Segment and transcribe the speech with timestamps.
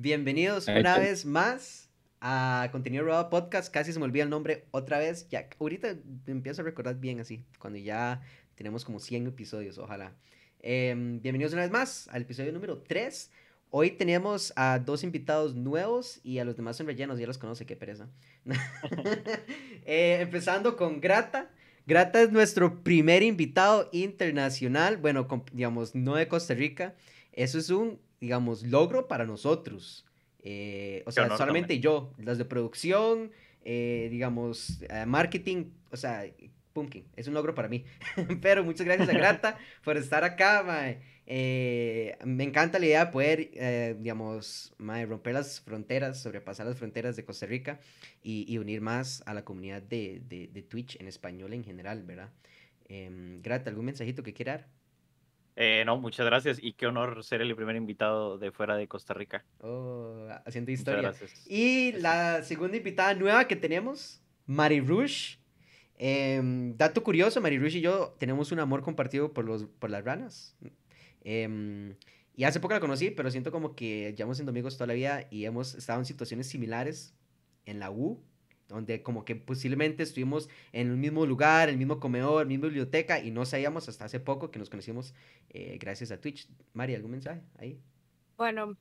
[0.00, 1.90] Bienvenidos una vez más
[2.20, 3.74] a Contenido Robado Podcast.
[3.74, 5.28] Casi se me olvida el nombre otra vez.
[5.28, 5.96] Ya, ahorita
[6.28, 8.22] empiezo a recordar bien así, cuando ya
[8.54, 10.12] tenemos como 100 episodios, ojalá.
[10.60, 13.32] Em, bienvenidos una vez más al episodio número 3.
[13.70, 17.66] Hoy tenemos a dos invitados nuevos y a los demás son rellenos, ya los conoce,
[17.66, 18.08] qué pereza.
[19.84, 21.50] Eh, empezando con Grata.
[21.88, 26.94] Grata es nuestro primer invitado internacional, bueno, digamos, no de Costa Rica.
[27.32, 30.06] Eso es un, digamos, logro para nosotros.
[30.40, 33.32] Eh, o sea, solamente yo, las de producción,
[33.64, 36.24] eh, digamos, eh, marketing, o sea,
[36.72, 37.84] pumpkin, es un logro para mí.
[38.40, 41.00] Pero muchas gracias a Grata por estar acá, mae.
[41.30, 47.16] Eh, me encanta la idea de poder, eh, digamos, romper las fronteras, sobrepasar las fronteras
[47.16, 47.80] de Costa Rica
[48.22, 52.30] y, unir más a la comunidad de, de, Twitch en español en general, ¿verdad?
[52.88, 54.68] Eh, Grata, ¿algún mensajito que quiera dar?
[55.60, 59.12] Eh, no, muchas gracias y qué honor ser el primer invitado de fuera de Costa
[59.12, 59.44] Rica.
[59.60, 61.12] Oh, haciendo historia.
[61.46, 65.34] Y la segunda invitada nueva que tenemos, Mari Rush.
[65.96, 70.04] Em, dato curioso, Mari Rush y yo tenemos un amor compartido por, los, por las
[70.04, 70.56] ranas.
[71.24, 71.96] Em,
[72.36, 75.26] y hace poco la conocí, pero siento como que llevamos siendo amigos toda la vida
[75.28, 77.16] y hemos estado en situaciones similares
[77.64, 78.22] en la U,
[78.68, 83.18] donde como que posiblemente estuvimos en el mismo lugar, el mismo comedor, la misma biblioteca
[83.18, 85.14] y no sabíamos hasta hace poco que nos conocimos
[85.50, 86.48] eh, gracias a Twitch.
[86.74, 87.80] Mari, ¿algún mensaje ahí?
[88.36, 88.76] Bueno,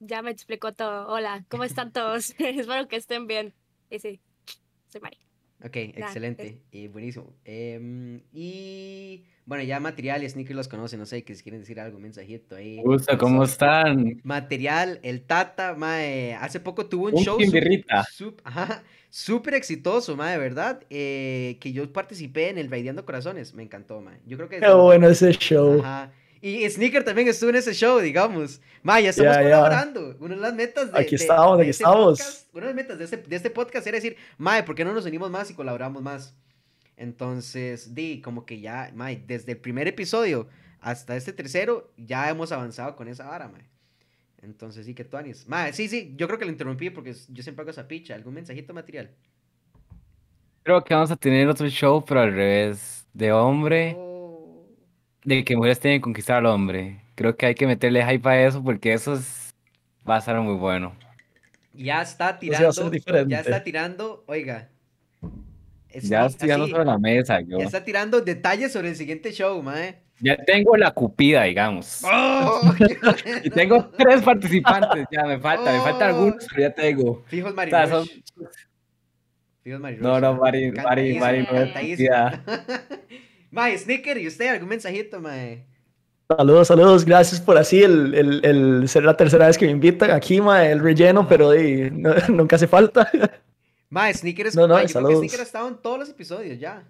[0.00, 1.08] ya me explicó todo.
[1.08, 2.30] Hola, ¿cómo están todos?
[2.38, 3.54] Espero que estén bien.
[3.88, 4.20] Y sí,
[4.88, 5.29] soy Mari.
[5.64, 6.60] Ok, excelente.
[6.72, 7.34] y buenísimo.
[7.44, 11.80] Em, y bueno, ya material y sneakers los conocen, no sé, que si quieren decir
[11.80, 12.80] algo, mensajito ahí.
[12.82, 14.20] Gusta, ¿cómo están?
[14.22, 17.38] Material, el Tata, mae, hace poco tuvo un, show
[19.10, 24.00] súper exitoso, mae, de verdad, eh, que yo participé en el Raideando Corazones, me encantó,
[24.00, 24.20] mae.
[24.24, 24.60] Yo creo que...
[24.60, 25.80] Qué bueno ese show.
[25.80, 26.12] Ajá.
[26.42, 28.60] Y Sneaker también estuvo en ese show, digamos.
[28.82, 30.16] Ma, ya estamos colaborando.
[30.20, 30.98] Una de las metas de.
[30.98, 32.46] Aquí estamos, aquí este estamos.
[32.52, 34.94] una de las metas de este, de este podcast era decir, Mae, ¿por qué no
[34.94, 36.34] nos unimos más y colaboramos más?
[36.96, 40.48] Entonces, di, como que ya, mae, desde el primer episodio
[40.80, 43.64] hasta este tercero, ya hemos avanzado con esa vara, mae.
[44.42, 45.46] Entonces, sí, que tú, Anis.
[45.46, 48.14] Mae, sí, sí, yo creo que lo interrumpí porque yo siempre hago esa picha.
[48.14, 49.10] ¿Algún mensajito material?
[50.62, 53.06] Creo que vamos a tener otro show, pero al revés.
[53.12, 53.94] De hombre.
[53.98, 54.09] Oh.
[55.24, 57.00] De que mujeres tienen que conquistar al hombre.
[57.14, 59.18] Creo que hay que meterle hype a eso porque eso
[60.08, 60.94] va a ser muy bueno.
[61.74, 62.90] Ya está tirando.
[63.26, 64.68] ya está tirando, oiga,
[65.92, 67.40] ya estoy tirando sobre la mesa.
[67.40, 67.58] Yo.
[67.58, 69.96] Ya está tirando detalles sobre el siguiente show, mae.
[70.20, 72.02] Ya tengo la cupida, digamos.
[72.04, 72.60] ¡Oh!
[73.44, 77.24] y tengo tres participantes, ya me falta, me falta algunos, pero ya tengo.
[77.26, 77.88] Fijos Mario.
[77.88, 78.08] son...
[79.62, 79.98] Fijos Mario.
[80.02, 81.46] No, no, Mari, Mari, Mari,
[83.50, 85.66] Mae, Snicker, ¿y usted algún mensajito, mae?
[86.28, 90.12] Saludos, saludos, gracias por así el, el, el, ser la tercera vez que me invitan
[90.12, 91.50] aquí, mae, el relleno, pero
[92.28, 93.10] nunca hace falta.
[93.88, 96.84] Mae, Sneaker no, no, ma, Sneaker ha estado en todos los episodios ya.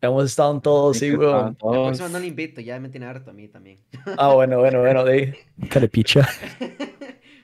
[0.00, 1.56] Hemos estado en todos, sí, weón.
[1.62, 3.78] La próxima no le invito, ya me tiene harto a mí también.
[4.18, 5.38] Ah, bueno, bueno, bueno, de
[5.92, 6.28] picha.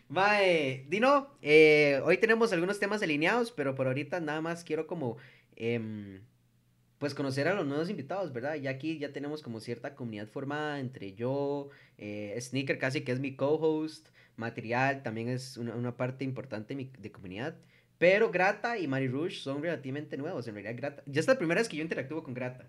[0.08, 5.16] Mae, Dino, eh, hoy tenemos algunos temas alineados, pero por ahorita nada más quiero como,
[5.54, 6.20] eh,
[7.00, 8.56] pues conocer a los nuevos invitados, ¿verdad?
[8.56, 13.20] Ya aquí ya tenemos como cierta comunidad formada entre yo, eh, Sneaker casi que es
[13.20, 17.56] mi co-host, Material también es una, una parte importante de mi de comunidad.
[17.96, 20.46] Pero Grata y Mari Rouge son relativamente nuevos.
[20.46, 21.02] En realidad, Grata.
[21.06, 22.68] Ya es la primera vez que yo interactúo con Grata.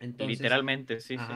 [0.00, 1.32] Literalmente, sí, sí.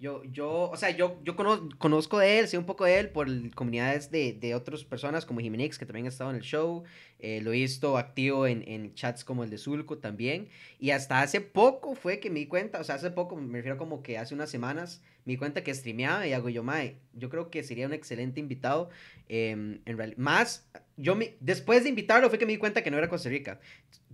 [0.00, 3.26] Yo, yo, o sea, yo, yo conozco de él, sé un poco de él por
[3.56, 6.84] comunidades de, de otras personas como Jimenix, que también ha estado en el show.
[7.18, 10.50] Eh, lo he visto activo en, en, chats como el de Zulco también.
[10.78, 13.76] Y hasta hace poco fue que me di cuenta, o sea, hace poco, me refiero
[13.76, 16.64] como que hace unas semanas, me di cuenta que streameaba y hago yo,
[17.14, 18.90] yo creo que sería un excelente invitado.
[19.28, 22.92] Em, en realidad, más, yo me, después de invitarlo fue que me di cuenta que
[22.92, 23.58] no era Costa Rica.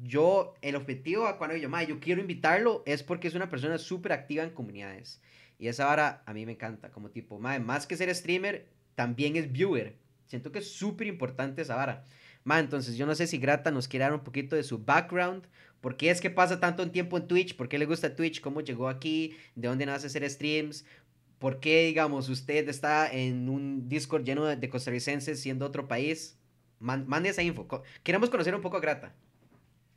[0.02, 4.12] Yo, el objetivo a cuando yo, yo quiero invitarlo es porque es una persona súper
[4.12, 5.20] activa en comunidades.
[5.58, 9.36] Y esa vara a mí me encanta, como tipo, mae, más que ser streamer, también
[9.36, 9.96] es viewer.
[10.26, 12.04] Siento que es súper importante esa vara.
[12.44, 15.46] Ma, entonces yo no sé si Grata nos quiere dar un poquito de su background.
[15.80, 17.56] ¿Por qué es que pasa tanto tiempo en Twitch?
[17.56, 18.40] ¿Por qué le gusta Twitch?
[18.40, 19.36] ¿Cómo llegó aquí?
[19.54, 20.84] ¿De dónde nace hacer streams?
[21.38, 26.38] ¿Por qué, digamos, usted está en un Discord lleno de, costarricenses siendo otro país?
[26.80, 27.66] mande esa info.
[28.02, 29.14] Queremos conocer un poco a Grata.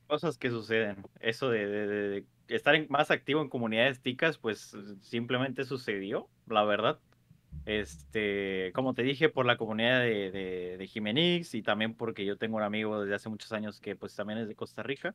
[0.07, 1.03] Cosas que suceden.
[1.19, 6.99] Eso de, estar más activo en comunidades ticas, pues simplemente sucedió, la verdad.
[7.65, 12.37] Este, como te dije, por la comunidad de, de, de Jimenix y también porque yo
[12.37, 15.13] tengo un amigo desde hace muchos años que pues también es de Costa Rica.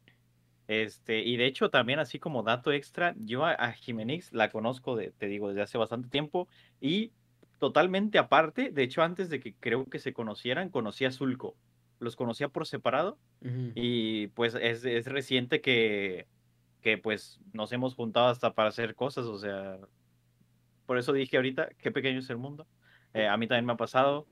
[0.68, 5.10] Este, y de hecho también así como dato extra, yo a, Jimenix la conozco, de,
[5.10, 6.48] te digo, desde hace bastante tiempo
[6.80, 7.12] y
[7.58, 8.70] totalmente aparte.
[8.70, 11.56] De hecho, antes de que creo que se conocieran, conocí a Zulco.
[12.02, 13.18] Los conocía por separado
[13.74, 16.26] y pues es, es reciente que,
[16.80, 19.26] que pues nos hemos juntado hasta para hacer cosas.
[19.26, 19.78] O sea,
[20.84, 22.66] por eso dije ahorita, qué pequeño es el mundo.
[23.14, 24.26] Eh, a mí también me ha pasado.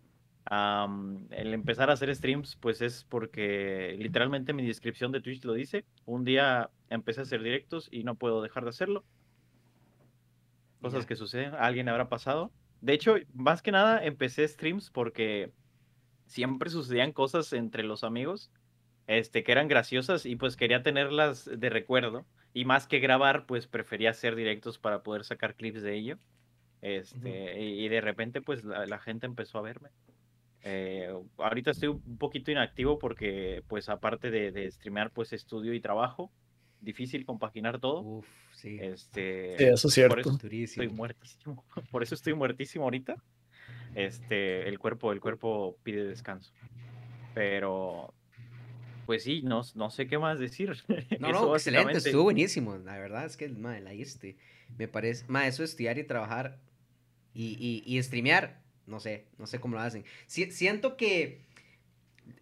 [0.50, 5.84] El empezar a hacer streams, pues es porque literalmente mi descripción de Twitch lo dice.
[6.06, 9.04] Un día empecé a hacer directos y no puedo dejar de hacerlo.
[10.80, 12.50] Cosas que suceden, a alguien habrá pasado.
[12.80, 15.52] De hecho, más que nada empecé streams porque
[16.30, 18.50] siempre sucedían cosas entre los amigos
[19.06, 22.24] este, que eran graciosas y pues quería tenerlas de recuerdo.
[22.54, 26.18] Y más que grabar, pues prefería hacer directos para poder sacar clips de ello.
[26.82, 29.90] Este, y, y de repente, pues la, la gente empezó a verme.
[30.62, 35.80] Eh, ahorita estoy un poquito inactivo porque, pues aparte de, de streamear, pues estudio y
[35.80, 36.30] trabajo.
[36.80, 38.00] Difícil compaginar todo.
[38.02, 38.78] Uf, sí.
[38.80, 40.20] Este, Sí, eso es por cierto.
[40.20, 40.82] eso Durísimo.
[40.84, 41.64] estoy muertísimo.
[41.90, 43.16] Por eso estoy muertísimo ahorita.
[43.94, 46.52] Este, el cuerpo, el cuerpo pide descanso.
[47.34, 48.12] Pero,
[49.06, 50.72] pues sí, no, no sé qué más decir.
[51.20, 52.76] No, no, excelente, estuvo buenísimo.
[52.78, 54.36] La verdad es que, madre, la diste.
[54.78, 56.58] Me parece, madre, eso estudiar y trabajar
[57.34, 60.04] y, y, y streamear, no sé, no sé cómo lo hacen.
[60.26, 61.42] Si- siento que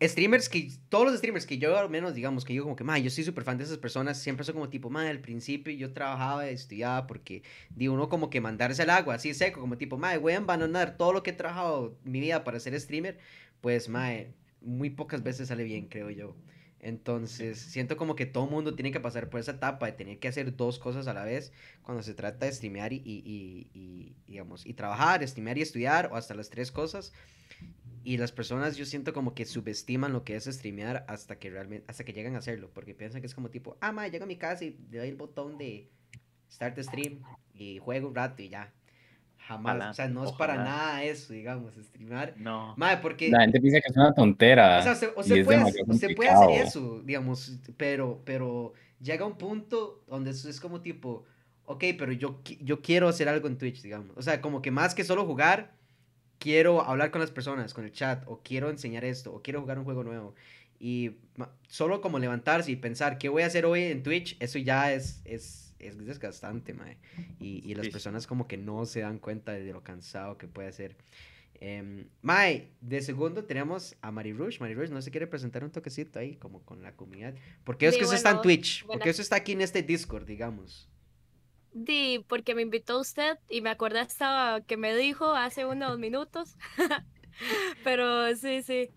[0.02, 3.02] streamers que, todos los streamers que yo al menos, digamos, que yo como que, madre,
[3.02, 5.93] yo soy súper fan de esas personas, siempre son como tipo, madre, al principio yo
[5.93, 10.19] trabajaba estudiaba porque, digo, uno como que mandarse al agua, así seco, como tipo, madre,
[10.19, 13.19] voy a abandonar todo lo que he trabajado mi vida para ser streamer,
[13.61, 16.37] pues, madre, muy pocas veces sale bien, creo yo.
[16.81, 20.29] Entonces, siento como que todo mundo tiene que pasar por esa etapa de tener que
[20.29, 21.52] hacer dos cosas a la vez
[21.82, 26.08] cuando se trata de streamear y, y, y- y, digamos, y trabajar, streamear y estudiar,
[26.12, 27.12] o hasta las tres cosas.
[28.04, 31.84] Y las personas yo siento como que subestiman lo que es streamear hasta que realmente,
[31.88, 34.26] hasta que llegan a hacerlo, porque piensan que es como tipo, ah, ma, llego a
[34.26, 35.88] mi casa y le doy el botón de
[36.50, 37.22] start stream
[37.54, 38.72] y juego un rato y ya.
[39.38, 40.70] Jamás, Ojalá, o sea, no es para ojalá.
[40.70, 42.34] nada eso, digamos, streamear.
[42.36, 42.74] No.
[42.76, 43.30] Madre, porque...
[43.30, 44.78] La gente piensa que es una tontera.
[44.78, 49.24] O sea, y usted es puede, demasiado usted puede hacer eso, digamos, pero, pero llega
[49.24, 51.24] un punto donde eso es como tipo,
[51.64, 54.16] ok, pero yo, yo quiero hacer algo en Twitch, digamos.
[54.16, 55.77] O sea, como que más que solo jugar,
[56.38, 59.79] quiero hablar con las personas, con el chat, o quiero enseñar esto, o quiero jugar
[59.79, 60.35] un juego nuevo.
[60.81, 61.17] Y
[61.69, 64.37] solo como levantarse y pensar, ¿qué voy a hacer hoy en Twitch?
[64.40, 66.96] Eso ya es, es, es desgastante, mae.
[67.40, 70.46] Y, y las Sí, personas como que no se dan cuenta de lo cansado que
[70.46, 70.96] puede ser.
[71.61, 74.61] Em, Mae, de segundo tenemos a Mari Rush.
[74.61, 77.34] Mari Rush no se quiere presentar un toquecito ahí, como con la comunidad.
[77.64, 78.84] Porque es Sí, que eso está en Twitch.
[78.84, 80.88] buena- Porque eso está aquí en este Discord, digamos.
[81.84, 86.56] Di, porque me invitó usted y me acordé hasta que me dijo hace unos minutos.
[87.84, 88.90] Pero sí, sí.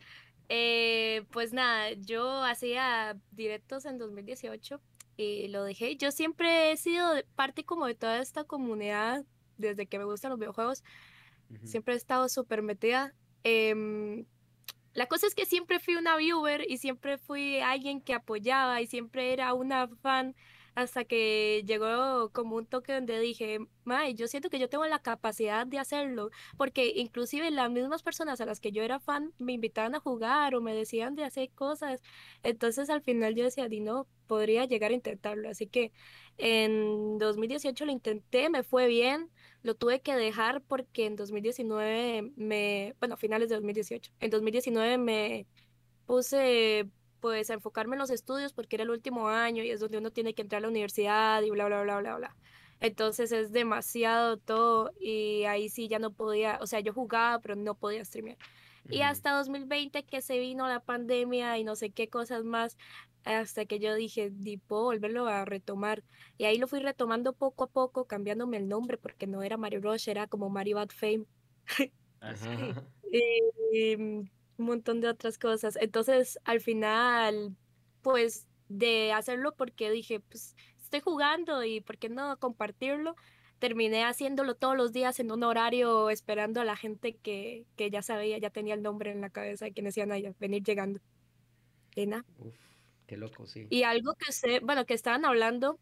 [0.50, 4.82] Eh, pues nada, yo hacía directos en 2018
[5.16, 5.96] y lo dejé.
[5.96, 9.26] Yo siempre he sido parte como de toda esta comunidad
[9.58, 10.84] desde que me gustan los videojuegos.
[11.52, 11.68] Ujú.
[11.68, 13.14] Siempre he estado súper metida.
[13.44, 14.26] Em,
[14.94, 18.88] la cosa es que siempre fui una viewer y siempre fui alguien que apoyaba y
[18.88, 20.36] siempre era una fan
[20.76, 25.00] hasta que llegó como un toque donde dije, May, yo siento que yo tengo la
[25.00, 29.54] capacidad de hacerlo, porque inclusive las mismas personas a las que yo era fan me
[29.54, 32.02] invitaban a jugar o me decían de hacer cosas,
[32.44, 35.92] entonces al final yo decía, di no, podría llegar a intentarlo, así que
[36.38, 39.30] en 2018 lo intenté, me fue bien,
[39.64, 45.48] lo tuve que dejar porque en 2019 me, bueno, finales de 2018, en 2019 me
[46.06, 46.90] puse
[47.22, 50.12] pues a enfocarme en los estudios porque era el último año y es donde uno
[50.12, 52.38] tiene que entrar a la universidad y bla, bla, bla, bla, bla.
[52.82, 57.56] Entonces es demasiado todo y ahí sí ya no podía, o sea, yo jugaba pero
[57.56, 58.38] no podía streamear.
[58.90, 59.06] Y Ujú.
[59.06, 62.78] hasta 2020 que se vino la pandemia y no sé qué cosas más,
[63.24, 66.04] hasta que yo dije, di, puedo volverlo a retomar.
[66.38, 69.82] Y ahí lo fui retomando poco a poco, cambiándome el nombre porque no era Mario
[69.82, 71.26] Rush, era como Mario Bad Fame.
[72.22, 72.84] Ajá, ajá.
[73.12, 74.30] y mm,
[74.62, 75.76] un montón de otras cosas.
[75.82, 77.56] Entonces, al final,
[78.02, 83.16] pues de hacerlo porque dije, pues estoy jugando y por qué no compartirlo.
[83.60, 88.02] Terminé haciéndolo todos los días en un horario esperando a la gente que, que ya
[88.02, 91.00] sabía, ya tenía el nombre en la cabeza de quienes iban a venir llegando.
[91.96, 92.26] Nada.
[92.40, 92.56] Uf,
[93.06, 93.68] qué loco, sí.
[93.70, 95.80] Y algo que usted, bueno, que estaban hablando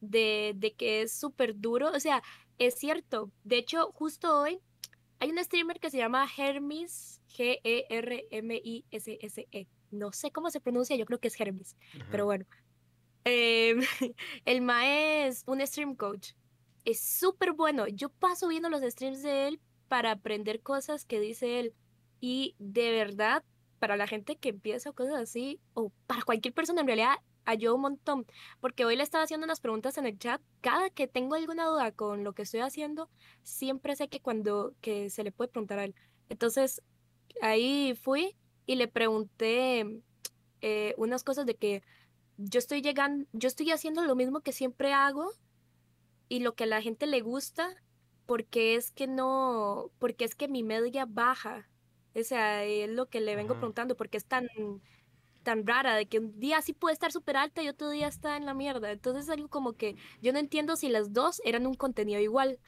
[0.00, 2.22] de, de que es súper duro, o sea,
[2.58, 3.30] es cierto.
[3.44, 4.60] De hecho, justo hoy
[5.24, 8.88] hay un streamer que se llama Hermes, E G-E-R-M-I-S-S-E.
[9.90, 11.76] No sé cómo se pronuncia, yo creo que es Hermes,
[12.10, 12.44] pero bueno.
[13.24, 13.80] Em,
[14.44, 16.32] el Mae es un stream coach.
[16.84, 17.88] Es súper bueno.
[17.88, 21.72] Yo paso viendo los streams de él para aprender cosas que dice él.
[22.20, 23.42] Y de verdad,
[23.78, 27.82] para la gente que empieza cosas así, o para cualquier persona en realidad, ayuda un
[27.82, 28.26] montón,
[28.60, 31.92] porque hoy le estaba haciendo unas preguntas en el chat, cada que tengo alguna duda
[31.92, 33.10] con lo que estoy haciendo,
[33.42, 35.94] siempre sé que cuando que se le puede preguntar a él.
[36.28, 36.82] Entonces,
[37.42, 38.36] ahí fui
[38.66, 40.02] y le pregunté
[40.60, 41.82] eh, unas cosas de que
[42.38, 45.30] yo estoy llegando, yo estoy haciendo lo mismo que siempre hago
[46.28, 47.74] y lo que a la gente le gusta,
[48.26, 51.68] porque es que no, porque es que mi media baja.
[52.14, 53.60] O sea, es lo que le vengo Ajá.
[53.60, 54.46] preguntando, porque es tan,
[55.44, 58.36] tan rara, de que un día sí puede estar súper alta y otro día está
[58.36, 58.90] en la mierda.
[58.90, 62.58] Entonces es algo como que yo no entiendo si las dos eran un contenido igual.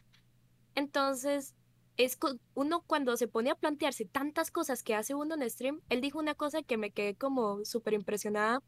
[0.76, 1.54] Entonces,
[1.96, 2.18] es
[2.54, 6.18] uno cuando se pone a plantearse tantas cosas que hace uno en stream, él dijo
[6.18, 8.62] una cosa que me quedé como súper impresionada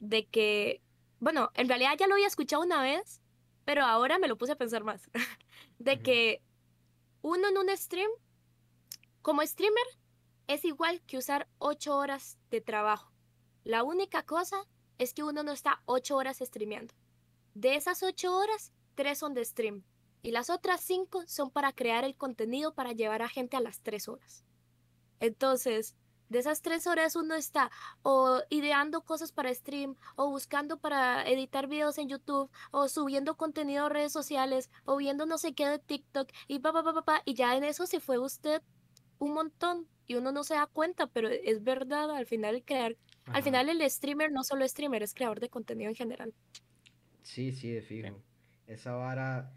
[0.00, 0.82] de que,
[1.18, 3.20] bueno, en realidad ya lo había escuchado una vez,
[3.64, 5.10] pero ahora me lo puse a pensar más,
[5.78, 6.42] de que
[7.22, 8.10] uno en un stream,
[9.22, 9.86] como streamer,
[10.46, 13.12] es igual que usar ocho horas de trabajo.
[13.68, 16.94] La única cosa es que uno no está ocho horas streameando.
[17.52, 19.84] De esas ocho horas, tres son de stream.
[20.22, 23.82] Y las otras cinco son para crear el contenido para llevar a gente a las
[23.82, 24.42] tres horas.
[25.20, 25.96] Entonces,
[26.30, 27.70] de esas tres horas uno está
[28.00, 33.84] o ideando cosas para stream, o buscando para editar videos en YouTube, o subiendo contenido
[33.84, 37.02] a redes sociales, o viendo no sé qué de TikTok, y pa, pa, pa, pa,
[37.02, 38.62] pa, y ya en eso se fue usted
[39.18, 39.86] un montón.
[40.06, 42.64] Y uno no se da cuenta, pero es verdad, al final el
[43.28, 43.42] crear, al Ajá.
[43.42, 46.34] final el streamer no solo es streamer, es creador de contenido en general.
[47.22, 48.24] Sí, sí, de fijo.
[48.66, 49.54] Esa vara.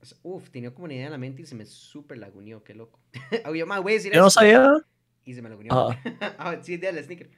[0.00, 2.62] o sea, Uf, tenía como una idea en la mente y se me súper laguneó,
[2.64, 3.00] qué loco.
[3.46, 3.60] Voy
[3.92, 4.68] a decir Yo no sabía,
[5.24, 5.72] Y se me laguneó.
[5.74, 6.00] Ajá.
[6.38, 7.30] ah, sí, dale, sneaker.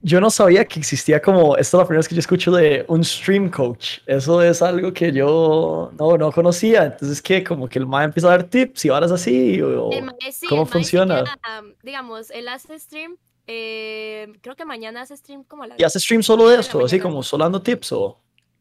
[0.00, 2.84] yo no sabía que existía como, esta es la primera vez que yo escucho de
[2.88, 3.98] un stream coach.
[4.06, 6.84] Eso es algo que yo no, no conocía.
[6.86, 9.60] Entonces, que Como que el mae empieza a dar tips y varas así.
[9.62, 11.24] O, El mae sí, ¿Cómo el mae sí funciona?
[11.24, 13.16] queda, am, digamos, él hace stream,
[13.48, 16.60] eh, creo que mañana hace stream como a las y hace stream solo de la
[16.60, 18.20] esto, así como solo dando tips o...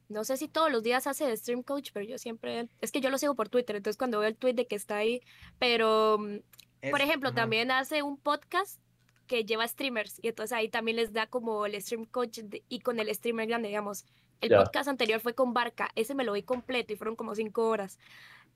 [0.09, 3.09] No sé si todos los días hace stream coach, pero yo siempre, es que yo
[3.09, 5.21] lo sigo por Twitter, entonces cuando veo el tweet de que está ahí,
[5.59, 7.35] pero mm, por Es- ejemplo, ajá.
[7.35, 8.79] también hace un podcast
[9.27, 12.79] que lleva streamers y entonces ahí también les da como el stream coach de- y
[12.79, 14.05] con el streamer grande, digamos.
[14.39, 14.63] El Ya.
[14.63, 17.99] podcast anterior fue con Barca, ese me lo vi completo y fueron como cinco horas.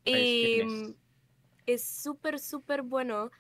[0.05, 0.93] Nice, Y mm,
[1.65, 3.31] es súper, súper bueno.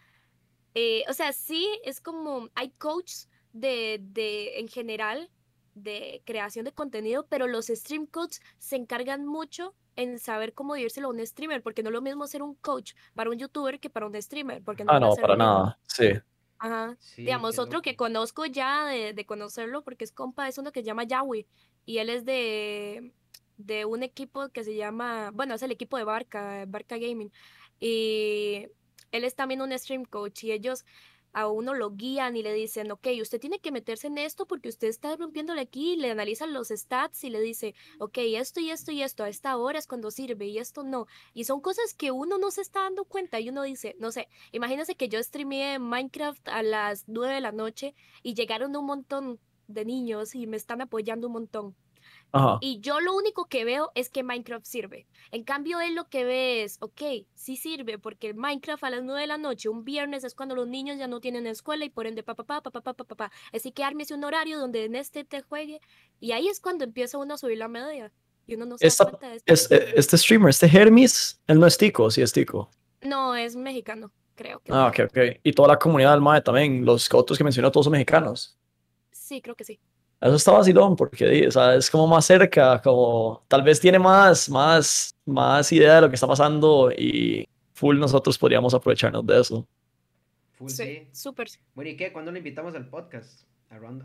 [0.73, 5.29] Eh, o sea, sí, es como, hay coaches de, de, en general,
[5.73, 11.07] de creación de contenido, pero los stream coaches se encargan mucho en saber cómo dírselo
[11.07, 13.89] a un streamer, porque no es lo mismo ser un coach para un youtuber que
[13.89, 15.63] para un streamer, porque no Ah, no, para lo mismo.
[15.63, 15.79] nada.
[15.87, 16.09] Sí.
[16.59, 16.95] Ajá.
[16.99, 20.81] Sí, Digamos, otro que conozco ya de, de conocerlo, porque es compa, es uno que
[20.81, 21.47] se llama Yawi,
[21.85, 23.13] y él es de,
[23.57, 27.31] de un equipo que se llama, bueno, es el equipo de Barca, Barca Gaming,
[27.79, 28.67] y
[29.11, 30.85] él es también un stream coach, y ellos
[31.33, 34.69] a uno lo guían y le dicen, ok, usted tiene que meterse en esto porque
[34.69, 38.69] usted está rompiéndole aquí, y le analizan los stats y le dice, ok, esto y
[38.69, 41.07] esto y esto, a esta hora es cuando sirve y esto no.
[41.33, 44.27] Y son cosas que uno no se está dando cuenta y uno dice, no sé,
[44.51, 49.39] imagínense que yo streameé Minecraft a las 9 de la noche y llegaron un montón
[49.67, 51.75] de niños y me están apoyando un montón.
[52.33, 52.57] Ajá.
[52.61, 55.05] Y yo lo único que veo es que Minecraft sirve.
[55.31, 57.01] En cambio, él lo que ve es, ok,
[57.35, 60.67] sí sirve, porque Minecraft a las 9 de la noche, un viernes, es cuando los
[60.67, 63.31] niños ya no tienen escuela y por ende, papá, papá, papá, papá, papá.
[63.53, 65.81] Así que ármese un horario donde en este te juegue.
[66.19, 68.11] Y ahí es cuando empieza uno a subir la media.
[68.47, 69.53] Y uno no se da Esta- cuenta de esto.
[69.53, 72.69] Es- eh, este streamer, este Hermes, él no es tico, sí es tico.
[73.01, 74.71] No, es mexicano, creo que.
[74.71, 75.17] Ah, ok, ok.
[75.43, 78.57] Y toda la comunidad del MAE también, los otros que mencionó, todos son mexicanos.
[79.11, 79.79] Sí, creo que sí.
[80.21, 83.97] Eso está vacilón, porque di, o sea, es como más cerca, como tal vez tiene
[83.97, 89.39] más, más, más idea de lo que está pasando y full nosotros podríamos aprovecharnos de
[89.41, 89.67] eso.
[90.53, 91.07] Full Sí, sí.
[91.11, 91.47] súper.
[91.73, 92.13] Bueno, ¿y qué?
[92.13, 93.43] ¿Cuándo lo invitamos al podcast?
[93.71, 94.03] A Round-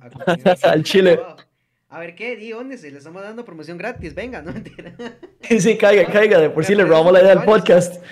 [0.62, 1.20] a Al Chile.
[1.88, 2.34] A ver, ¿qué?
[2.34, 2.90] Di, ¿dónde se?
[2.90, 4.12] Le estamos dando promoción gratis.
[4.12, 4.96] Venga, no mentira.
[5.42, 8.02] Sí, caiga, caiga, de por sí le robamos la idea del podcast.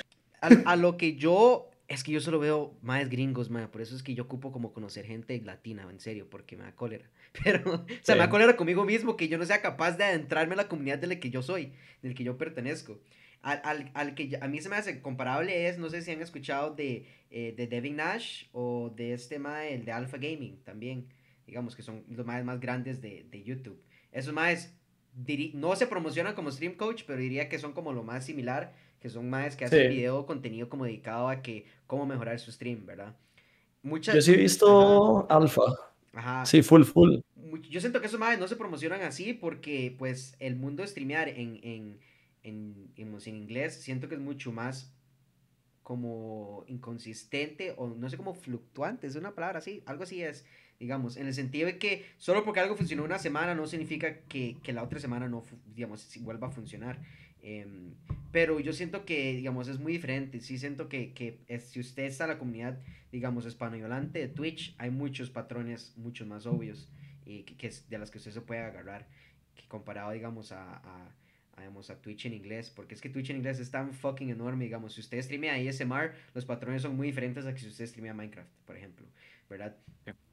[0.40, 1.70] A, a lo que yo.
[1.86, 3.70] Es que yo solo veo más gringos, ma.
[3.70, 6.74] Por eso es que yo ocupo como conocer gente latina, en serio, porque me da
[6.74, 7.10] cólera.
[7.44, 10.54] Pero, o sea, me da cólera conmigo mismo que yo no sea capaz de adentrarme
[10.54, 11.72] a la comunidad de la que yo soy,
[12.02, 13.00] del que yo pertenezco.
[13.42, 16.22] Al, al, al que a mí se me hace comparable es, no sé si han
[16.22, 21.08] escuchado de, eh, de Devin Nash o de este ma, el de Alpha Gaming también.
[21.46, 23.82] Digamos que son los más, más grandes de, de YouTube.
[24.10, 24.74] Esos más
[25.52, 28.74] no se promocionan como stream coach, pero diría que son como lo más similar,
[29.04, 29.94] que son más que hacen Sí.
[29.96, 33.14] video contenido como dedicado a que cómo mejorar su stream, ¿verdad?
[33.82, 35.60] Muchas, Yo sí he visto Alpha.
[36.14, 36.46] Ajá, ajá.
[36.46, 37.18] Sí, full, full.
[37.68, 41.28] Yo siento que esos madres no se promocionan así porque, pues, el mundo de streamear
[41.28, 42.00] en, en,
[42.44, 44.90] en, digamos, en inglés siento que es mucho más
[45.82, 50.46] como inconsistente o no sé cómo fluctuante, es una palabra así, algo así es.
[50.80, 54.56] digamos, en el sentido de que solo porque algo funcionó una semana no significa que,
[54.62, 55.44] que la otra semana no,
[55.74, 57.00] digamos, vuelva a funcionar.
[57.44, 57.94] Em,
[58.32, 60.40] pero yo siento que, digamos, es muy diferente.
[60.40, 62.80] Sí siento que, que si usted está en la comunidad,
[63.12, 66.90] digamos, hispanohablante de Twitch, hay muchos patrones mucho más obvios
[67.26, 69.06] y que, que, de las que usted se puede agarrar
[69.54, 71.14] que comparado, digamos, a, a,
[71.58, 72.70] digamos, a Twitch en inglés.
[72.70, 74.94] Porque es que Twitch en inglés es tan fucking enorme, digamos.
[74.94, 78.50] Si usted streamea ASMR, los patrones son muy diferentes a que si usted streamea Minecraft,
[78.64, 79.06] por ejemplo.
[79.50, 79.76] ¿Verdad?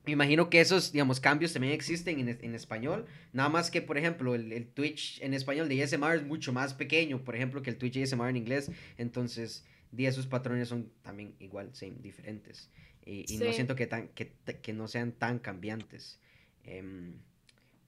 [0.06, 3.06] Me imagino que esos, digamos, cambios también existen en, en español.
[3.34, 6.74] Nada más que, por ejemplo, el, el, Twitch en español de ASMR es mucho más
[6.74, 8.72] pequeño, por ejemplo, que el Twitch ASMR en inglés.
[8.98, 12.70] Entonces, de esos patrones son también igual, same, diferentes.
[13.06, 13.38] Y, y sí.
[13.40, 16.20] no siento que, tan, que, que, no sean tan cambiantes.
[16.66, 17.14] Um,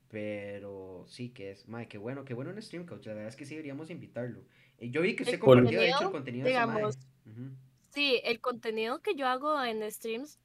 [0.09, 3.07] pero sí que es, madre, qué bueno, qué bueno en Stream Coach.
[3.07, 4.43] La verdad es que sí deberíamos invitarlo.
[4.77, 7.55] Eh, yo vi que usted compartió, de hecho, el contenido digamos, de uh -huh.
[7.89, 10.39] Sí, el contenido que yo hago en streams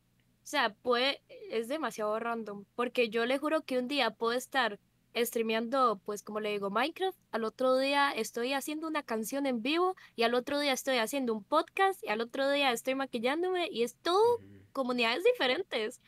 [0.49, 4.79] sea, puede, es demasiado random, porque yo le juro que un día puedo estar
[5.15, 9.97] streameando, pues como le digo, Minecraft, al otro día estoy haciendo una canción en vivo
[10.17, 13.83] y al otro día estoy haciendo un podcast y al otro día estoy maquillándome y
[13.83, 14.39] es todo
[14.73, 16.01] comunidades diferentes.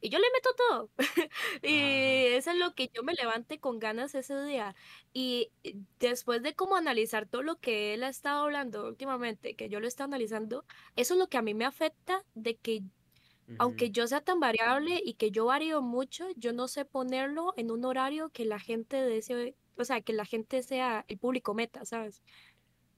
[0.00, 0.90] Y yo le meto todo.
[1.62, 4.76] y eso es lo que yo me levante con ganas ese día.
[5.14, 5.50] Y
[5.98, 9.88] después de como analizar todo lo que él ha estado hablando últimamente, que yo lo
[9.88, 12.82] estoy analizando, eso es lo que a mí me afecta de que
[13.58, 17.70] aunque yo sea tan variable y que yo varío mucho, yo no sé ponerlo en
[17.70, 21.84] un horario que la gente desee, o sea, que la gente sea el público meta,
[21.84, 22.22] ¿sabes?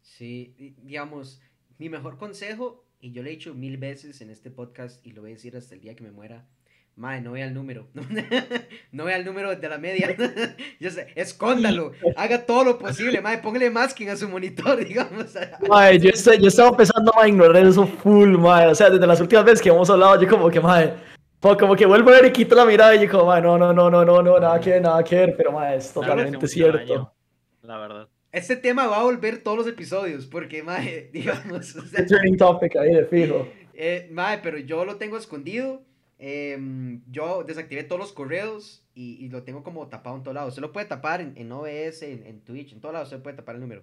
[0.03, 1.41] Sí, digamos,
[1.79, 5.23] mi mejor consejo, y yo lo he dicho mil veces en este podcast y lo
[5.23, 6.49] voy a decir hasta el día que me muera,
[6.97, 7.89] Mae, no vea el número.
[8.93, 10.17] no vea el número de la media.
[10.81, 11.93] Yo sé, escóndalo.
[12.17, 13.37] Haga todo lo posible, mae.
[13.37, 15.35] Póngale masking a su monitor, digamos.
[15.69, 18.69] Mae, yo, estoy, yo estaba empezando a ignorar eso full, mae.
[18.69, 20.95] O sea, desde las últimas veces que hemos hablado, yo como que, mae,
[21.39, 23.75] como que vuelvo a ver y quito la mirada y yo como, mae, no, no,
[23.75, 25.35] no, no, no, no, nada que ver, nada que ver.
[25.37, 27.13] Pero, mae, es totalmente cierto.
[27.61, 28.09] La verdad.
[28.33, 31.77] Este tema va a volver todos los episodios, porque, mae, digamos...
[31.77, 33.47] O sea, turning topic ahí de fijo.
[33.75, 35.86] Eh, mae, pero yo lo tengo escondido.
[36.19, 40.55] Eh, yo desactivé todos los correos y, y, lo tengo como tapado en todos lados.
[40.55, 43.37] Se lo puede tapar en, en OBS, en, en, Twitch, en todos lados se puede
[43.37, 43.83] tapar el número.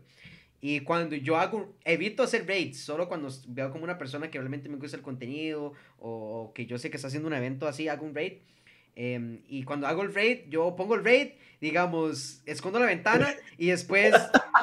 [0.60, 4.70] Y cuando yo hago, evito hacer raids, solo cuando veo como una persona que realmente
[4.70, 7.88] me gusta el contenido o, o que yo sé que está haciendo un evento así,
[7.88, 8.34] hago un raid.
[8.96, 13.68] Eh, y cuando hago el raid, yo pongo el raid, digamos, escondo la ventana y
[13.68, 14.14] después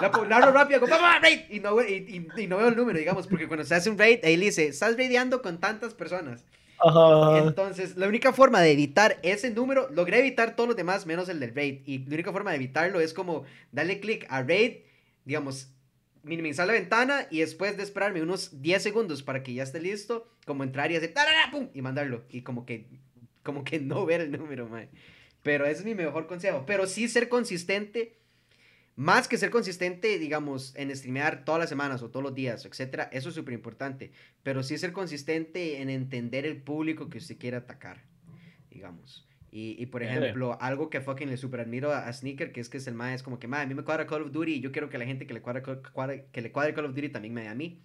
[0.01, 1.41] la, la rápido, como, ¡Vamos, raid!
[1.51, 3.99] Y no, y, y, y no veo el número, digamos, porque cuando se hace un
[3.99, 6.45] raid, ahí le dice, estás raideando con tantas personas.
[6.81, 7.39] Ajá.
[7.39, 11.41] Entonces, la única forma de evitar ese número, logré evitar todos los demás menos el
[11.41, 11.81] del raid.
[11.87, 14.79] Y la única forma de evitarlo es como darle clic a raid,
[15.25, 15.69] digamos,
[16.23, 20.27] minimizar la ventana y después de esperarme unos 10 segundos para que ya esté listo,
[20.47, 21.15] como entrar y hacer
[21.51, 21.69] ¡pum!
[21.75, 22.25] y mandarlo.
[22.31, 22.87] Y como que,
[23.43, 24.89] como que no ver el número, man.
[25.43, 26.65] Pero es mi mejor consejo.
[26.67, 28.20] Pero sí ser consistente
[29.01, 33.09] más que ser consistente, digamos, en streamear todas las semanas o todos los días, etcétera,
[33.13, 34.13] eso es súper importante.
[34.43, 38.03] Pero sí ser consistente en entender el público que usted quiere atacar,
[38.71, 39.27] digamos.
[39.51, 42.69] Y, y por ejemplo, algo que fucking le super admiro a, a, Sneaker, que es
[42.69, 44.61] que es el más, es como que, a mí me cuadra Call of Duty y
[44.61, 47.09] yo quiero que la gente que le cuadra, cuadra que le cuadre Call of Duty
[47.09, 47.81] también me dé a mí.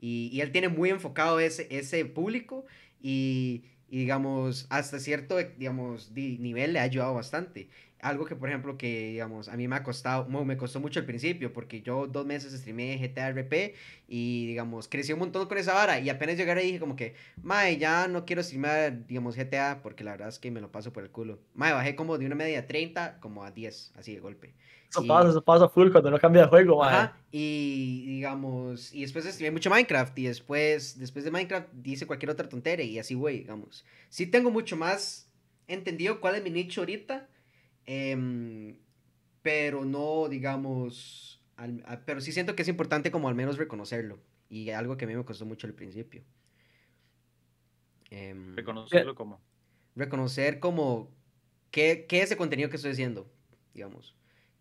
[0.00, 2.66] Y, y él tiene muy enfocado ese, ese público
[3.00, 7.68] y, y digamos, hasta cierto, digamos, nivel le ha ayudado bastante
[8.02, 11.06] algo que, por ejemplo, que, digamos, a mí me ha costado, me costó mucho al
[11.06, 13.74] principio, porque yo dos meses streamé GTA RP
[14.08, 17.14] y, digamos, crecí un montón con esa vara y apenas llegué y dije como que,
[17.42, 20.92] mae, ya no quiero streamar, digamos, GTA porque la verdad es que me lo paso
[20.92, 21.38] por el culo.
[21.54, 24.52] Mae, bajé como de una media 30 como a 10, así de golpe.
[24.90, 25.06] Eso y...
[25.06, 26.92] pasa, eso pasa full cuando no cambia de juego, mae.
[26.92, 32.30] Ajá, y, digamos, y después streamé mucho Minecraft y después, después de Minecraft hice cualquier
[32.30, 33.84] otra tontería y así, güey, digamos.
[34.08, 35.28] Sí tengo mucho más
[35.68, 37.28] entendido cuál es mi nicho ahorita,
[37.86, 38.78] eh,
[39.42, 44.18] pero no, digamos, al, a, pero sí siento que es importante como al menos reconocerlo.
[44.48, 46.22] Y algo que a mí me costó mucho al principio.
[48.10, 49.40] Eh, ¿Reconocerlo como?
[49.96, 51.10] Reconocer como
[51.70, 53.26] qué, qué es el contenido que estoy haciendo,
[53.72, 54.14] digamos.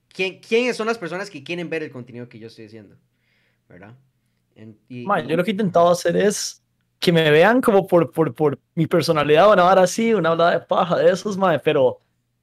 [0.08, 2.98] ¿Quién, ¿Quiénes son las personas que quieren ver el contenido que yo estoy haciendo?
[3.68, 3.98] ¿Verdad?
[4.56, 6.64] En, y, Man, yo lo que he intentado hacer es
[7.00, 10.66] que me vean como por, por, por mi personalidad, una hora así, una hablada de
[10.66, 12.00] paja de esos, madre, pero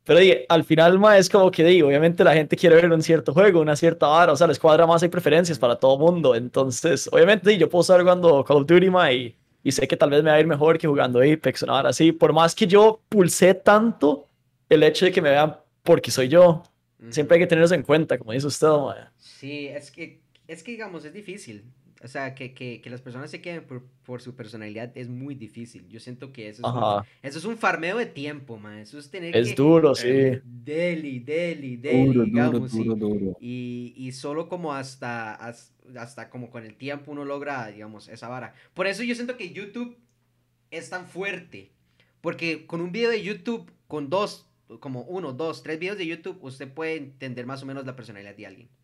[0.08, 3.02] pero di, al final, ma, es como que digo, obviamente la gente quiere ver un
[3.02, 6.34] cierto juego, una cierta vara, o sea, les cuadra más, hay preferencias para todo mundo.
[6.34, 9.98] Entonces, obviamente, di, yo puedo estar jugando Call of Duty, ma, y, y, sé que
[9.98, 12.12] tal vez me va a ir mejor que jugando Apex, una vara así.
[12.12, 14.26] Por más que yo pulsé tanto
[14.70, 16.62] el hecho de que me vean porque soy yo,
[17.10, 19.12] siempre hay que tener eso en cuenta, como dice usted, ma.
[19.18, 21.64] Sí, es que, es que, digamos, es difícil.
[22.02, 25.34] O sea, que, que, que las personas se queden por, por, su personalidad es muy
[25.34, 25.88] difícil.
[25.88, 28.78] Yo siento que eso es, un, eso es un farmeo de tiempo, man.
[28.78, 30.08] Eso es tener es duro, sí.
[30.44, 32.72] Deli, deli, deli, digamos.
[32.72, 38.08] Duro, duro, y, y, solo como hasta, hasta como con el tiempo uno logra, digamos,
[38.08, 38.54] esa vara.
[38.74, 39.98] Por eso yo siento que YouTube
[40.70, 41.72] es tan fuerte.
[42.20, 46.38] Porque con un video de YouTube, con dos, como uno, dos, tres videos de YouTube,
[46.42, 48.77] usted puede entender más o menos la personalidad de alguien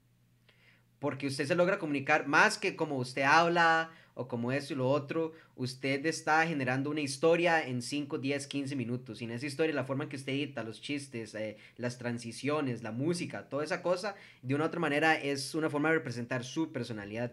[0.99, 4.89] porque usted se logra comunicar más que como usted habla o como eso y lo
[4.89, 9.21] otro, usted está generando una historia en 5, 10, 15 minutos.
[9.21, 12.83] Y en esa historia, la forma en que usted edita, los chistes, eh, las transiciones,
[12.83, 16.45] la música, toda esa cosa, de una u otra manera es una forma de representar
[16.45, 17.33] su personalidad.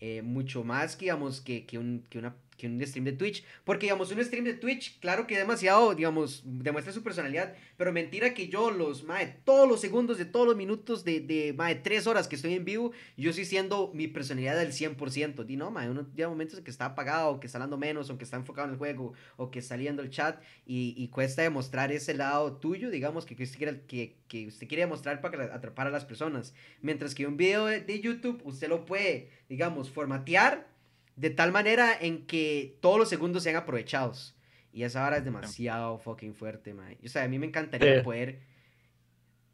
[0.00, 3.44] Eh, mucho más, digamos, que, que, un, que una que un stream de Twitch.
[3.64, 7.54] Porque, digamos, un stream de Twitch, claro que demasiado, digamos, demuestra su personalidad.
[7.76, 11.54] Pero mentira que yo, los, mae, todos los segundos de todos los minutos de, de,
[11.54, 15.46] mae, tres horas que estoy en vivo, yo estoy siendo mi personalidad al 100%.
[15.48, 18.18] Y no, mae, uno tiene momentos en que está apagado, que está hablando menos, o
[18.18, 20.42] que está enfocado en el juego, o que está leyendo el chat.
[20.66, 24.66] Y, y cuesta demostrar ese lado tuyo, digamos, que, que, usted, quiere, que, que usted
[24.66, 26.54] quiere demostrar para atrapar a las personas.
[26.82, 30.77] Mientras que un video de, de YouTube, usted lo puede, digamos, formatear
[31.18, 34.36] de tal manera en que todos los segundos sean aprovechados.
[34.72, 36.96] Y esa hora es demasiado fucking fuerte, man.
[37.04, 38.40] O sea, a mí me encantaría poder...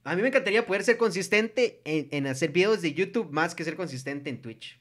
[0.04, 3.64] A mí me encantaría poder ser consistente en, en, hacer videos de YouTube más que
[3.64, 4.78] ser consistente en Twitch.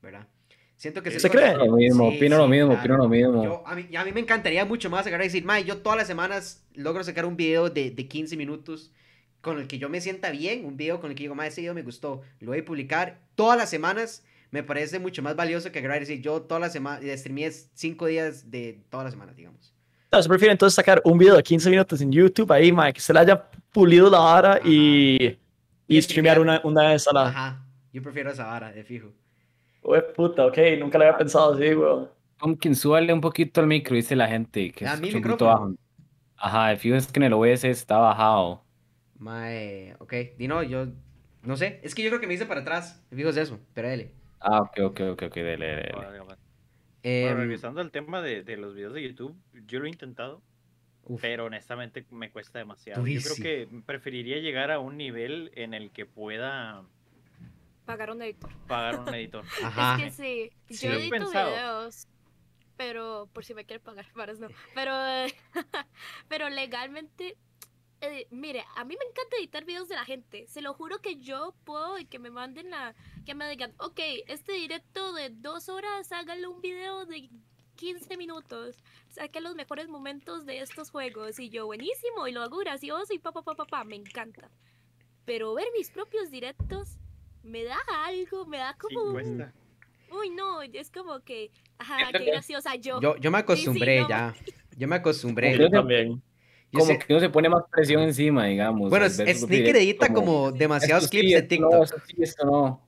[0.00, 0.26] ¿Verdad?
[0.76, 1.10] Siento que...
[1.10, 1.54] ¿Se cree?
[1.54, 3.44] Lo mismo, opino lo mismo, opino lo mismo.
[3.44, 5.98] Yo, a, mí, a mí me encantaría mucho más agarrar y decir, man, yo todas
[5.98, 8.90] las semanas logro sacar un video de, de 15 minutos
[9.42, 11.60] con el que yo me sienta bien, un video con el que digo, man, ese
[11.60, 15.72] video me gustó, lo voy a publicar todas las semanas me parece mucho más valioso
[15.72, 15.98] que grabar.
[15.98, 19.74] decir, yo toda la semana, streamé cinco días de todas las semanas, digamos.
[20.12, 23.12] se prefiere entonces sacar un video de 15 minutos en YouTube ahí, Mike, que se
[23.12, 25.36] le haya pulido la vara y,
[25.88, 27.26] y, streamear una, una vez a la...
[27.26, 29.08] Ajá, yo prefiero esa vara, de fijo.
[29.82, 32.08] Uy, puta, ok, nunca lo había pensado así, weón.
[32.38, 35.74] Como quien suele un poquito el micro, dice la gente, que es un poquito bajo.
[36.36, 38.62] Ajá, el fijo es que en el OBS está bajado.
[39.18, 40.86] Mae, ok, Dino, yo
[41.42, 43.58] no sé, es que yo creo que me hice para atrás, el fijo es eso,
[43.74, 44.12] pero dale.
[44.44, 45.92] Ah, ok, ok, ok, ok, dele, dele.
[47.02, 50.42] Eh, regresando al tema de, de, los videos de YouTube, yo lo he intentado,
[51.20, 53.06] pero honestamente me cuesta demasiado.
[53.06, 56.82] Yo creo que preferiría llegar a un nivel en el que pueda
[57.84, 58.50] pagar un editor.
[58.66, 59.44] Pagar un editor.
[59.62, 59.96] Ajá.
[59.96, 62.06] Es que sí, yo edito videos,
[62.76, 64.48] pero por si me quiere pagar, para no.
[64.74, 64.92] Pero,
[66.28, 67.36] pero legalmente
[68.12, 70.46] eh, mire, a mí me encanta editar videos de la gente.
[70.48, 72.94] Se lo juro que yo puedo y que me manden la.
[73.24, 77.30] Que me digan, ok, este directo de dos horas, hágale un video de
[77.76, 78.76] 15 minutos.
[79.08, 81.38] Saque los mejores momentos de estos juegos.
[81.38, 84.50] Y yo, buenísimo, y lo hago gracioso y pa, pa, pa, pa, pa, me encanta.
[85.24, 86.98] Pero ver mis propios directos
[87.42, 89.18] me da algo, me da como.
[90.10, 91.50] Uy, no, es como que.
[91.78, 93.00] Ajá, qué graciosa yo.
[93.00, 94.34] Yo, yo me acostumbré ya.
[94.76, 95.56] Yo me acostumbré.
[95.56, 96.20] Yo también
[96.74, 98.90] como que uno se pone más presión encima, digamos.
[98.90, 101.86] Bueno, Sneaker edita como, demasiados clips de TikTok.
[102.06, 102.80] sí, esto no.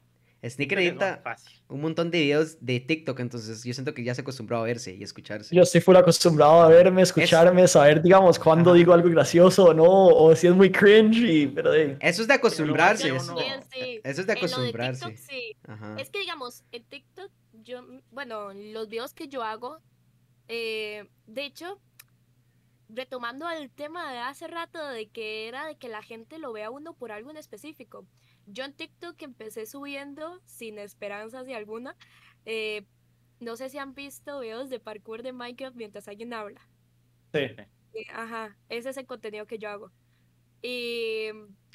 [0.45, 1.23] Sneaker edita
[1.69, 4.95] un montón de videos de TikTok, entonces yo siento que ya se acostumbrado a verse
[4.95, 5.55] y escucharse.
[5.55, 9.85] Yo estoy full acostumbrado a verme, escucharme, saber, digamos, cuándo digo algo gracioso o no,
[9.85, 11.73] o si es muy cringe, y, pero.
[11.73, 13.09] Eso es de acostumbrarse.
[13.15, 13.37] Eso,
[14.05, 15.07] eso es de acostumbrarse.
[15.07, 15.57] TikTok, sí.
[15.99, 17.31] Es que, digamos, en TikTok,
[17.65, 19.81] yo, bueno, los videos que yo hago,
[20.49, 21.81] eh, de hecho,
[22.89, 26.71] retomando el tema de hace rato de que era de que la gente lo vea
[26.71, 28.07] uno por algo en específico.
[28.47, 31.97] Yo en TikTok empecé subiendo sin esperanzas de alguna.
[32.45, 32.85] Eh,
[33.41, 36.61] no sé si han visto videos de parkour de Minecraft mientras alguien habla.
[37.33, 37.41] Sí.
[37.41, 39.91] Eh, ajá, ese es el contenido que yo hago.
[40.63, 41.31] Y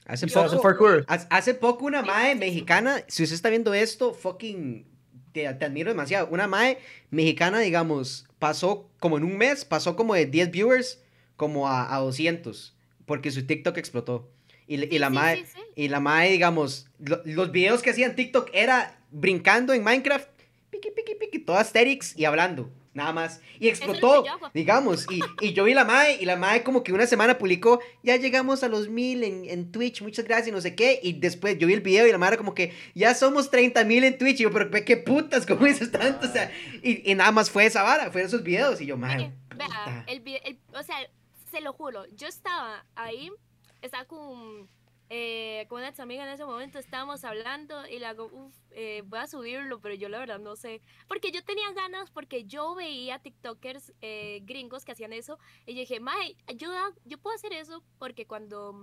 [0.06, 4.88] Hace poco, hace poco una mae mexicana, si usted está viendo esto, fucking
[5.32, 6.28] te, te, admiro demasiado.
[6.32, 6.80] Una mae
[7.12, 11.01] mexicana, digamos, pasó como en un mes, pasó como de 10 viewers
[11.42, 12.76] como a, a 200,
[13.08, 14.30] porque su TikTok explotó.
[14.68, 15.44] Y, y la mae,
[15.76, 20.30] y la mae, digamos, los videos que hacían TikTok era brincando en Minecraft,
[20.70, 23.42] piqui, piqui, piqui, todas aesthetics y hablando, nada más.
[23.60, 24.24] Y explotó,
[24.54, 27.80] digamos, y, y, yo vi la mae, y la mae como que una semana publicó,
[28.04, 31.58] ya llegamos a los mil en, en Twitch, muchas gracias, no sé qué, y después
[31.58, 34.16] yo vi el video y la mae era como que, ya somos 30 mil en
[34.16, 36.28] Twitch, y yo, pero qué putas, ¿cómo dices tanto?
[36.28, 36.52] O sea,
[36.84, 39.32] y, y, nada más fue esa vara, fueron esos videos, y yo, mae.
[39.56, 40.98] Vea, el, el, o sea,
[41.52, 43.30] se lo juro, yo estaba ahí,
[43.82, 44.70] estaba con,
[45.10, 49.04] eh, con una ex amiga en ese momento, estábamos hablando y le hago, uff, eh,
[49.06, 50.82] voy a subirlo, pero yo la verdad no sé.
[51.08, 55.82] Porque yo tenía ganas, porque yo veía TikTokers eh, gringos que hacían eso, y yo
[55.82, 58.74] dije, Mae, ayuda, yo puedo hacer eso, porque cuando,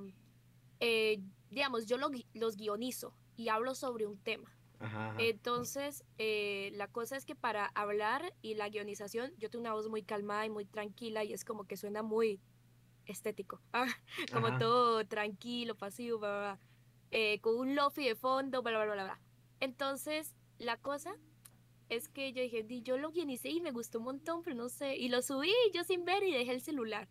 [1.50, 4.54] digamos, yo lo, los guionizo y hablo sobre un tema.
[4.81, 5.16] Ajá, ajá.
[5.18, 9.88] Entonces, eh, la cosa es que para hablar y la guionización, yo tengo una voz
[9.88, 12.40] muy calmada y muy tranquila y es como que suena muy
[13.09, 13.87] estético, ah,
[14.33, 14.59] como Ajá.
[14.59, 16.61] todo tranquilo, pasivo, bla, bla, bla,
[17.11, 19.21] eh, con un lofi de fondo, bla, bla, bla.
[19.61, 21.14] Entonces, la cosa
[21.88, 24.68] es que yo dije, "Di, yo lo guionicé y me gustó un montón, pero no
[24.68, 27.09] sé, y lo subí yo sin ver y dejé el celular.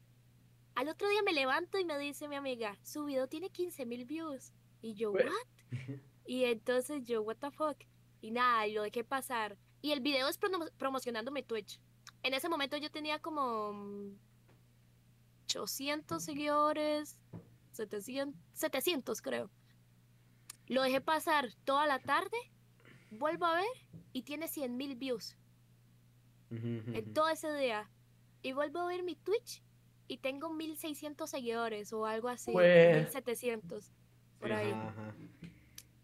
[0.75, 4.05] Al otro día me levanto y me dice mi amiga, su video tiene 15 mil
[4.05, 4.53] views.
[4.81, 5.71] Y yo, Pues- ¿what?
[6.29, 7.77] Y entonces yo, what the fuck.
[8.21, 9.57] Y nada, y lo dejé pasar.
[9.81, 11.79] Y el video es promo- promocionando mi Twitch.
[12.21, 14.19] En ese momento yo tenía como mm,
[15.55, 17.17] 800 seguidores,
[17.71, 19.49] 700, 700 creo.
[20.67, 22.37] Lo dejé pasar toda la tarde,
[23.11, 25.37] vuelvo a ver y tiene 100 mil views
[26.95, 27.89] en todo ese día.
[28.41, 29.63] Y vuelvo a ver mi Twitch
[30.07, 33.91] y tengo 1600 seguidores o algo así, Jue- 1700
[34.39, 34.71] por ahí.
[34.71, 35.15] Ajá.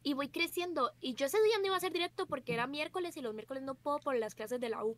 [0.02, 0.92] Y voy creciendo.
[1.00, 3.64] Y yo ese día no iba a hacer directo porque era miércoles y los miércoles
[3.64, 4.98] no puedo por las clases de la U.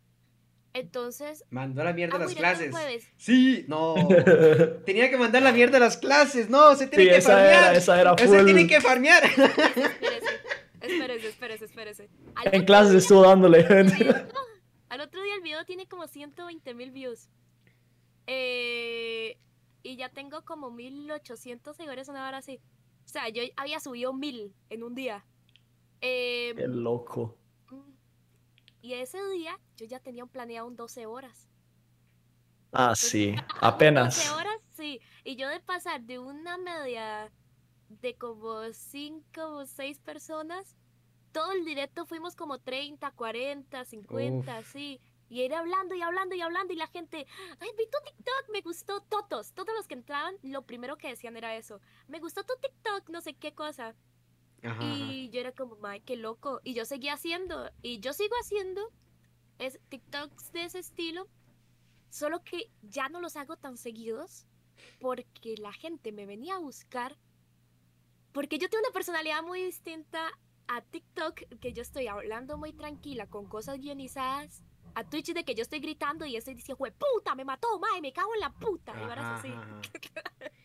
[0.78, 3.08] Entonces, Mandó a la mierda hago las directo el clases.
[3.16, 3.94] Sí, no.
[4.84, 6.50] Tenía que mandar la mierda a las clases.
[6.50, 7.62] No, se tiene Sí, que esa farmear.
[7.64, 8.44] era, esa era Se full.
[8.44, 9.22] tiene que farmear.
[10.82, 12.08] Espérese, espérese, espérese, espérese.
[12.34, 13.62] Al En clases día- estuvo dándole.
[13.62, 14.26] video-
[14.90, 17.28] Al otro día el video tiene como 120 mil views.
[18.26, 19.38] Eh,
[19.82, 22.60] y ya tengo como 1800 seguidores, una hora así.
[23.04, 25.24] O sea, yo había subido mil en un día.
[26.00, 27.38] Eh, Qué loco.
[28.86, 31.48] Y ese día yo ya tenía planeado un 12 horas.
[32.70, 34.14] Ah, sí, apenas.
[34.14, 35.00] 12 horas, sí.
[35.24, 37.32] Y yo de pasar de una media
[37.88, 40.76] de como 5 o 6 personas,
[41.32, 44.56] todo el directo fuimos como 30, 40, 50, Uf.
[44.56, 45.00] así.
[45.28, 47.26] Y era hablando y hablando y hablando y la gente,
[47.58, 51.36] ay, vi tu TikTok, me gustó, todos, todos los que entraban, lo primero que decían
[51.36, 53.96] era eso, me gustó tu TikTok, no sé qué cosa.
[54.62, 55.12] Ajá, ajá.
[55.12, 56.60] Y yo era como, ay, qué loco.
[56.64, 58.90] Y yo seguía haciendo, y yo sigo haciendo
[59.58, 61.28] es TikToks de ese estilo,
[62.10, 64.46] solo que ya no los hago tan seguidos
[65.00, 67.16] porque la gente me venía a buscar,
[68.32, 70.30] porque yo tengo una personalidad muy distinta
[70.68, 74.62] a TikTok, que yo estoy hablando muy tranquila con cosas guionizadas,
[74.94, 78.00] a Twitch de que yo estoy gritando y estoy diciendo, "Jue puta, me mató, mae,
[78.00, 79.48] me cago en la puta, y varas Ajá, así.
[79.52, 79.80] ajá, ajá.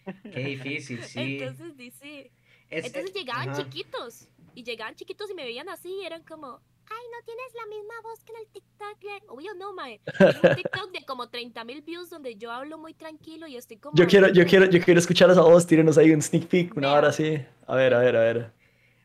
[0.34, 1.19] Qué difícil, sí.
[1.19, 2.32] Entonces, di- sí.
[2.72, 3.64] Es- Entonces llegaban ajá.
[3.64, 6.48] chiquitos y llegaban chiquitos y me veían así y eran como,
[6.90, 9.04] ay, no tienes la misma voz que en el TikTok.
[9.04, 9.28] le-".
[9.30, 10.00] Obvio no, mae.
[10.18, 13.78] Tengo un TikTok de como 30 mil views donde yo hablo muy tranquilo y estoy
[13.78, 13.96] como...
[13.96, 16.94] Yo quiero, yo quiero, yo quiero escuchar esa voz, tírenos ahí un sneak peek, una
[16.94, 17.38] hora así.
[17.68, 18.52] A ver, a ver, a ver.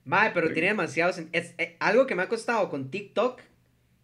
[0.05, 1.19] Mae, pero tiene demasiados.
[1.33, 3.41] Es, eh, algo que me ha costado con TikTok,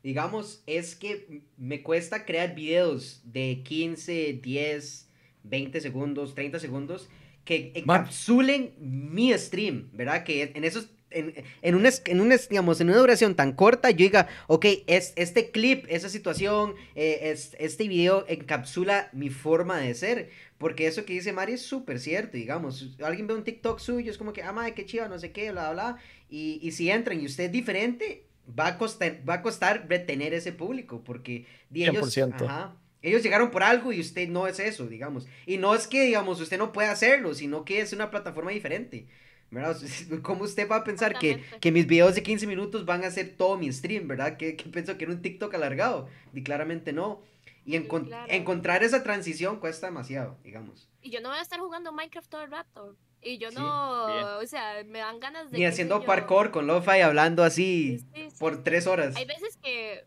[0.03, 5.09] digamos, es que me cuesta crear videos de 15, 10,
[5.44, 7.09] 20 segundos, 30 segundos
[7.44, 10.24] que encapsulen mi stream, ¿verdad?
[10.24, 10.90] Que en esos.
[11.14, 15.12] En, en, un, en, un digamos, en una duración tan corta, yo diga, ok, es,
[15.16, 20.31] este clip, esa situación, eh, es, este video encapsula mi forma de ser.
[20.57, 22.96] Porque eso que dice Mari es súper cierto, digamos.
[23.02, 25.50] Alguien ve un TikTok suyo, es como que, ah, madre, qué chiva, no sé qué,
[25.50, 25.98] bla, bla.
[26.31, 28.26] Y, y si entran y usted es diferente,
[28.59, 31.02] va a costar, va a costar retener ese público.
[31.05, 32.46] Porque di, ellos, 100%.
[32.46, 35.26] ajá, ellos llegaron por algo y usted no es eso, digamos.
[35.46, 39.06] Y no es que, digamos, usted no puede hacerlo, sino que es una plataforma diferente.
[39.50, 39.76] ¿Verdad?
[40.22, 43.36] ¿Cómo usted va a pensar que, que mis videos de 15 minutos van a ser
[43.36, 44.38] todo mi stream, ¿verdad?
[44.38, 46.08] Que, que pienso que era un TikTok alargado.
[46.32, 47.20] Y claramente no.
[47.66, 48.32] Y encon- claro.
[48.32, 50.88] encontrar esa transición cuesta demasiado, digamos.
[51.02, 52.96] Y yo no voy a estar jugando Minecraft todo el rato.
[53.20, 54.24] Y yo Sí, no, bien.
[54.42, 55.58] o sea, me dan ganas de...
[55.58, 58.36] Ni haciendo yo, parkour con lo-fi hablando así sí, sí, sí.
[58.40, 59.14] por tres horas.
[59.16, 60.04] Hay veces que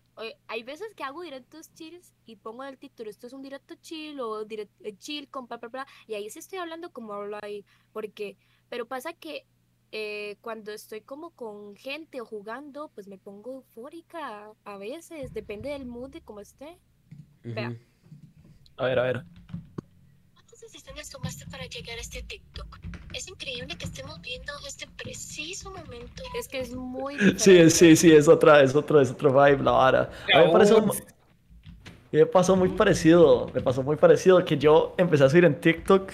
[0.47, 4.19] hay veces que hago directos chills y pongo el título esto es un directo chill
[4.19, 7.37] o direct, eh, chill con bla bla bla y ahí sí estoy hablando como hablo
[7.41, 8.37] ahí porque
[8.69, 9.45] pero pasa que
[9.91, 15.69] eh, cuando estoy como con gente o jugando pues me pongo eufórica a veces depende
[15.69, 16.77] del mood de cómo esté.
[17.45, 17.77] Ujú.
[18.77, 19.25] A ver, a ver.
[20.85, 22.77] ¿Cuántas decisiones tomaste para llegar a este TikTok?
[23.13, 26.23] Es increíble que estemos viendo este preciso momento.
[26.39, 27.69] es que es muy Sí, diferente.
[27.71, 30.09] sí, sí, es otra, es otro, es otro vibe, la vara.
[30.33, 30.91] A mí me parece un-
[32.11, 36.11] me pasó muy parecido, me pasó muy parecido que yo empecé a subir en TikTok,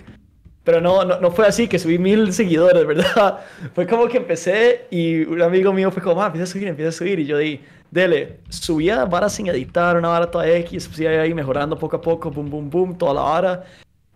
[0.63, 2.85] pero no, no, no fue así, que subí mil seguidores,
[3.25, 3.39] ¿verdad?
[3.75, 6.89] Fue como que empecé y un amigo mío fue como, ah, empieza a subir, empieza
[6.89, 10.99] a subir, y yo di, dele, subía varas sin editar, una vara toda X, pues
[10.99, 13.65] iba ahí mejorando poco a poco, boom, boom, boom, toda la vara.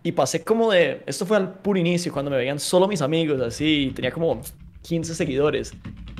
[0.06, 3.40] Y pasé como de, esto fue al puro inicio, cuando me veían solo mis amigos,
[3.40, 4.40] así, y tenía como
[4.82, 5.72] 15 seguidores.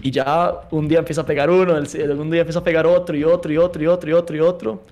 [0.03, 3.17] Y ya un día empieza a pegar uno, el segundo día empieza a pegar otro
[3.17, 4.83] y otro y otro y otro y otro y otro.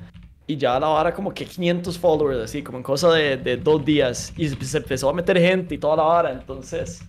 [0.47, 4.33] Y ya la vara como que 500 followers, así, como en cosa de, dos días.
[4.37, 6.31] Y se empezó a meter gente y toda la vara.
[6.31, 7.03] Entonces,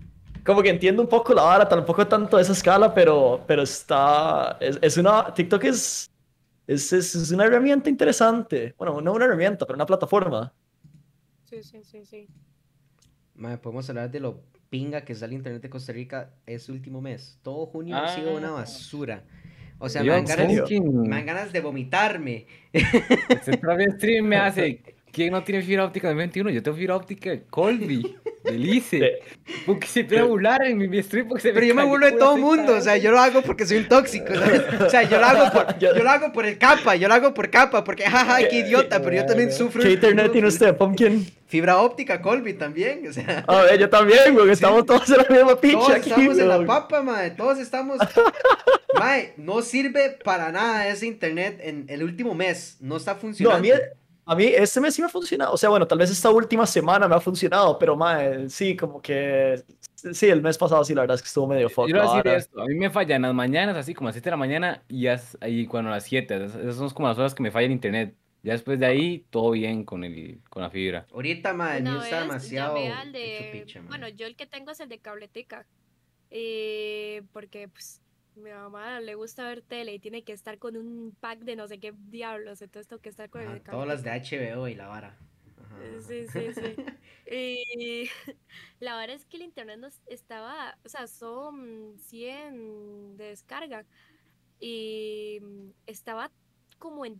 [0.43, 4.79] como que entiendo un poco la vara, tampoco tanto esa escala, pero, pero está, es,
[4.81, 6.09] es una, TikTok es,
[6.65, 8.73] es, es, es una herramienta interesante.
[8.75, 10.51] Bueno, no una herramienta, pero una plataforma.
[11.63, 12.27] Sí, sí, sí, sí.
[13.61, 17.39] Podemos hablar de lo pinga que sale internet de Costa Rica ese último mes.
[17.43, 18.51] Todo junio ha sido una Ah.
[18.51, 19.23] basura.
[19.77, 22.47] O sea, me dan, ganas, me dan ganas de vomitarme.
[22.71, 24.81] Este propio stream me hace.
[25.15, 26.49] ¿Quién no tiene fibra óptica de 21?
[26.49, 29.19] Yo tengo fibra óptica de Colby, de Lice.
[29.65, 32.11] Porque se puede burlar en mi, mi stream porque se Pero yo me burlo de
[32.11, 34.63] todo el mundo, o sea, yo lo hago porque soy un tóxico, ¿sabes?
[34.81, 37.33] O sea, yo lo hago por, yo lo hago por el capa, yo lo hago
[37.33, 39.81] por capa, porque jaja, qué idiota, pero yo también sufro.
[39.81, 41.25] ¿Qué internet tiene usted, Pumpkin?
[41.47, 43.45] Fibra óptica, Colby también, o sea.
[43.47, 46.49] A ver, yo también, güey, estamos todos en la misma pinche Todos aquí, estamos en
[46.49, 47.31] la papa, mae.
[47.31, 47.99] Todos estamos.
[48.99, 52.77] Mae, no sirve para nada ese internet en el último mes.
[52.79, 53.57] No está No, funcionando.
[53.57, 53.69] a mí,
[54.27, 55.53] a mí este mes sí me ha funcionado.
[55.53, 59.01] O sea, bueno, tal vez esta última semana me ha funcionado, pero mae, sí, como
[59.01, 59.63] que.
[59.93, 61.87] Sí, el mes pasado sí, la verdad es que estuvo medio fuck.
[61.87, 64.31] Yo decir esto, a mí me fallan las mañanas, así como a las 7 de
[64.31, 67.51] la mañana, y ahí cuando a las 7, esas son como las horas que me
[67.51, 68.15] falla el internet.
[68.43, 71.07] Ya después de ahí, todo bien con, el, con la fibra.
[71.11, 72.75] Ahorita, Una mío está demasiado.
[72.75, 73.49] de...
[73.51, 73.81] picha.
[73.87, 75.65] Bueno, yo el que tengo es el de cabletica.
[76.29, 78.01] Eh, porque, pues,
[78.35, 81.67] mi mamá le gusta ver tele y tiene que estar con un pack de no
[81.67, 82.61] sé qué diablos.
[82.61, 84.11] Entonces tengo que estar con el Ajá, de todas las de.
[84.11, 85.17] HBO y la vara.
[85.63, 85.99] Ajá, Eh.
[86.01, 86.75] Sí, sí, sí.
[87.31, 88.09] Y
[88.79, 93.85] la verdad es que el internet no es- estaba, o sea, son 100 de descarga
[94.59, 96.31] y mm, estaba
[96.77, 97.19] como en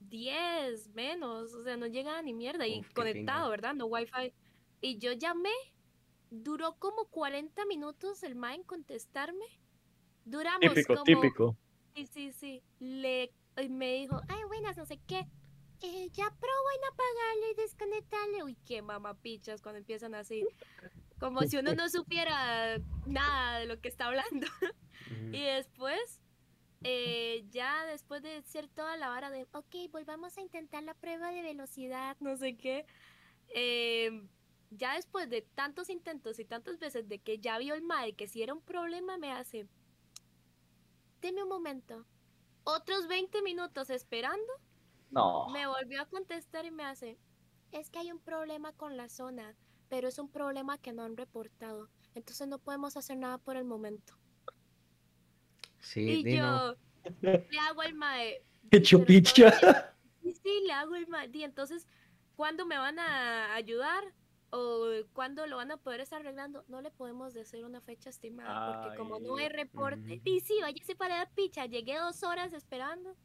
[0.00, 3.48] 10 menos, o sea, no llegaba ni mierda y Uf, conectado, pinga.
[3.48, 3.74] ¿verdad?
[3.74, 4.32] No wifi.
[4.80, 5.50] Y yo llamé,
[6.30, 9.46] duró como 40 minutos el ma en contestarme.
[10.24, 11.56] Duramos Típico, como típico.
[11.94, 12.62] Sí, sí, sí.
[12.80, 13.32] Le,
[13.62, 15.26] y me dijo, ay, buenas, no sé qué.
[15.82, 18.42] Eh, ya probó en apagarle y desconectarle.
[18.42, 20.46] Uy, qué mamapichas cuando empiezan así.
[21.18, 24.46] Como si uno no supiera nada de lo que está hablando.
[25.32, 26.20] Y después,
[26.82, 31.30] eh, ya después de ser toda la hora de, ok, volvamos a intentar la prueba
[31.30, 32.86] de velocidad, no sé qué.
[33.48, 34.28] em,
[34.70, 38.26] ya después de tantos intentos y tantas veces de que ya vio el MAE que
[38.26, 39.68] si era un problema, me hace,
[41.24, 42.06] deme un momento.
[42.64, 44.52] Otros 20 minutos esperando,
[45.10, 45.48] No.
[45.50, 47.18] me volvió a contestar y me hace,
[47.72, 49.56] es que hay un problema con la zona,
[49.88, 51.88] pero es un problema que no han reportado.
[52.14, 54.18] Entonces no podemos hacer nada por el momento.
[55.80, 56.76] Sí, Y yo
[57.22, 58.42] le hago al mae.
[58.70, 59.50] Qué chupicha.
[60.22, 61.30] Sí, sí, le hago el mae.
[61.32, 61.86] Y entonces,
[62.36, 64.02] ¿cuándo me van a ayudar?
[64.56, 66.64] ¿O cuándo lo van a poder estar arreglando?
[66.68, 70.20] No le podemos decir una fecha estimada, porque como no hay Ay, reporte.
[70.24, 71.66] Y sí, váyase para la picha.
[71.66, 73.16] Llegué dos horas esperando.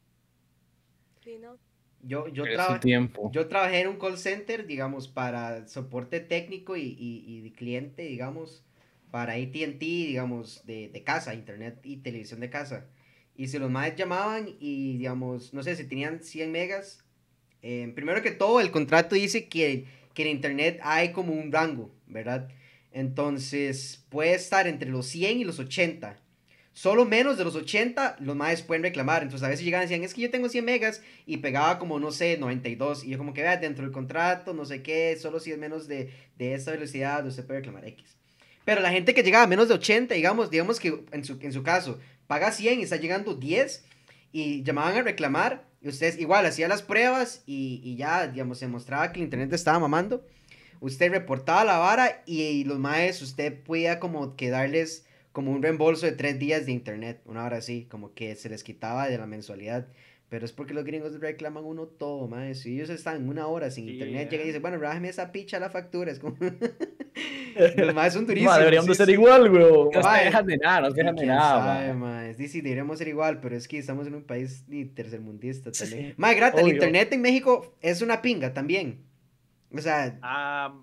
[1.24, 1.60] Sí, no.
[2.02, 3.30] Yo, yo, traba- tiempo.
[3.32, 8.04] yo trabajé en un call center, digamos, para soporte técnico y, y, y de cliente,
[8.04, 8.64] digamos,
[9.12, 12.88] para ATT, digamos, de, de casa, internet y televisión de casa.
[13.36, 17.06] Y si los más llamaban y, digamos, no sé, si tenían 100 megas,
[17.62, 19.86] eh, primero que todo, el contrato dice que,
[20.20, 22.50] que en internet hay como un rango, ¿verdad?
[22.92, 26.18] Entonces, puede estar entre los 100 y los 80.
[26.74, 29.24] Solo menos de los 80 los más pueden reclamar.
[29.24, 32.02] Entonces, a veces llegaban y decían, es que yo tengo 100 megas y pegaba como,
[32.02, 33.06] no sé, 92.
[33.06, 35.88] Y yo como que, vea, dentro del contrato, no sé qué, solo si es menos
[35.88, 38.18] de, de esta velocidad, usted puede reclamar X.
[38.66, 41.54] Pero la gente que llegaba a menos de 80, digamos, digamos que en su, en
[41.54, 43.86] su caso, paga 100 y está llegando 10
[44.34, 48.68] y llamaban a reclamar y ustedes igual hacían las pruebas y, y ya, digamos, se
[48.68, 50.26] mostraba que el internet estaba mamando.
[50.82, 56.06] Usted reportaba la vara y, los maes, usted podía como que darles como un reembolso
[56.06, 59.26] de tres días de internet, una hora así, como que se les quitaba de la
[59.26, 59.88] mensualidad.
[60.30, 62.54] Pero es porque los gringos reclaman uno todo, mae.
[62.54, 64.30] Si ellos están una hora sin Sí, internet, eh.
[64.32, 66.12] llega y dice, bueno, bájame esa picha la factura.
[66.12, 66.38] Es como...
[67.78, 68.54] los maes son durísimos.
[68.54, 69.14] Ma, deberían sí, de ser sí.
[69.14, 69.64] igual, güey.
[69.94, 72.34] No se dejan de nada, no se dejan de ¿Quién nada, sabe?
[72.36, 74.66] Sí, sí, deberíamos ser igual, pero es que estamos en un país
[74.96, 76.10] tercermundista también.
[76.10, 79.04] sí, Mae, grata, el internet en México es una pinga también.
[79.74, 80.76] O sea, Ah,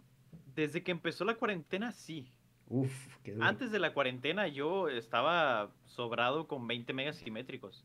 [0.54, 2.32] desde que empezó la cuarentena, sí.
[2.68, 2.90] uff,
[3.22, 3.44] qué duro.
[3.44, 7.84] Antes de la cuarentena yo estaba sobrado con 20 megas simétricos.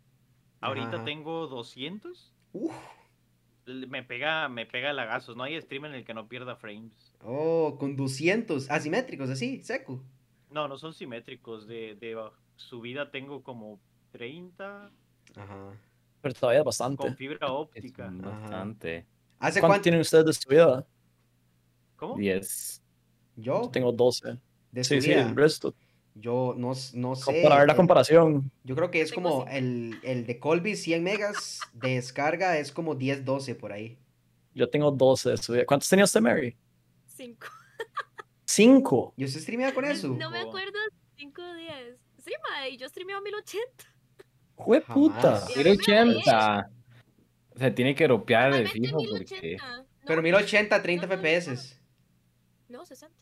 [0.62, 1.04] Ahorita Ajá.
[1.06, 2.32] tengo 200.
[2.54, 2.74] Uf.
[3.65, 5.36] Me pega, me pega lagazos.
[5.36, 7.13] No hay stream en el que no pierda frames.
[7.24, 10.04] Oh, con 200 asimétricos, así, seco.
[10.50, 11.67] No, no son simétricos.
[11.67, 12.17] De, de
[12.56, 13.80] subida tengo como
[14.12, 14.91] 30
[15.36, 15.71] Ajá.
[16.21, 17.04] Pero todavía bastante.
[17.04, 18.12] con fibra Es óptica.
[18.13, 19.06] bastante.
[19.40, 19.83] ¿Hace ¿Cuánto cuánto?
[19.83, 20.86] tienen ustedes de subida?
[21.96, 22.17] ¿Cómo?
[22.17, 22.81] 10.
[23.38, 24.38] Yo, Yo tengo 12.
[24.71, 25.73] de Sí, sí, subida, el resto.
[26.16, 27.42] Yo no, no sé.
[27.44, 28.52] Para ver la comparación.
[28.64, 29.48] Yo creo que es como cinco.
[29.52, 33.98] el, el de Colby 100 megas de descarga es como 10, 12 por ahí.
[34.54, 35.66] Yo tengo 12 de subida.
[35.66, 36.56] ¿Cuántos tenía usted, Mary?
[37.08, 37.48] Cinco.
[38.46, 39.14] Cinco.
[39.16, 40.10] ¿Y usted streamea con eso?
[40.10, 40.48] No me Oh.
[40.50, 40.78] acuerdo,
[41.18, 41.78] 5 días.
[42.24, 43.86] Sí, mae, yo streameaba 1080.
[44.56, 45.38] Jue puta.
[45.40, 45.50] Jamás.
[45.50, 46.08] Y a mí me va bien.
[46.10, 46.72] 1080.
[47.56, 49.58] O sea, tiene que ropear el fijo porque...
[49.58, 49.78] 1080.
[49.78, 51.22] No, Pero 1080, 30 no, no, no.
[51.28, 51.80] FPS.
[52.70, 53.16] No, 60.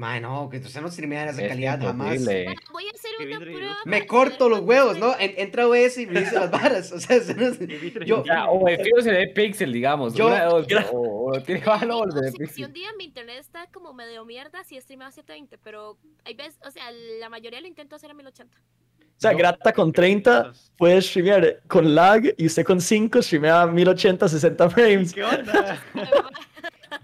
[0.00, 2.24] Mae, no, que usted no streamea en esa Es calidad jamás.
[2.24, 3.76] Bueno, voy a hacer una prueba.
[3.84, 5.14] Me corto los huevos, ¿no?
[5.18, 6.90] entra OBS y me dice las varas.
[6.90, 7.58] O sea, eso no es-
[8.06, 10.14] Yo- O el se ve pixel, digamos.
[10.14, 12.64] Yo- una de o, o tiene valor se ve si, si pixel.
[12.64, 16.58] un día mi internet está como medio mierda, sí streameo a 720, pero hay veces,
[16.66, 18.56] o sea, la mayoría lo intento hacer a 1080.
[18.56, 24.26] O sea, Grata con 30 puede streamear con lag y usted con 5 streamea 1080,
[24.26, 25.12] 60 frames.
[25.12, 25.78] ¿Qué onda?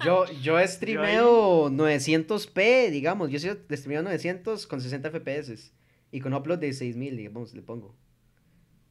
[0.04, 3.30] Yo, yo streameo 900p, digamos.
[3.30, 5.72] Yo streameo 900 con 60 FPS.
[6.12, 7.94] Y con upload de 6000, digamos, le pongo.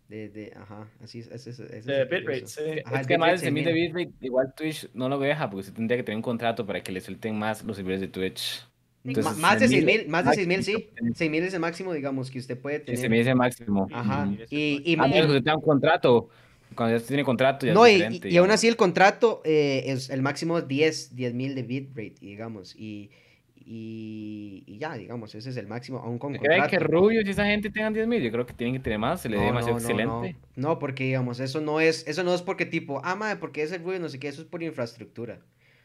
[0.10, 1.28] De, de, ajá, así es.
[1.32, 2.62] ese es- ese es De el bitrate, sí.
[2.86, 3.94] Ajá, es el que más de 1000 de 6000.
[3.96, 6.92] bitrate, igual Twitch no lo deja porque usted tendría que tener un contrato para que
[6.92, 8.68] le suelten más los servidores de Twitch.
[9.04, 10.74] Entonces, más de 6000 6000, más de 6000, sí.
[10.74, 11.14] máximo.
[11.16, 13.00] 6000 es el máximo, digamos, que usted puede tener.
[13.00, 13.88] se me dice máximo.
[13.92, 14.28] Ajá.
[14.50, 16.30] Y, y, Ah, y- pero usted tiene un contrato.
[16.76, 18.30] Cuando ya se tiene contrato ya no, es y, diferente.
[18.30, 22.76] y aún así el contrato eh, es el máximo 10, 10.000 de bitrate, digamos.
[22.76, 23.12] Y,
[23.56, 26.86] y, y ya, digamos, ese es el máximo, aún con ¿Creen que contrato.
[26.86, 28.22] Rubios y esa gente tengan 10.000?
[28.22, 30.36] Yo creo que tienen que tener más, se le dé demasiado excelente.
[30.56, 33.64] No, no, porque digamos, eso no es, eso no es porque tipo, ah, madre, porque
[33.64, 35.40] es el ruido, no sé qué, eso es por infraestructura.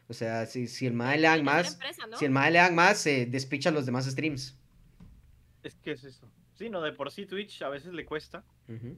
[0.07, 2.17] O sea, si, si el madre le dan más, empresa, ¿no?
[2.17, 4.57] si el madre le dan más, se despicha los demás streams.
[5.63, 6.29] Es que es eso.
[6.53, 8.89] Sí, no, de por sí Twitch a veces le cuesta, como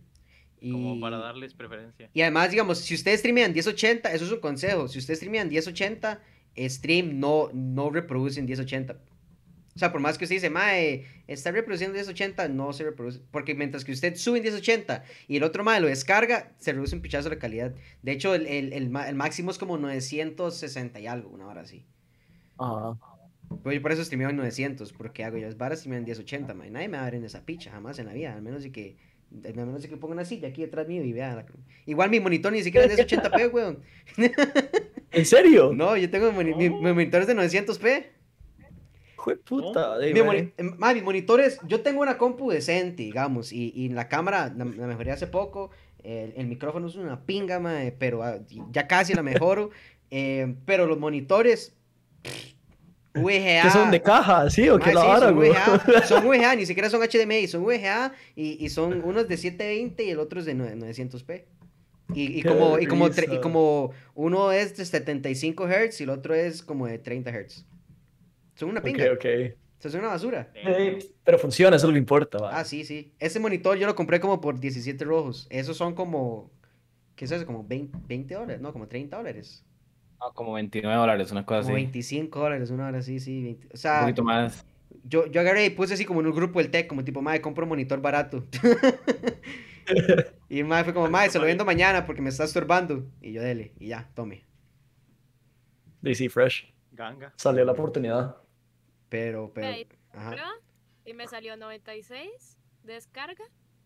[0.62, 2.10] Y, para darles preferencia.
[2.14, 4.88] y además, digamos, si ustedes streamean 1080, eso es un consejo.
[4.88, 6.22] Si ustedes streamean 1080,
[6.58, 8.98] stream no, no reproduce en 1080.
[9.76, 13.20] O sea, por más que usted dice, mae, está reproduciendo 1080, no se reproduce.
[13.32, 16.96] Porque mientras que usted sube en 1080 y el otro mae lo descarga, se reduce
[16.96, 17.74] un pichazo la calidad.
[18.04, 21.86] De hecho, el, el, el el máximo es como 960 y algo, una hora así.
[22.60, 22.98] Ajá.
[23.62, 26.54] Pues yo por eso streameo en 900, porque hago yo es varas streameo en 1080,
[26.54, 26.70] mae.
[26.70, 28.34] Nadie me va a ver en esa picha, jamás en la vida.
[28.34, 28.96] Al menos de que,
[29.46, 31.36] al menos de que ponga una silla aquí detrás mío y vea.
[31.36, 31.46] la-
[31.86, 33.80] Igual mi monitor ni siquiera es de 1080p, weón.
[35.12, 35.72] ¿En serio?
[35.74, 38.06] No, yo tengo moni- mi, mi monitor es de 900p.
[39.16, 39.98] Jue puta.
[40.00, 43.90] Mi, moni- em, ma, mi monitor es, yo tengo una compu decente, digamos, y, y
[43.90, 45.72] la cámara la, la mejoré hace poco.
[46.04, 48.40] El, el micrófono es una pinga, mae, pero ah,
[48.72, 49.70] ya casi la mejoro.
[50.12, 51.76] eh, pero los monitores,
[52.24, 52.53] pff,
[53.14, 53.62] VGA.
[53.64, 54.50] ¿Qué son de caja?
[54.50, 54.68] ¿Sí?
[54.70, 55.52] ¿O qué la sí, vara, son güey?
[55.52, 60.04] VGA, son VGA, ni siquiera son HDMI, son VGA y, y son unos de 720
[60.04, 61.44] y el otro es de 9- 900p.
[62.16, 66.10] Y, y como, y, como tre- y como uno es de 75 Hz y el
[66.10, 67.66] otro es como de 30 Hz.
[68.56, 69.12] Son una Ok, pinga.
[69.14, 69.26] ok.
[69.26, 70.52] Eso es una basura.
[71.24, 72.58] Pero funciona, eso es lo que importa, va.
[72.58, 73.14] Ah, sí, sí.
[73.20, 75.48] Ese monitor yo lo compré como por 17 rojos.
[75.50, 76.52] Esos son como,
[77.16, 77.46] ¿qué es eso?
[77.46, 79.66] Como 20, 20 dólares, no, como 30 dólares.
[80.24, 81.84] Ah, como 29 dólares, una cosa Como así.
[81.84, 83.44] 25 dólares, una hora así, sí.
[83.44, 83.68] 20.
[83.68, 84.66] O Un sea, poquito más.
[85.04, 87.42] yo, yo agarré y puse así como en un grupo del tech, como tipo, madre,
[87.42, 88.46] compro un monitor barato.
[90.50, 93.06] y madre fue como, madre, se lo vendo mañana porque me está estorbando.
[93.22, 94.46] Y yo, dele, y ya, tome.
[96.02, 96.72] DC Fresh.
[96.92, 97.34] Ganga.
[97.36, 98.38] Salió la oportunidad.
[99.10, 99.68] Pero, pero,
[100.14, 100.36] ajá.
[101.06, 103.44] y me salió 96 descarga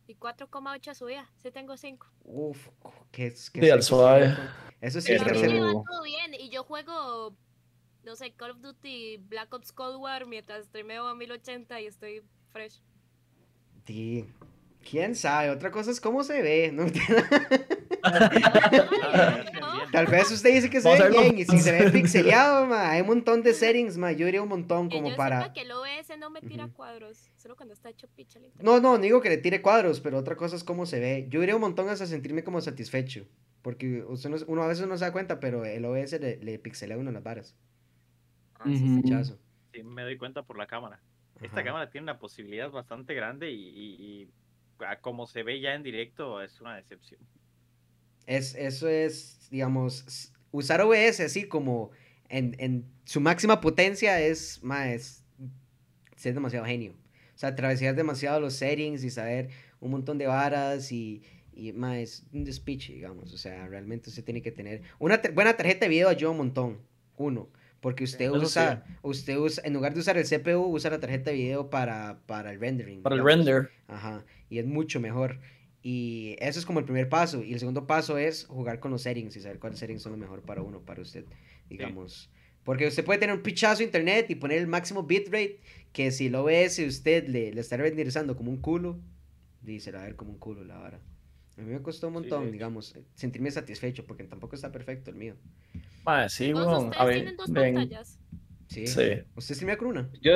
[0.08, 1.30] y 4,8 subida.
[1.42, 2.08] Sí tengo 5.
[2.24, 2.68] Uf,
[3.12, 4.36] qué es que Sí, al suave.
[4.82, 7.36] Eso sí Qué es tercer me va todo bien y yo juego,
[8.04, 12.24] no sé, Call of Duty, Black Ops Cold War mientras streameo a 1080 y estoy
[12.52, 12.82] fresh.
[13.86, 14.26] Sí.
[14.90, 15.50] ¿Quién sabe?
[15.50, 16.72] Otra cosa es cómo se ve.
[16.72, 16.86] ¿no?
[19.92, 23.02] Tal vez usted dice que se ve bien y si se ve pixeleado, ma, hay
[23.02, 25.42] un montón de settings, ma, yo diría un montón como yo para...
[25.42, 26.74] sepa que el OBS no me tira Ujú.
[26.74, 28.66] cuadros, solo cuando está hecho picha el internet.
[28.66, 31.28] No, no, no digo que le tire cuadros, pero otra cosa es cómo se ve.
[31.30, 33.26] Yo diría un montón hasta sentirme como satisfecho,
[33.62, 36.60] porque usted no- uno a veces no se da cuenta, pero el OBS le, le
[36.60, 37.56] pixelea a uno las varas.
[38.60, 41.00] Ah, sí, me doy cuenta por la cámara.
[41.42, 41.66] Esta Ajá.
[41.66, 44.30] cámara tiene una posibilidad bastante grande y, y- y
[44.84, 47.22] a como se ve ya en directo es una decepción.
[48.28, 51.92] Es, eso es, digamos, usar OBS así como
[52.30, 55.24] en, en su máxima potencia es, ma, es
[56.16, 56.94] ser demasiado genio.
[57.36, 59.50] O sea, atravesar demasiado los settings y saber
[59.80, 61.24] un montón de varas y,
[61.54, 63.34] y ma, es un despiche, digamos.
[63.34, 66.80] O sea, realmente usted tiene que tener una buena tarjeta de video ayuda un montón.
[67.16, 67.50] Uno.
[67.80, 71.38] Porque usted usa, usted usa, en lugar de usar el CPU, usa la tarjeta de
[71.38, 73.04] video para, para el rendering.
[73.04, 73.70] Para el render.
[73.88, 75.40] Ajá, y es mucho mejor.
[75.90, 77.42] Y eso es como el primer paso.
[77.42, 80.18] Y el segundo paso es jugar con los settings y saber cuáles settings son lo
[80.18, 81.24] mejor para uno, para usted,
[81.70, 82.30] digamos.
[82.66, 85.62] Porque usted puede tener un pichazo de internet y poner el máximo bitrate,
[85.94, 89.00] que si lo OBS usted le, le está renderizando como un culo,
[89.66, 91.00] va a ver como un culo la vara.
[91.58, 95.36] A mí me costó un montón, digamos, sentirme satisfecho, porque tampoco está perfecto el mío.
[96.04, 97.76] Mae, sí, ustedes A ver, tienen dos ven.
[97.76, 98.20] pantallas.
[98.68, 98.88] Sí.
[98.88, 99.22] Sí.
[99.38, 100.10] ¿Usted streamea con una?
[100.22, 100.34] Yo,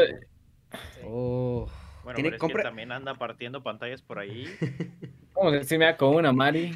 [1.03, 1.69] Oh.
[2.03, 4.45] Bueno, Tiene- pero es compra- que también anda partiendo pantallas por ahí.
[5.33, 6.71] ¿cómo se streamea con una, Mari?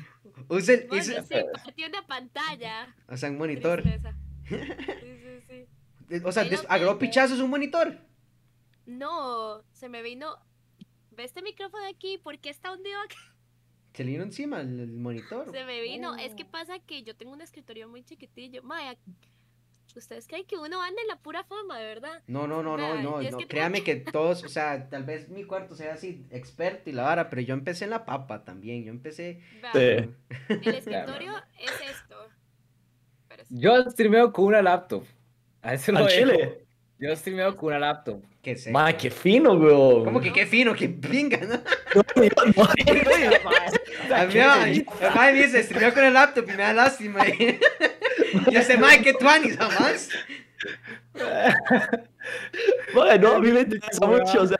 [0.50, 2.96] Use el, Bueno, use- sí, partió una pantalla.
[3.08, 3.84] o sea, un monitor.
[3.84, 5.68] Sí, sí,
[6.10, 6.22] sí.
[6.24, 7.98] O sea, des- agarró pichazos un monitor.
[8.86, 10.38] No, se me vino.
[11.12, 12.18] ¿Ve este micrófono aquí?
[12.18, 13.18] ¿Por qué está hundido aquí?
[13.94, 15.50] Se le vino encima el, el monitor.
[15.52, 16.16] Se me vino.
[16.18, 16.52] Es que Oh.
[16.52, 18.62] pasa que yo tengo un escritorio muy chiquitillo.
[18.62, 18.98] Maya,
[19.96, 22.22] ¿ustedes creen que uno anda en la pura forma, de verdad?
[22.28, 23.38] No, no, no, no, no, no.
[23.38, 27.04] que Créame que todos, o sea, tal vez mi cuarto sea así experto y la
[27.04, 28.84] vara, pero yo empecé en la papa también.
[28.84, 29.42] Yo empecé.
[29.74, 29.80] Sí.
[29.80, 30.16] El
[30.50, 32.28] escritorio es esto.
[33.22, 33.50] Espérese.
[33.50, 35.04] Yo streameo con una laptop.
[35.62, 36.66] A eso lo chile.
[36.98, 38.24] Yo streameo con una laptop.
[38.42, 38.72] ¿Qué sé?
[38.72, 40.06] Ma, qué fino, weón.
[40.06, 40.74] ¿Cómo que qué fino?
[40.74, 41.40] ¡Qué pinga!
[41.40, 41.56] ¿no?
[41.96, 42.64] No, no, no.
[44.12, 47.22] A mí, me dice, streameó con el laptop y me da lástima.
[48.52, 50.10] Yo sé, madre, qué tuanis, jamás.
[52.94, 54.42] Ma, no, a mí me interesa mucho.
[54.42, 54.58] O sea,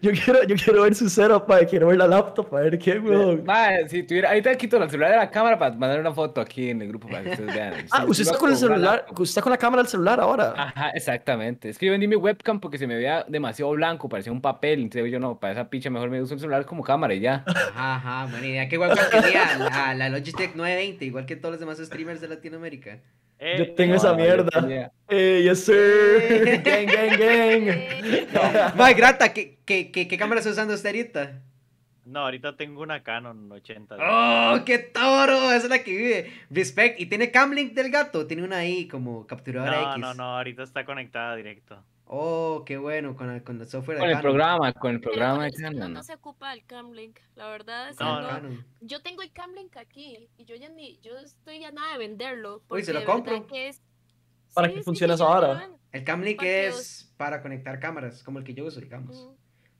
[0.00, 2.98] yo quiero, yo quiero ver su setup, ma, quiero ver la laptop, a ver qué,
[2.98, 3.44] weón.
[3.44, 6.70] Mae, si tuviera, ahorita quito el celular de la cámara para mandar una foto aquí
[6.70, 7.74] en el grupo para que ustedes vean.
[7.90, 9.20] Ah, Sí, usted está con el celular, laptop.
[9.20, 10.54] usted está con la cámara del celular ahora.
[10.56, 11.68] Ajá, exactamente.
[11.68, 14.80] Es que yo vendí mi webcam porque se me veía demasiado blanco, parecía un papel.
[14.82, 17.44] Entonces yo no, para esa picha mejor me uso el celular como cámara y ya.
[17.46, 18.68] Ajá, ajá, buena idea.
[18.68, 22.98] Qué guapo tenía la, la Logitech 920, igual que todos los demás streamers de Latinoamérica.
[23.38, 24.92] Eh, Yo tengo eh, esa No, yo mierda.
[25.08, 26.62] Eh, yes, sir.
[26.64, 28.74] gang, gang, gang.
[28.76, 31.40] Mae, Grata, ¿qué, qué, qué, qué cámara está usando usted ahorita?
[32.06, 33.96] No, ahorita tengo una Canon 80.
[33.98, 35.52] ¡Oh, qué toro!
[35.52, 36.32] Esa es la que vive.
[36.50, 37.00] Respect.
[37.00, 38.26] ¿Y tiene Camlink del gato?
[38.26, 39.98] Tiene una ahí como capturadora No, X.
[40.00, 41.82] no, no, ahorita está conectada directo.
[42.06, 44.32] Oh, qué bueno, con el, con el software Con de el Canon.
[44.32, 45.92] programa, con el programa con de el Canon.
[45.94, 47.18] no se ocupa el Camlink.
[47.34, 48.28] La verdad es No, que no.
[48.28, 48.66] Canon.
[48.82, 52.62] Yo tengo el Camlink aquí y yo ya ni, yo estoy a nada de venderlo.
[52.68, 53.46] Uy, se lo compro.
[53.46, 53.80] que es-
[54.54, 55.76] ¿Para Sí, qué sí, funciona que ya lo ven.
[55.92, 59.30] El Camlink es para conectar cámaras, como el que yo uso, digamos.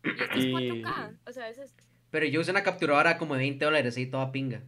[0.03, 1.19] Y este es Y- 4K.
[1.27, 1.75] O sea, es, es-
[2.11, 4.63] Pero yo uso una capturadora como de 20 dólares y toda pinga.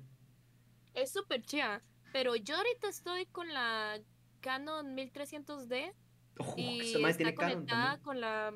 [0.94, 1.82] es súper chida.
[2.12, 3.98] Pero yo ahorita estoy con la
[4.40, 5.92] Canon 1300D
[6.38, 8.52] Oh, y está conectada con la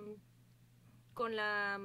[1.14, 1.78] con la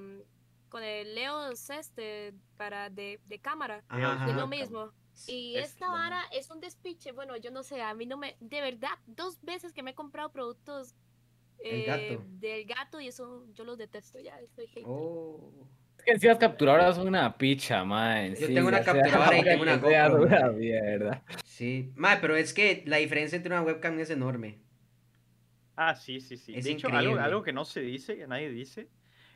[0.70, 3.84] con el EOS este para de, de cámara.
[3.88, 4.40] Ajá, Es ajá.
[4.40, 4.92] lo mismo.
[5.28, 7.14] Y Es esta vara es un despiche.
[7.14, 8.36] Bueno, yo no sé, a mí no me.
[8.42, 10.94] De verdad, dos veces que me he comprado productos
[11.60, 12.24] El eh, gato.
[12.28, 14.38] del gato y eso yo los detesto ya.
[14.42, 14.84] Estoy hate.
[14.86, 15.68] Oh.
[16.00, 18.36] Es que si las capturadoras son una picha, man.
[18.36, 20.52] Yo tengo una capturadora y tengo una GoPro, mae.
[20.52, 21.24] mierda.
[21.46, 21.94] Sí.
[21.96, 24.60] Mae, pero es que la diferencia entre una webcam es enorme.
[25.76, 26.54] Ah, sí, sí, sí.
[26.56, 28.90] Es de hecho, algo, algo que no se dice, que nadie dice,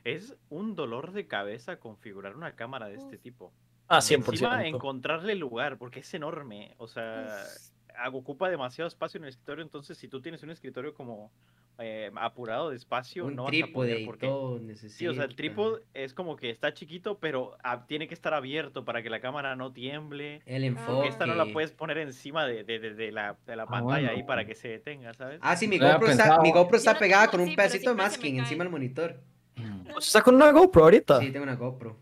[0.04, 3.54] es un dolor de cabeza configurar una cámara de este tipo.
[3.88, 4.66] Ah, Encima 100%.
[4.68, 6.76] encontrarle lugar, porque es enorme.
[6.78, 7.44] O sea,
[8.14, 9.64] ocupa demasiado espacio en el escritorio.
[9.64, 11.32] Entonces, si tú tienes un escritorio como
[11.80, 14.02] eh, apurado de espacio, Un no vas a trípode poder.
[14.02, 17.86] y Porque, todo sí, o sea, el trípode es como que está chiquito, pero ah,
[17.88, 20.42] tiene que estar abierto para que la cámara no tiemble.
[20.46, 20.92] El Ah, enfoque.
[20.92, 24.10] Porque esta no la puedes poner encima de, de- de- de la, de la pantalla
[24.10, 24.28] ahí bueno.
[24.28, 25.40] para que se detenga, ¿sabes?
[25.42, 27.96] Ah, sí, mi GoPro, está, mi GoPro está pegada tengo, con un sí, pedacito de
[27.96, 29.20] masking encima del monitor.
[29.56, 31.20] ¿Usted está con una GoPro ahorita?
[31.22, 31.98] Sí, tengo una GoPro.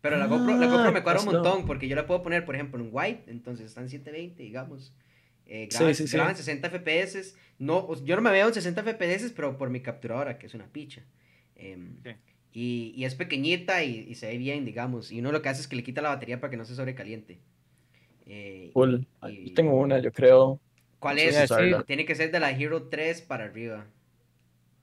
[0.00, 2.22] Pero la GoPro, la Ah, GoPro me cuadra un pues montón porque yo la puedo
[2.22, 4.94] poner, por ejemplo, en white, entonces están 720, digamos.
[5.48, 6.16] Eh, graban, sí, sí.
[6.16, 7.34] graban 60 FPS.
[7.58, 10.66] No, yo no me veo en 60 FPS, pero por mi capturadora, que es una
[10.66, 11.02] picha.
[11.56, 12.10] Em, Sí.
[12.52, 15.10] y, y es pequeñita y, y se ve bien, digamos.
[15.10, 16.74] Y uno lo que hace es que le quita la batería para que no se
[16.74, 17.38] sobrecaliente.
[18.26, 19.06] Eh, Cool.
[19.28, 20.60] y- Yo tengo una, yo creo.
[20.98, 21.34] ¿Cuál es?
[21.48, 21.54] sí.
[21.86, 23.86] Tiene que ser de la Hero 3 para arriba.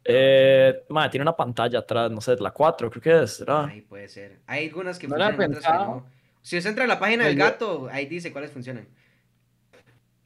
[0.04, 3.66] Eh, ma, tiene una pantalla atrás, no sé, la 4 creo que es, ¿verdad?
[3.66, 4.40] Ahí puede ser.
[4.46, 6.06] Hay algunas que No funcionan, otras que no.
[6.44, 8.88] Si usted entra a la página del Pero- gato, ahí dice cuáles funcionan.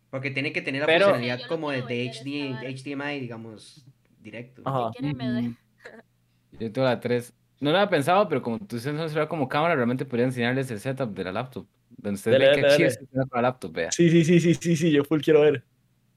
[0.09, 2.55] Porque tiene que tener la Pero- funcionalidad como de, HD.
[2.63, 3.85] HDMI, digamos,
[4.19, 4.61] directo.
[4.65, 4.91] Ajá.
[4.99, 5.55] Doy.
[6.59, 7.33] Yo tengo la 3.
[7.61, 10.71] No lo había pensado, pero como tú usas un celular como cámara, realmente podría enseñarles
[10.71, 11.67] el setup de la laptop.
[11.89, 13.91] Donde ustedes ven que dele, chido para la laptop, vea.
[13.91, 15.63] Sí, sí, sí, sí, sí, sí, yo full quiero ver.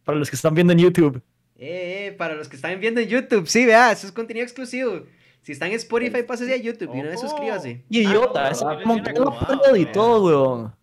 [0.05, 1.21] Para los que están viendo en YouTube.
[1.57, 5.05] Eh, eh, para los que están viendo en YouTube, sí, vea, eso es contenido exclusivo.
[5.43, 7.85] Si están en Spotify, pásese a YouTube y una vez suscríbase.
[7.89, 9.93] Idiota, no, ese no, no, no, la no, pantalla y no.
[9.93, 10.75] todo, weón.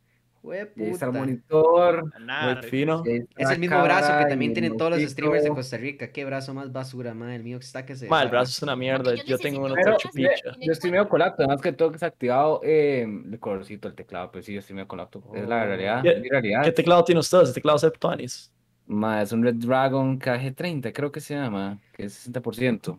[0.41, 2.11] Jue Y ahí está el monitor.
[2.21, 3.03] Nada, Muy fino.
[3.35, 6.11] Es el mismo brazo que también tienen el todos los streamers de Costa Rica.
[6.11, 7.35] Qué brazo más basura, madre.
[7.35, 8.07] El mío está que se.
[8.07, 9.13] Ma, el brazo es una mierda.
[9.15, 10.29] yo Yo tengo uno chupicha.
[10.43, 10.59] brazo.
[10.61, 14.41] yo estoy medio con laptop, además que todo desactivado eh, el colorcito del teclado, pero
[14.43, 15.35] sí, yo estoy medio con laptop.
[15.35, 15.65] Es la Oh.
[15.65, 16.63] realidad, ¿Qué- mi realidad.
[16.63, 17.41] ¿Qué teclado tiene usted?
[17.41, 18.51] Ese teclado Septonis.
[18.87, 22.97] Ma, es un Red Dragon KG30, creo que se llama, que es 60%.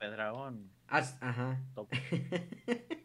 [0.00, 0.70] Dragón.
[0.86, 1.60] As- Ajá.
[1.74, 1.88] top.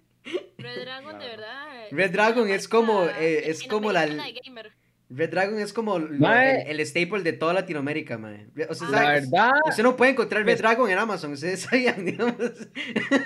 [0.58, 1.66] Red Dragon, de verdad.
[1.92, 4.72] Red es Dragon una es como, eh, es como la- de.
[5.10, 8.48] Red Dragon es como lo- el, el staple de toda Latinoamérica, mae.
[8.70, 12.34] O sea, La verdad, usted no puede encontrar Red Dragon en Amazon, ustedes sabían, digamos.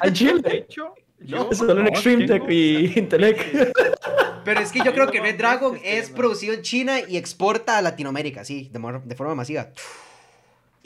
[0.02, 0.42] Al De chile.
[0.68, 3.74] hecho, No, yo Solo en Extreme Tech y Intelec.
[4.44, 6.16] Pero es que yo creo que Red Dragon es queriendo.
[6.16, 9.70] producido en China y exporta a Latinoamérica, sí, de, de forma masiva.
[9.72, 10.07] Y,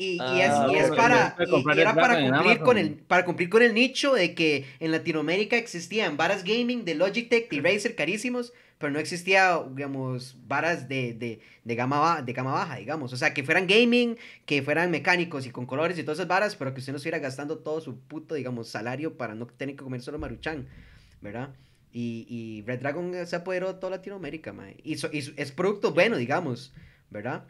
[0.04, 3.50] y Ah, es, y es para, y- y era para cumplir con el, para cumplir
[3.50, 8.54] con el nicho de que en Latinoamérica existían varas gaming de Logitech y Razer carísimos,
[8.78, 13.14] pero no existía, digamos, varas de, de, de, gama, ba- de gama baja, digamos.
[13.14, 16.56] O sea, que fueran gaming, que fueran mecánicos y con colores y todas esas varas,
[16.56, 19.84] pero que usted no estuviera gastando todo su puto, digamos, salario para no tener que
[19.84, 20.68] comer solo maruchan,
[21.22, 21.50] ¿verdad?
[21.94, 24.78] Y, y Red Dragon se apoderó de toda Latinoamérica, mae.
[24.84, 26.74] Y, so- y es producto bueno, digamos,
[27.12, 27.44] ¿verdad?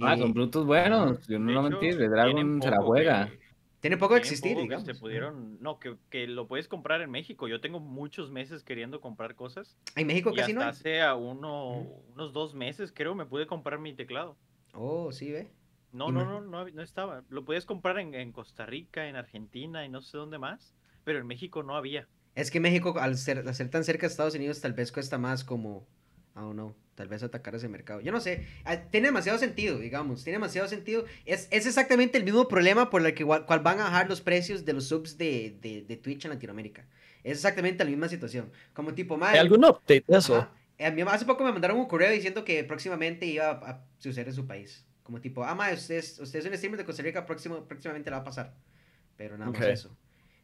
[0.00, 1.26] Ah, son productos buenos.
[1.26, 3.28] Yo no de lo hecho, mentir, Red tienen Dragon se la juega.
[3.28, 7.00] que- tiene poco de existir, poco que se pudieron, no, que, que lo puedes comprar
[7.02, 7.48] en México.
[7.48, 9.76] Yo tengo muchos meses queriendo comprar cosas.
[9.96, 10.70] En México Y casi hasta no hay.
[10.70, 11.78] hace a uno,
[12.14, 14.36] unos dos meses, creo, me pude comprar mi teclado.
[14.74, 15.50] Oh, sí, ve.
[15.92, 17.22] No, no, no, no, estaba.
[17.28, 20.74] Lo puedes comprar en, en Costa Rica, en Argentina y no sé dónde más,
[21.04, 22.08] pero en México no había.
[22.34, 25.18] Es que México, al ser, al ser tan cerca de Estados Unidos, tal vez cuesta
[25.18, 25.86] más como,
[26.34, 28.00] I don't know, tal vez atacar ese mercado.
[28.00, 31.04] Yo no sé, ah, tiene demasiado sentido, digamos, tiene demasiado sentido.
[31.26, 34.64] Es, es exactamente el mismo problema por el que cual van a bajar los precios
[34.64, 36.86] de los subs de, de, de Twitch en Latinoamérica.
[37.22, 38.50] Es exactamente la misma situación.
[38.72, 40.36] Como tipo, ¿Hay madre, algún update de eso?
[40.36, 40.52] Ajá.
[40.80, 44.28] A mí hace poco me mandaron un correo diciendo que próximamente iba a, a suceder
[44.28, 44.84] en su país.
[45.02, 48.10] Como tipo, ah, mae, usted es, usted es un streamer de Costa Rica, próximo, próximamente
[48.10, 48.54] la va a pasar.
[49.16, 49.58] Pero nada Ok.
[49.58, 49.96] más eso.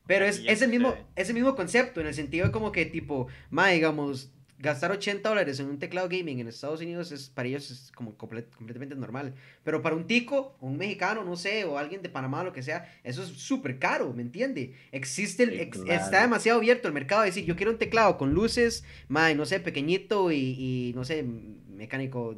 [0.06, 1.06] Pero es, es, el mismo, sucede.
[1.16, 5.28] es el mismo concepto, en el sentido de como que tipo, mae, digamos, gastar 80
[5.28, 8.94] dólares en un teclado gaming en Estados Unidos es para ellos es como comple- completamente
[8.96, 9.34] normal.
[9.64, 12.62] Pero para un tico, o un mexicano, no sé, o alguien de Panamá, lo que
[12.62, 14.74] sea, eso es súper caro, ¿me entiende?
[14.92, 16.02] Existe, el, Sí, ex- claro.
[16.04, 19.46] está demasiado abierto el mercado de decir, yo quiero un teclado con luces, mae, no
[19.46, 22.34] sé, pequeñito y, y, no sé, mecánico,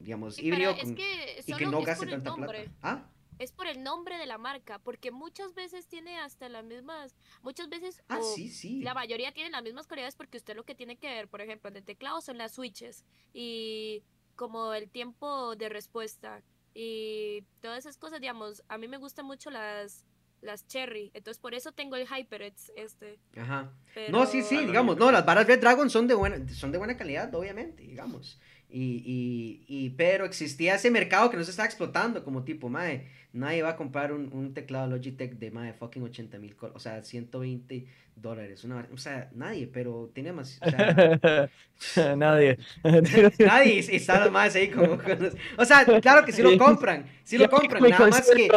[0.00, 2.64] digamos, Sí, híbrido, es con- que y que no es gaste tanta nombre.
[2.64, 2.72] plata.
[2.82, 3.10] ¿Ah?
[3.38, 7.68] Es por el nombre de la marca, porque muchas veces tiene hasta las mismas, muchas
[7.68, 8.80] veces Ah, o sí, sí.
[8.82, 11.68] la mayoría tienen las mismas cualidades porque usted lo que tiene que ver, por ejemplo,
[11.70, 14.02] en el teclado son las switches y
[14.36, 16.42] como el tiempo de respuesta
[16.74, 20.04] y todas esas cosas, digamos, a mí me gustan mucho las
[20.40, 23.18] las cherry, entonces por eso tengo el HyperX este.
[23.34, 23.72] Ajá.
[23.94, 24.12] Pero...
[24.12, 26.98] No, sí, sí, digamos, no, las varas Red Dragon son de buena, son de buena
[26.98, 28.38] calidad, obviamente, digamos.
[28.68, 33.08] Y, y, y, pero existía ese mercado que no se estaba explotando, como tipo, mae,
[33.34, 37.02] nadie va a comprar un, un teclado Logitech de, mae, fucking 80 mil, o sea,
[37.02, 41.50] 120 dólares, una, o sea, nadie, pero tiene más, o sea,
[42.16, 42.58] Nadie.
[43.40, 47.04] nadie, y están los más ahí como, con o sea, claro que sí lo compran,
[47.24, 48.48] sí lo compran, nada más que,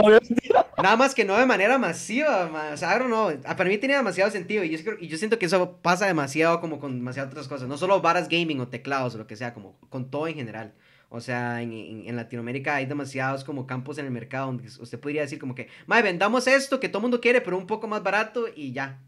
[0.81, 2.95] Nada más que no de manera masiva, ma, o sea,
[3.45, 6.05] ah, para mí tiene demasiado sentido y yo, creo- y yo siento que eso pasa
[6.05, 9.35] demasiado como con demasiadas otras cosas, no solo varas gaming o teclados o lo que
[9.35, 10.73] sea, como con todo en general.
[11.09, 14.99] O sea, en, en- en Latinoamérica hay demasiados como campos en el mercado donde usted
[14.99, 18.03] podría decir como que, mae, vendamos esto que todo mundo quiere, pero un poco más
[18.03, 18.99] barato y ya.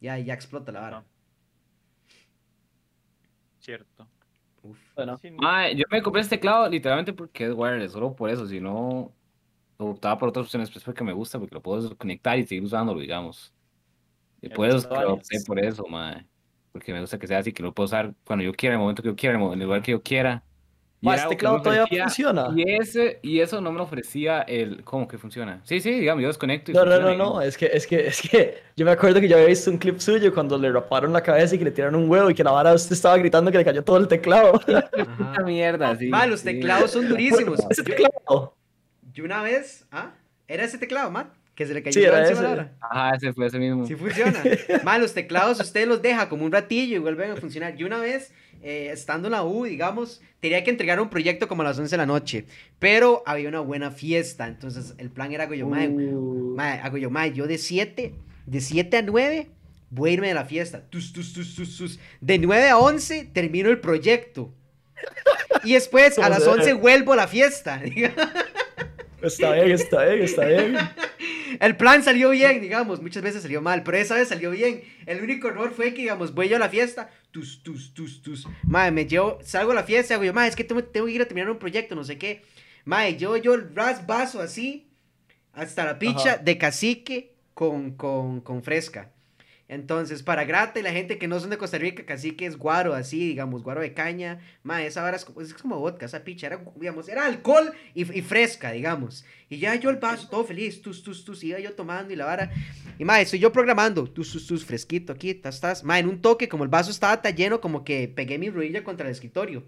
[0.00, 1.04] Ya, ya explota la vara.
[3.58, 4.06] Cierto.
[4.62, 4.78] Uf.
[4.94, 8.60] Bueno, Mae, yo me compré este teclado literalmente porque es wireless, solo por eso, si
[8.60, 9.12] no
[9.76, 13.00] optaba por otras opciones, pues porque me gusta, porque lo puedo conectar y seguir usándolo,
[13.00, 13.52] digamos.
[14.40, 16.26] Y Ya por eso es te que lo opté por eso, mae.
[16.72, 18.82] Porque me gusta que sea así, que lo puedo usar cuando yo quiera, en el
[18.82, 20.44] momento que yo quiera, en el lugar que yo quiera.
[21.00, 22.48] Y este teclado todavía ofrecía- funciona.
[22.56, 24.82] Y, ese, y eso no me ofrecía el...
[24.82, 25.60] ¿Cómo que funciona?
[25.62, 28.20] Sí, sí, digamos, yo desconecto y No, no, no, no, es que, es que, es
[28.20, 31.22] que yo me acuerdo que yo había visto un clip suyo cuando le raparon la
[31.22, 33.58] cabeza y que le tiraron un huevo y que la vara usted estaba gritando que
[33.58, 34.60] le cayó todo el teclado.
[34.66, 34.88] Ajá.
[35.32, 36.08] Esta mierda, sí.
[36.08, 36.46] Ma, los sí.
[36.46, 37.60] teclados son durísimos.
[37.70, 38.56] Ese Yo, teclado.
[39.12, 40.10] yo una vez, ¿ah?
[40.48, 41.28] ¿Era ese teclado, Matt?
[41.58, 42.56] Que se le cayó Sí, era encima de la ese.
[42.56, 42.72] vara.
[42.80, 43.84] Ajá, ese fue ese mismo.
[43.84, 44.40] Sí funciona.
[44.84, 47.74] Más los teclados usted los deja como un ratillo y vuelven a funcionar.
[47.74, 48.30] Yo una vez,
[48.62, 51.90] eh, estando en la U, digamos, tenía que entregar un proyecto como a las 11
[51.90, 52.44] de la noche,
[52.78, 56.96] pero había una buena fiesta, entonces el plan era, hago yo, mae, Uh, mae, hago
[56.96, 58.14] yo, mae, yo de 7,
[58.46, 59.48] de 7 a 9
[59.90, 60.84] voy a irme de la fiesta.
[60.88, 61.98] Tus, tus, tus, tus, tus.
[62.20, 64.54] De 9 a 11 termino el proyecto.
[65.64, 66.56] Y después a ¿Cómo las se ve?
[66.56, 67.82] 11 vuelvo a la fiesta.
[69.22, 70.76] Está bien, está bien, está bien.
[71.60, 74.82] El plan salió bien, digamos, muchas veces salió mal, pero esa vez salió bien.
[75.06, 78.46] El único error fue que, digamos, voy yo a la fiesta, tus, tus, tus, tus.
[78.62, 81.12] Madre, me llevo, salgo a la fiesta hago yo, madre, es que tengo, tengo que
[81.12, 82.42] ir a terminar un proyecto, no sé qué.
[82.84, 84.88] Madre, yo, yo el ras vaso así,
[85.52, 86.38] hasta la picha Ajá.
[86.38, 89.10] de cacique con, con, con fresca.
[89.68, 92.94] Entonces, para grata y la gente que no son de Costa Rica, cacique es guaro,
[92.94, 94.40] así, digamos, guaro de caña.
[94.62, 98.72] Madre, esa vara es, como- vodka, esa picha, era, digamos, era alcohol y, y fresca,
[98.72, 99.26] digamos.
[99.50, 102.24] Y ya yo el vaso, todo feliz, tus, tus, tus, iba yo tomando y la
[102.24, 102.50] vara.
[102.98, 105.84] Y madre, estoy yo programando, tus, tus, tus, fresquito aquí, estás, estás.
[105.84, 108.82] Madre, en un toque, como el vaso estaba tan lleno, como que pegué mi rodilla
[108.82, 109.64] contra el escritorio.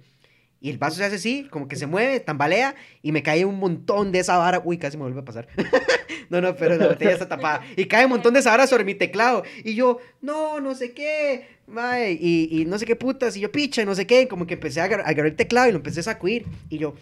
[0.60, 3.58] Y el vaso se hace así, como que se mueve, tambalea y me cae un
[3.58, 4.60] montón de esa vara.
[4.64, 5.48] Uy, casi me vuelve a pasar.
[6.28, 7.62] no, no, pero la botella está tapada.
[7.76, 9.42] Y cae un montón de esa vara sobre mi teclado.
[9.64, 11.60] Y yo, no, no sé qué.
[11.66, 13.36] Mae, y, y no sé qué putas.
[13.36, 14.28] Y yo, picha, no sé qué.
[14.28, 16.44] Como que empecé a agar- a agarrar el teclado y lo empecé a sacudir.
[16.68, 16.94] Y yo.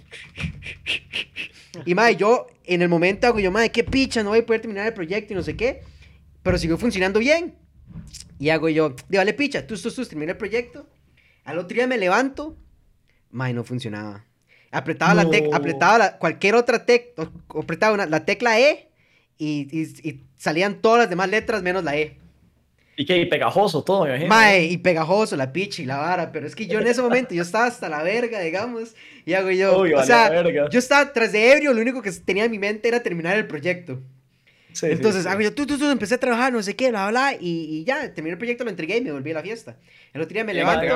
[1.85, 4.61] Y mae, yo en el momento hago yo, mae, qué picha, no voy a poder
[4.61, 5.81] terminar el proyecto y no sé qué.
[6.43, 7.55] Pero siguió funcionando bien.
[8.39, 10.89] Y hago yo, de vale picha, tú, tú, tú, termina el proyecto.
[11.45, 12.57] Al otro día me levanto.
[13.31, 14.25] Mae, no funcionaba.
[14.71, 18.89] Apretaba la tecla, apretaba la- cualquier otra tecla, apretaba una- la tecla E
[19.39, 22.19] y, y- y salían todas las demás letras menos la E.
[22.97, 24.29] Y que pegajoso todo, me imagino.
[24.29, 27.33] Mae, y pegajoso, la picha y la vara, pero es que yo en ese momento,
[27.33, 30.69] yo estaba hasta la verga, digamos, y hago yo, Uy, o vale, sea, verga.
[30.69, 33.47] yo estaba tras de ebrio, lo único que tenía en mi mente era terminar el
[33.47, 34.01] proyecto.
[34.81, 35.43] Sí, Entonces, sí.
[35.43, 37.39] yo, tú, tú, tú, empecé a trabajar, no sé qué, bla, bla, y,
[37.81, 39.77] y ya, terminé el proyecto, lo entregué y me volví a la fiesta.
[40.13, 40.87] El otro día me levanto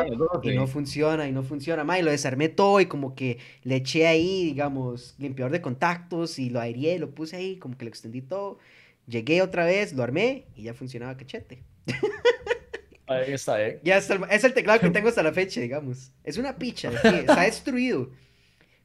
[0.42, 3.76] y no funciona, y no funciona, ma, y lo desarmé todo y como que le
[3.76, 7.88] eché ahí, digamos, limpiador de contactos y lo aireé, lo puse ahí, como que lo
[7.88, 8.58] extendí todo.
[9.08, 11.64] Llegué otra vez, lo armé y ya funcionaba cachete.
[13.06, 13.80] Ahí está, eh.
[13.82, 16.12] Ya hasta el- es el teclado que tengo hasta la fecha, digamos.
[16.24, 18.10] Es una picha, está destruido.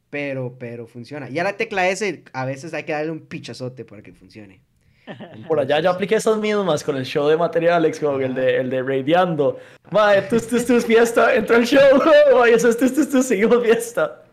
[0.10, 1.30] Pero, pero funciona.
[1.30, 4.62] Y a la tecla S a veces hay que darle un pichazote para que funcione.
[5.48, 8.70] Por allá yo apliqué esas mismas con el show de materiales, como el de, el
[8.70, 9.60] de Radiando.
[9.92, 11.82] Mae, tus, tus, tus, fiesta, entró el show,
[12.36, 14.24] mae, eso es tus, tus, tus, seguimos fiesta.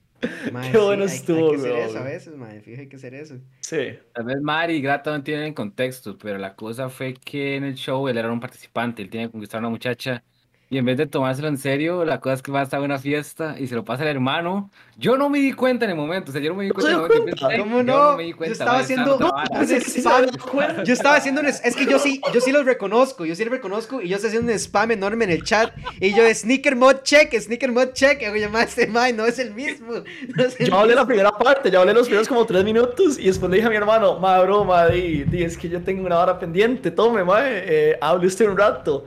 [0.53, 2.61] Mae, Qué bueno hay- hay, estuvo, que hacer eso a veces, mae.
[2.61, 3.35] Fíjate, hay que hacer eso.
[3.61, 3.99] Sí.
[4.13, 7.75] Tal vez Mari y Grata no tienen contexto, pero la cosa fue que en el
[7.75, 10.23] show él era un participante, él tiene que conquistar a una muchacha.
[10.71, 12.99] Y en vez de tomárselo en serio, la cosa es que va a estar una
[12.99, 14.71] fiesta y se lo pasa al hermano.
[14.97, 16.75] Yo no me di cuenta en el momento, o sea, yo no me di ¿No
[16.75, 17.37] cuenta se en el dio momento.
[17.37, 17.63] yo cuenta?
[17.63, 18.17] ¿Cómo yo no?
[18.17, 20.83] me di Yo cuenta, estaba haciendo estaba un cuenta.
[20.83, 21.47] Yo estaba haciendo un...
[21.49, 24.29] es que yo sí, yo sí los reconozco, yo sí los reconozco y yo estoy
[24.29, 28.23] haciendo un spam enorme en el chat y yo sneaker mod check, sneaker mod check,
[28.23, 29.93] y yo, "Mae, este mae no es el mismo.
[30.35, 31.07] no es el Yo hablé la mismo".
[31.09, 33.77] primera parte, yo hablé los primeros como tres minutos y después le dije a mi
[33.77, 37.41] hermano, ma, bro, ma, di, di, es que yo tengo una hora pendiente, tome, ma,
[37.43, 39.05] eh, hable usted un rato.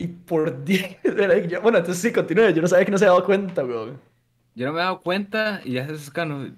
[0.00, 0.96] Y por 10,
[1.62, 4.00] bueno, entonces sí, continúe, yo no sabía que no se había dado cuenta, weón.
[4.54, 6.56] Yo no me he dado cuenta y ya se escano.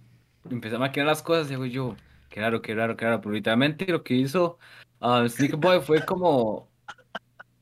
[0.49, 1.97] Empecé a maquinar las cosas y digo yo,
[2.29, 3.21] qué raro, qué raro, qué raro.
[3.21, 4.59] Pero literalmente lo que hizo
[5.01, 6.71] ah, Sneaker Boy fue como.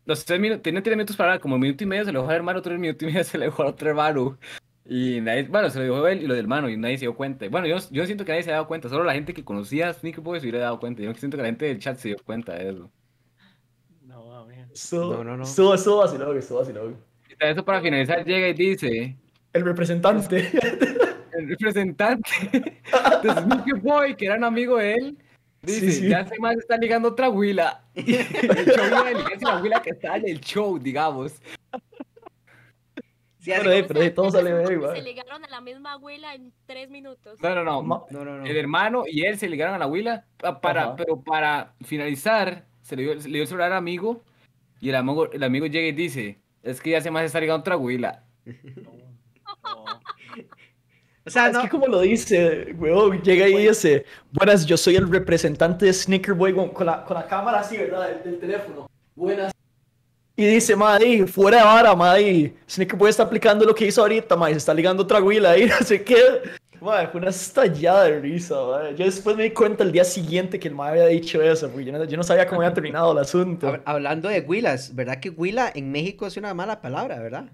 [0.05, 2.31] Los tres minutos, tenía tres minutos para como un minuto y medio se lo dejó
[2.31, 4.39] al hermano, otro minuto y medio se le dejó al otro hermano.
[4.85, 7.15] Y nadie, bueno, se lo dejó él y lo del hermano y nadie se dio
[7.17, 7.49] cuenta.
[7.49, 9.89] Bueno, yo, yo siento que nadie se ha dado cuenta, solo la gente que conocía
[9.89, 11.03] a Sneaker Boy se hubiera dado cuenta.
[11.03, 12.93] Yo siento que la gente del chat se dio cuenta de eso.
[14.73, 15.43] Estuvo, No, no, no.
[15.45, 16.97] Estuvo vacilón.
[17.29, 19.17] Y tras eso para finalizar llega y dice.
[19.53, 20.51] El representante.
[21.33, 22.31] el representante
[23.23, 25.19] de Sneaker Boy, que era un amigo de él,
[25.63, 26.09] dice, Sí, sí.
[26.09, 27.83] ya se más está ligando otra huila.
[27.95, 31.41] el show la huila que está en el show, digamos.
[33.39, 36.35] Sí, Pero, eh, como- pero, eh, todo sale bien, Se ligaron a la misma abuela
[36.35, 37.41] en tres minutos.
[37.41, 37.83] No, no, no.
[38.11, 38.45] No, no, no.
[38.45, 40.97] El hermano y él se ligaron a la huila, pa- para, Ajá.
[40.97, 44.23] pero para finalizar, se le dio, se le dio el celular al amigo,
[44.81, 47.61] y el amigo, el amigo llega y dice, es que ya se más está ligando
[47.61, 48.25] otra huila.
[48.45, 49.01] No.
[51.27, 51.61] O sea, es no.
[51.61, 56.33] que como lo dice, weón, llega y dice, buenas, yo soy el representante de Sneaker
[56.33, 58.09] Boy con, la, con la cámara así, ¿verdad?
[58.09, 58.91] Del, del teléfono.
[59.15, 59.53] Buenas.
[60.35, 64.35] Y dice, madre, fuera de vara, madre, Sneaker Boy está aplicando lo que hizo ahorita,
[64.35, 66.17] madre, se está ligando otra huila ahí, no sé qué.
[66.81, 68.97] Madre, fue una estallada de risa, madre.
[68.97, 71.85] Yo después me di cuenta el día siguiente que el madre había dicho eso, porque
[71.85, 73.67] yo no, yo no sabía cómo había terminado el asunto.
[73.69, 77.53] Hab- Hablando de huilas, ¿verdad que huila en México es una mala palabra, verdad?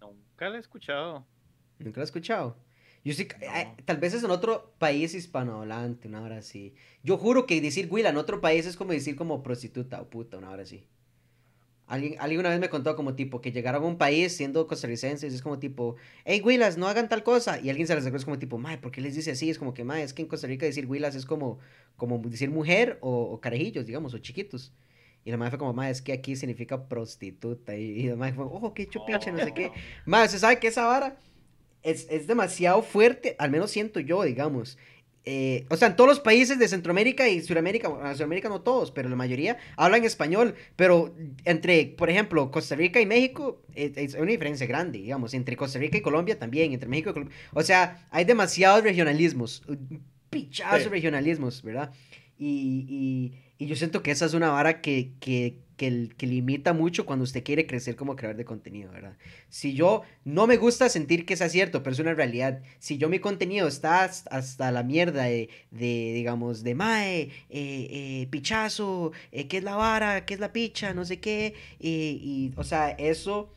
[0.00, 1.26] Nunca la he escuchado.
[1.78, 2.56] Nunca lo he escuchado.
[3.04, 6.74] Yo sí, eh, tal vez es en otro país hispanohablante, una hora así.
[7.02, 10.38] Yo juro que decir huila en otro país es como decir como prostituta o puta,
[10.38, 10.86] una hora así.
[11.86, 15.32] Alguien, alguien una vez me contó como tipo que llegaron a un país siendo costarricenses,
[15.32, 17.60] es como tipo, hey huilas, no hagan tal cosa.
[17.60, 19.50] Y alguien se les es como tipo, mae, ¿por qué les dice así?
[19.50, 21.58] Es como que, mae, es que en Costa Rica decir huilas es como,
[21.96, 24.72] como decir mujer o, o carajillos, digamos, o chiquitos.
[25.24, 27.76] Y la madre fue como, mae, es que aquí significa prostituta.
[27.76, 29.70] Y, y la madre fue, oh, qué chupiche, no sé qué.
[30.06, 31.18] Mae, ¿se sabe que esa vara
[31.82, 33.36] es, es demasiado fuerte?
[33.38, 34.76] Al menos siento yo, digamos.
[35.28, 38.92] Eh, o sea, en todos los países de Centroamérica y Sudamérica, bueno, Sudamérica no todos,
[38.92, 40.54] pero la mayoría hablan español.
[40.76, 41.12] Pero
[41.44, 45.34] entre, por ejemplo, Costa Rica y México, eh, es una diferencia grande, digamos.
[45.34, 47.36] Entre Costa Rica y Colombia también, entre México y Colombia.
[47.52, 49.98] O sea, hay demasiados regionalismos, de
[50.52, 50.88] Sí.
[50.88, 51.92] regionalismos, ¿verdad?
[52.38, 56.72] Y, y, y yo siento que esa es una vara que, que, que, que limita
[56.72, 59.16] mucho cuando usted quiere crecer como creador de contenido, ¿verdad?
[59.48, 62.62] Si yo no me gusta sentir que sea cierto, pero es una realidad.
[62.78, 68.26] Si yo mi contenido está hasta, la mierda de, de, digamos, de mae, eh, eh,
[68.30, 72.64] pichazo, eh, qué es la vara, qué es la picha, no sé qué, y, o
[72.64, 73.52] sea, eso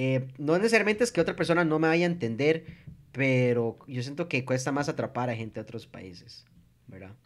[0.00, 2.64] Eh, no necesariamente es que otra persona no me vaya a entender,
[3.10, 6.46] pero yo siento que cuesta más atrapar a gente de otros países,
[6.86, 7.16] ¿verdad?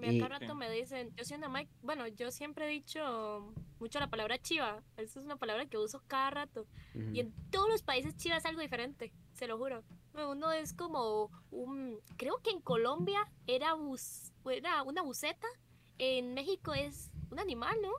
[0.00, 3.52] Mí Y- acá rato me dicen, yo soy una Mike, bueno, yo siempre he dicho
[3.78, 6.66] mucho la palabra chiva, esa es una palabra que uso cada rato.
[6.94, 7.10] Ujú.
[7.12, 9.84] Y en todos los países chiva es algo diferente, se lo juro.
[10.14, 15.46] Uno es como un, creo que en Colombia era, bus, era una buceta,
[15.98, 17.92] en México es un animal, ¿no?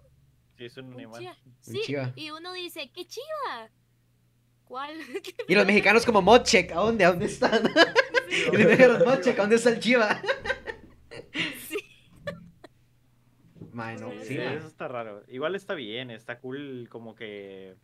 [0.57, 1.19] Sí, es un Un animal.
[1.19, 1.37] chiva.
[1.45, 2.13] Un Sí, chiva.
[2.15, 3.69] y uno dice, ¿qué chiva?
[4.65, 4.97] ¿Cuál?
[5.47, 7.05] Y los mexicanos como Modcheck, ¿a dónde?
[7.05, 7.61] ¿A dónde están?
[8.29, 10.21] y los mexicanos Modcheck, ¿a dónde está el chiva?
[13.73, 15.23] Mae, no, Sí, sí, eso está raro.
[15.27, 17.75] Igual está bien, está cool como que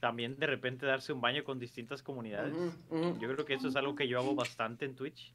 [0.00, 2.54] también de repente darse un baño con distintas comunidades.
[2.54, 3.20] Ujú, ujú.
[3.20, 5.32] Yo creo que eso es algo que yo hago bastante en Twitch.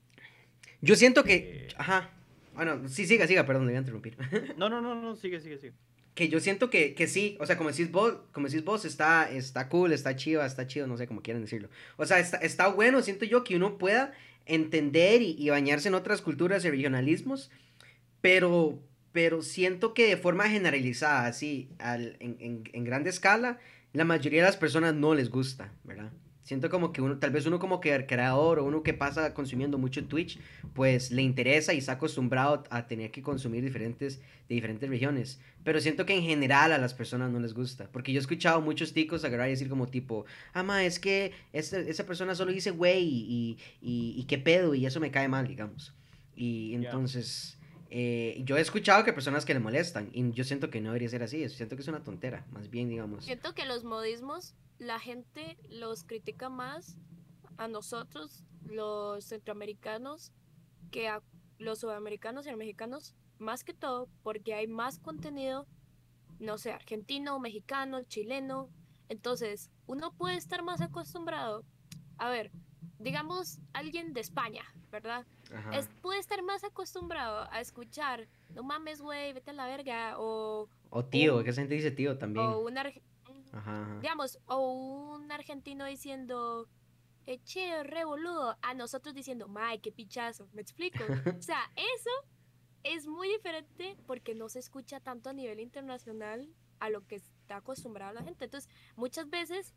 [0.81, 1.35] Yo siento que.
[1.35, 2.09] Eh, Ajá.
[2.55, 4.17] Bueno, sí, siga, siga, perdón, le voy a interrumpir.
[4.57, 5.73] No, no, no, no, sigue, sigue, sigue.
[6.15, 9.29] que yo siento que, que sí, o sea, como decís vos, como decís vos, está,
[9.29, 11.69] está cool, está chiva, está chido, no sé cómo quieren decirlo.
[11.97, 14.13] O sea, está, está bueno, siento yo, que uno pueda
[14.45, 17.51] entender y, y bañarse en otras culturas y regionalismos,
[18.21, 18.79] pero,
[19.15, 23.59] pero siento que de forma generalizada, así, al, en, en, en grande escala,
[23.93, 26.11] la mayoría de las personas no les gusta, ¿verdad?
[26.43, 29.77] Siento como que uno, tal vez uno como que creador o uno que pasa consumiendo
[29.77, 30.37] mucho Twitch,
[30.73, 35.39] pues le interesa y está acostumbrado a tener que consumir diferentes, de diferentes regiones.
[35.63, 37.89] Pero siento que en general a las personas no les gusta.
[37.89, 41.31] Porque yo he escuchado muchos ticos agarrar y decir como tipo, ah, ma, es que
[41.53, 45.29] este- esa persona solo dice güey y, y, y qué pedo y eso me cae
[45.29, 45.93] mal, digamos.
[46.35, 47.57] Y entonces,
[47.89, 51.09] eh, yo he escuchado que personas que le molestan y yo siento que no debería
[51.09, 51.47] ser así.
[51.49, 53.25] Siento que es una tontera, más bien, digamos.
[53.25, 56.97] Siento que los modismos, la gente los critica más
[57.57, 60.31] a nosotros, los centroamericanos,
[60.91, 61.21] que a
[61.57, 65.67] los sudamericanos y los mexicanos, más que todo, porque hay más contenido,
[66.39, 68.69] no sé, argentino, mexicano, chileno.
[69.09, 71.63] Entonces, uno puede estar más acostumbrado.
[72.17, 72.51] A ver,
[72.99, 75.25] digamos alguien de España, ¿verdad?
[75.53, 75.77] Ajá.
[75.77, 80.67] Es, puede estar más acostumbrado a escuchar, no mames, güey, vete a la verga, o,
[80.89, 82.45] O tío, que esa gente dice tío también.
[82.45, 83.01] o un arge-
[83.51, 83.99] Ajá, ajá.
[84.01, 84.71] digamos, o
[85.15, 86.67] un argentino diciendo,
[87.25, 90.97] eh, che, re boludo, a nosotros diciendo, mae, qué pichazo, ¿me explico?
[91.39, 92.09] o sea, eso
[92.83, 97.57] es muy diferente porque no se escucha tanto a nivel internacional a lo que está
[97.57, 98.45] acostumbrada la gente.
[98.45, 99.73] Entonces, muchas veces,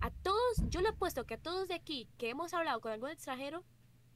[0.00, 2.92] a todos, yo le he puesto que a todos de aquí que hemos hablado con
[2.92, 3.64] algún extranjero,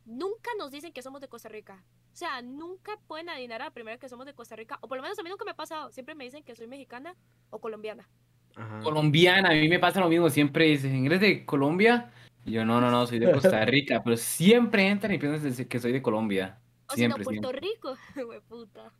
[0.04, 1.82] nunca nos dicen que somos de Costa Rica.
[2.12, 4.96] O sea, nunca pueden adivinar a la primera que somos de Costa Rica, o por
[4.98, 5.90] lo menos a mí nunca me ha pasado.
[5.90, 7.16] Siempre me dicen que soy mexicana
[7.50, 8.08] o colombiana.
[8.56, 8.80] Ajá.
[8.82, 12.12] Colombiana, a mí me pasa lo mismo, siempre dicen, ¿eres de Colombia?
[12.44, 15.66] Y yo, no, no, no, soy de Costa Rica, pero siempre entran y piensan decir
[15.66, 16.60] que soy de Colombia.
[16.88, 17.68] O Siempre, si no, Puerto siempre.
[17.68, 17.96] Rico.
[18.28, 18.92] Hue puta.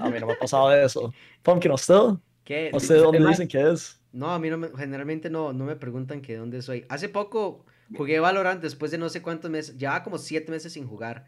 [0.00, 1.12] A mí no me ha pasado eso.
[1.42, 1.94] Pumpkin, ¿usted?
[2.42, 2.70] ¿Qué?
[2.74, 4.00] ¿Usted de dónde dicen que es?
[4.12, 6.84] No, a mí no me- generalmente no, no me preguntan que de dónde soy.
[6.88, 7.64] Hace poco
[7.96, 11.26] jugué Valorant después de no sé cuántos meses, ya como siete meses sin jugar.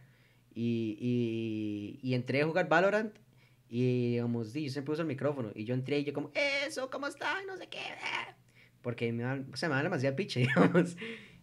[0.55, 3.15] Y, y, y entré a jugar Valorant
[3.69, 5.51] y digamos, di, yo siempre uso el micrófono.
[5.55, 6.31] Y yo entré y yo como,
[6.67, 7.43] eso, ¿cómo está?
[7.47, 7.79] No sé qué.
[7.79, 8.35] eh".
[8.83, 10.97] Porque me da, o sea, me da demasiada piche, digamos.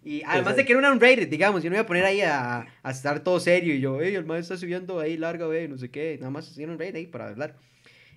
[0.03, 0.57] Y además sí.
[0.57, 3.24] de que era una unrated, digamos, yo no iba a poner ahí a, a estar
[3.24, 6.18] todo serio y yo, hey, el maestro está subiendo ahí larga, ve, no sé qué.
[6.20, 7.55] Nada más hicieron un ahí para hablar.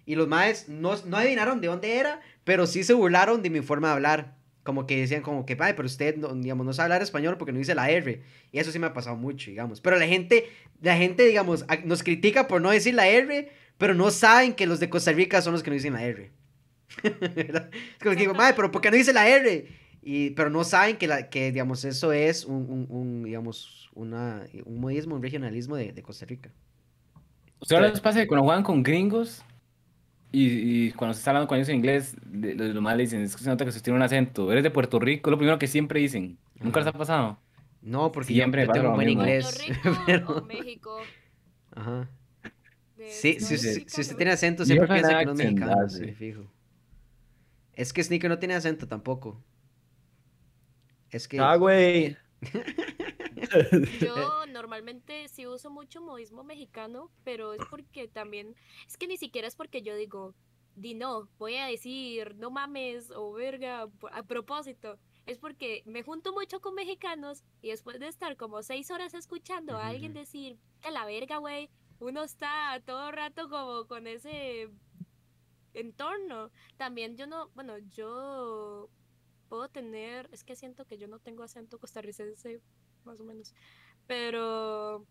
[0.05, 3.61] Y los maes no, no adivinaron de dónde era, pero sí se burlaron de mi
[3.61, 4.37] forma de hablar.
[4.67, 7.53] Como que decían como que, "Ay, pero usted, no, digamos, no sabe hablar español porque
[7.53, 8.21] no dice la R.
[8.53, 9.81] Y eso sí me ha pasado mucho, digamos.
[9.81, 10.45] Pero la gente,
[10.83, 13.49] la gente, digamos, nos critica por no decir la R,
[13.79, 16.31] pero no saben que los de Costa Rica son los que no dicen la R.
[17.03, 19.67] Es como que digo, "Mae, pero ¿por qué no dice la R?
[20.03, 24.47] Y, pero no saben que, la, que digamos, eso es un, un, un, digamos, una,
[24.65, 26.53] un modismo, un regionalismo de, de Costa Rica.
[27.61, 29.43] ¿Ustedes ahora les pasa que cuando juegan con gringos
[30.33, 33.23] y, y cuando se está hablando con ellos en inglés, de- los demás le dicen,
[33.23, 35.39] es que se nota que usted tiene un acento, eres de Puerto Rico, es lo
[35.39, 36.39] primero que siempre dicen.
[36.61, 37.39] ¿Nunca les ha pasado?
[37.83, 39.45] No, porque yo, Siempre yo pasa tengo lo buen inglés.
[39.67, 40.99] Puerto Rico pero- o México.
[41.75, 42.09] Ajá.
[43.09, 44.01] Sí, si, usted- si mexicano.
[44.03, 46.51] usted tiene acento, Yo siempre piensa que no es accent, mexicano, ah, sí, fijo.
[47.75, 49.41] Es que Sneaker no tiene acento tampoco.
[51.11, 51.39] Es que...
[51.39, 52.17] Ah, güey.
[54.01, 58.55] Yo normalmente sí uso mucho modismo mexicano, pero es porque también,
[58.87, 60.35] es que ni siquiera es porque yo digo,
[60.75, 64.99] di no, voy a decir no mames o verga a propósito.
[65.25, 69.77] Es porque me junto mucho con mexicanos y después de estar como seis horas escuchando
[69.77, 71.69] a alguien decir, a la verga, güey,
[71.99, 74.71] uno está todo el rato como con ese
[75.75, 76.51] entorno.
[76.77, 78.89] También yo no, bueno, yo
[79.49, 82.61] puedo tener, es que siento que yo no tengo acento costarricense,
[83.07, 83.55] más o menos,
[84.07, 85.07] pero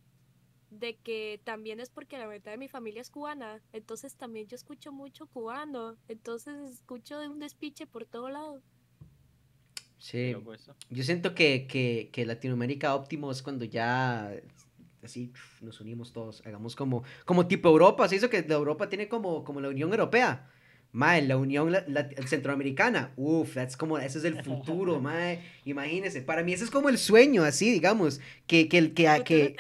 [0.70, 4.56] de que también es porque la mitad de mi familia es cubana, entonces también yo
[4.56, 8.62] escucho mucho cubano, entonces escucho de un despiche por todo lado.
[9.98, 10.36] Sí.
[10.54, 10.76] eso.
[10.90, 14.32] Yo siento que, que, que Latinoamérica óptimo es cuando ya
[15.02, 15.32] así
[15.62, 19.44] nos unimos todos, hagamos como, como tipo Europa, se hizo que la Europa tiene como,
[19.44, 20.50] como la Unión Europea.
[20.96, 26.22] Mae, la Unión la- la- Centroamericana, uff, that's como, ese es el futuro, mae, imagínese,
[26.22, 29.56] para mí ese es como el sueño, así, digamos, que, que, el- que, Futuro que.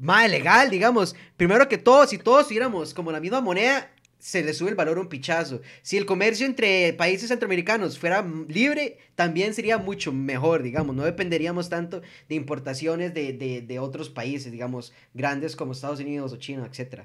[0.00, 1.14] Mae, legal, digamos.
[1.36, 4.98] Primero que todo, si todos tuviéramos como la misma moneda, se le sube el valor
[4.98, 5.60] un pichazo.
[5.82, 10.96] Si el comercio entre países centroamericanos fuera libre, también sería mucho mejor, digamos.
[10.96, 12.00] No dependeríamos tanto
[12.30, 17.02] de importaciones de, de, de otros países, digamos, grandes como Estados Unidos o China, etc.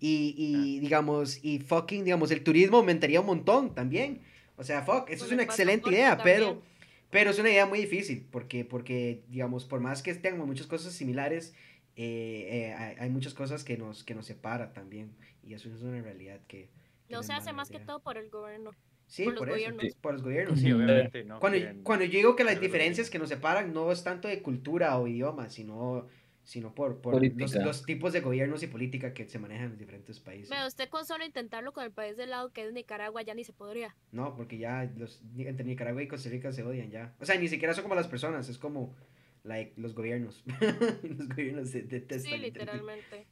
[0.00, 4.20] Y, y digamos, y fucking, digamos, el turismo aumentaría un montón también.
[4.56, 6.46] O sea, fuck, eso es Con el una excelente idea, pero...
[6.46, 6.68] también.
[7.10, 10.92] Pero es una idea muy difícil, porque, porque digamos, por más que tengamos muchas cosas
[10.92, 11.54] similares,
[11.96, 15.16] eh, eh, hay, hay muchas cosas que nos, que nos separan también.
[15.42, 16.68] Y eso es una realidad que...
[17.08, 17.86] que No es se hace más que idea.
[17.86, 18.72] todo por el gobierno.
[19.06, 19.94] Sí, por los por, eso, gobiernos.
[20.02, 20.58] por los gobiernos.
[20.58, 20.72] Sí, sí.
[20.72, 21.40] obviamente, ¿no?
[21.40, 24.98] Cuando, cuando yo digo que las diferencias que nos separan no es tanto de cultura
[24.98, 26.06] o idioma, sino,
[26.48, 29.78] sino por, por los, los tipos de gobiernos y política que se manejan en los
[29.78, 30.48] diferentes países.
[30.48, 33.44] Pero usted con solo intentarlo con el país del lado que es Nicaragua ya ni
[33.44, 33.94] se podría.
[34.12, 37.14] No, porque ya los, entre Nicaragua y Costa Rica se odian ya.
[37.20, 38.96] O sea, ni siquiera son como las personas, es como
[39.44, 40.42] like, los gobiernos.
[41.02, 42.32] los gobiernos se detestan.
[42.32, 43.26] Sí, literalmente.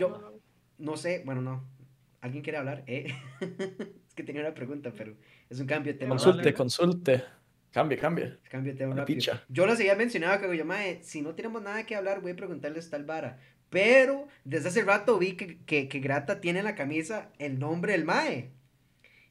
[0.00, 0.40] Yo-.
[0.78, 1.64] No sé, bueno, no.
[2.20, 2.82] ¿Alguien quiere hablar?
[2.88, 3.14] ¿Eh?
[4.08, 5.14] es que tenía una pregunta, pero
[5.48, 6.16] es un cambio de tema.
[6.16, 7.24] Consulte, Consulte,
[7.74, 8.38] Cambie, cambie.
[8.48, 9.16] Cambio de tema Una rápido.
[9.16, 9.44] picha.
[9.48, 12.36] Yo les había mencionado que yo, mae, si no tenemos nada que hablar, voy a
[12.36, 13.40] preguntarles tal vara.
[13.68, 17.90] Pero desde hace rato vi que, que, que Grata tiene en la camisa el nombre
[17.90, 18.52] del mae.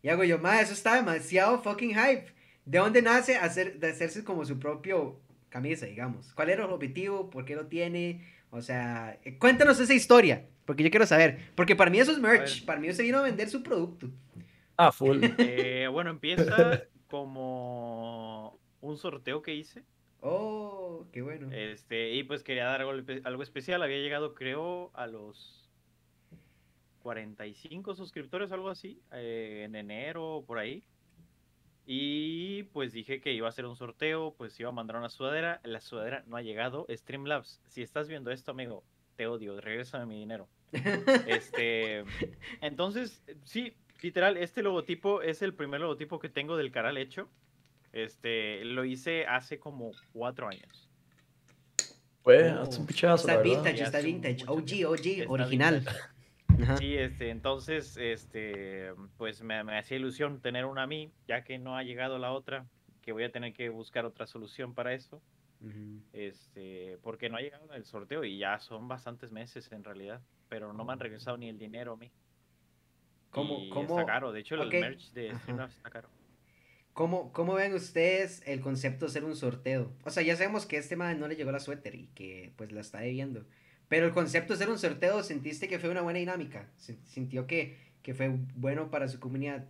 [0.02, 2.26] Y hago yo, mae, eso está demasiado fucking hype.
[2.66, 6.34] ¿De dónde nace hacer, de hacerse como su propio camisa, digamos?
[6.34, 7.30] ¿Cuál era el objetivo?
[7.30, 8.28] ¿Por qué lo tiene?
[8.50, 11.52] O sea, eh, cuéntanos esa historia, porque yo quiero saber.
[11.56, 12.66] Porque para mí eso es merch.
[12.66, 14.10] Para mí se vino a vender su producto.
[14.76, 15.24] Ah, full.
[15.38, 18.13] Eh, bueno, empieza como
[18.84, 19.84] un sorteo que hice.
[20.20, 21.50] Oh, qué bueno.
[21.52, 23.82] Este, y pues quería dar algo, algo especial.
[23.82, 25.70] Había llegado, creo, a los
[27.00, 30.84] 45 suscriptores, algo así, eh, en enero, por ahí.
[31.86, 35.62] Y pues dije que iba a hacer un sorteo, pues iba a mandar una sudadera.
[35.64, 36.86] La sudadera no ha llegado.
[36.90, 38.84] Streamlabs, si estás viendo esto, amigo,
[39.16, 40.48] te odio, regrésame mi dinero.
[41.28, 42.04] Este,
[42.62, 47.30] entonces, sí, literal, este logotipo es el primer logotipo que tengo del canal hecho.
[47.94, 50.90] Este, lo hice hace como cuatro años.
[52.24, 53.44] Oh, hace un pichazo, Está verdad.
[53.64, 54.44] vintage, está vintage.
[54.48, 54.86] OG.
[54.88, 55.80] OG, original.
[55.80, 56.00] vintage.
[56.64, 56.78] Ajá.
[56.78, 61.58] Sí, este, entonces, este, pues me, me hacía ilusión tener una a mí, ya que
[61.58, 62.66] no ha llegado la otra,
[63.02, 65.22] que voy a tener que buscar otra solución para eso,
[66.14, 70.74] este, porque no ha llegado el sorteo y ya son bastantes meses en realidad, pero
[70.74, 72.12] no me han regresado ni el dinero a mí.
[73.32, 74.00] ¿Cómo- Y cómo?
[74.00, 74.74] Está caro, de hecho Ok.
[74.74, 75.36] el merch de.
[75.36, 76.10] Streamlabs está caro.
[76.94, 79.92] ¿Cómo, ¿Cómo ven ustedes el concepto de hacer un sorteo?
[80.04, 82.72] O sea, ya sabemos que este man no le llegó la suéter y que pues
[82.72, 83.48] la está debiendo.
[83.88, 86.72] Pero el concepto de hacer un sorteo, ¿sentiste que fue una buena dinámica?
[86.78, 89.68] ¿Se- ¿Sintió que, que fue bueno para su comunidad?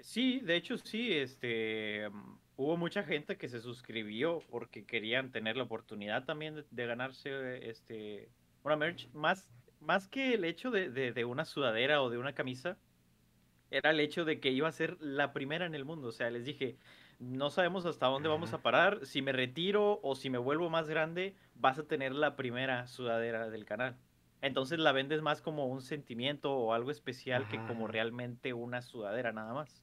[0.00, 5.56] Sí, de hecho sí, este, mm, hubo mucha gente que se suscribió porque querían tener
[5.56, 8.30] la oportunidad también de, ganarse este,
[8.62, 9.48] una merch, más,
[9.80, 12.78] más que el hecho de- de una sudadera o de una camisa,
[13.70, 16.30] era el hecho de que iba a ser la primera en el mundo, o sea,
[16.30, 16.78] les dije,
[17.18, 18.58] no sabemos hasta dónde vamos Ajá.
[18.58, 22.36] a parar, si me retiro o si me vuelvo más grande, vas a tener la
[22.36, 23.96] primera sudadera del canal.
[24.42, 27.92] Entonces la vendes más como un sentimiento o algo especial que como Ajá.
[27.92, 29.82] realmente una sudadera nada más.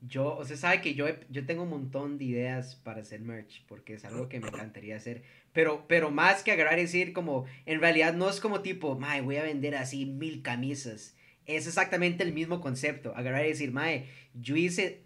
[0.00, 3.64] Yo, o sea, sabe que yo, yo tengo un montón de ideas para hacer merch,
[3.66, 5.22] porque es algo que me encantaría hacer.
[5.52, 9.22] Pero, pero más que agarrar y decir como, en realidad no es como tipo, mae,
[9.22, 11.16] voy a vender así mil camisas.
[11.46, 13.12] Es exactamente el mismo concepto.
[13.16, 15.02] Agarrar y decir, mae, yo hice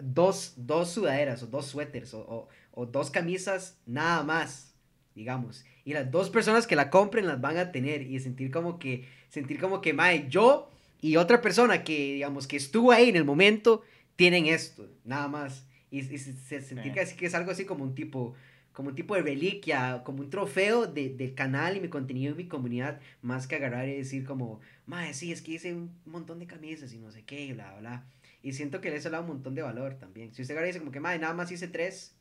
[0.00, 4.74] dos, dos sudaderas o dos suéteres o, o- o dos camisas nada más,
[5.14, 5.64] digamos.
[5.84, 9.04] Y las dos personas que la compren las van a tener y sentir como que,
[9.28, 10.70] sentir como que, mae, yo
[11.00, 13.82] y otra persona que, digamos, que estuvo ahí en el momento,
[14.16, 15.64] tienen esto, nada más.
[15.90, 18.34] Y, y se- se- sentir que es algo así como un tipo,
[18.78, 22.36] como un tipo de reliquia, como un trofeo de, del canal y mi contenido y
[22.36, 26.38] mi comunidad, más que agarrar y decir como, mae, sí, es que hice un montón
[26.38, 28.06] de camisas y no sé qué, y bla, bla.
[28.40, 30.32] Y siento que eso le da un montón de valor también.
[30.32, 32.14] Si usted agarra y dice como que, mae, nada más hice tres,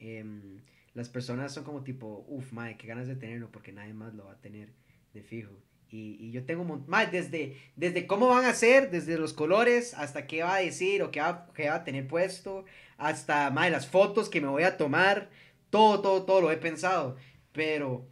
[0.00, 0.58] em,
[0.94, 4.24] las personas son como tipo, uff, mae, qué ganas de tenerlo porque nadie más lo
[4.24, 4.70] va a tener
[5.12, 5.52] de fijo.
[5.90, 10.26] Y, y yo tengo mae, desde, desde cómo van a ser, desde los colores, hasta
[10.26, 12.64] qué va a decir o qué va, qué va a tener puesto,
[12.98, 15.30] hasta, mae, las fotos que me voy a tomar,
[15.78, 17.16] todo, todo, todo lo he pensado.
[17.52, 18.06] Pero,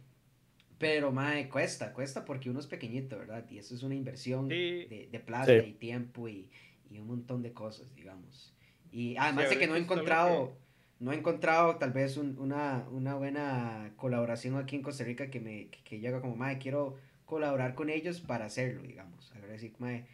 [0.77, 3.45] pero, mae, cuesta, cuesta porque uno es pequeñito, ¿verdad?
[3.49, 4.85] Y eso es una inversión Sí.
[4.85, 5.67] de, de plata Sí.
[5.69, 6.49] y tiempo y,
[6.89, 8.53] y un montón de cosas, digamos.
[8.91, 10.55] Y además de que no he encontrado,
[10.99, 15.69] no he encontrado tal vez una, una buena colaboración aquí en Costa Rica que me
[15.83, 16.95] que, llega como, madre, quiero
[17.25, 19.31] colaborar con ellos para hacerlo, digamos.
[19.35, 20.05] A decir, madre,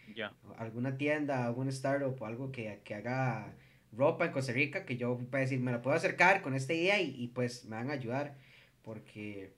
[0.57, 3.53] alguna tienda, algún startup o algo que, que haga
[3.91, 7.01] ropa en Costa Rica que yo pueda decir, me la puedo acercar con esta idea
[7.01, 8.35] y, y pues me van a ayudar
[8.83, 9.53] porque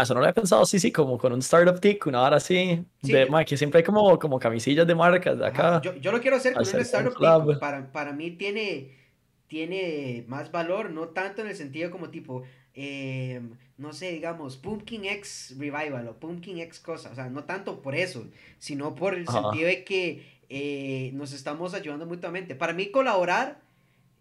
[0.00, 2.82] eso no lo he pensado, sí, sí, como con un startup tick, una hora así,
[3.02, 5.82] de, que siempre hay como, como camisillas de marcas de acá.
[5.82, 7.14] Yo, yo, lo quiero hacer con un startup
[7.46, 8.96] tick, para, para mí tiene,
[9.48, 12.42] tiene más valor, no tanto en el sentido como tipo,
[12.72, 17.82] em, no sé, digamos, Pumpkin X Revival o Pumpkin X cosa, o sea, no tanto
[17.82, 18.26] por eso,
[18.58, 22.54] sino por el sentido de que eh, nos estamos ayudando mutuamente.
[22.54, 23.62] Para mí colaborar,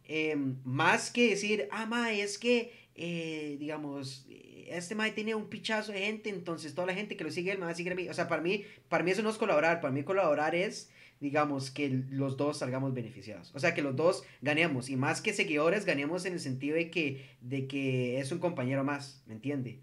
[0.05, 4.25] em, más que decir, ah, ma, es que, eh, digamos,
[4.69, 7.57] este mae tiene un pichazo de gente, entonces toda la gente que lo sigue, él
[7.57, 8.07] me va a seguir a mí.
[8.07, 11.69] O sea, para mí, para mí eso no es colaborar, para mí colaborar es, digamos,
[11.69, 13.51] que los dos salgamos beneficiados.
[13.53, 16.89] O sea, que los dos ganemos, y más que seguidores, ganemos en el sentido de
[16.89, 19.79] que, de que es un compañero más, ¿me entiende?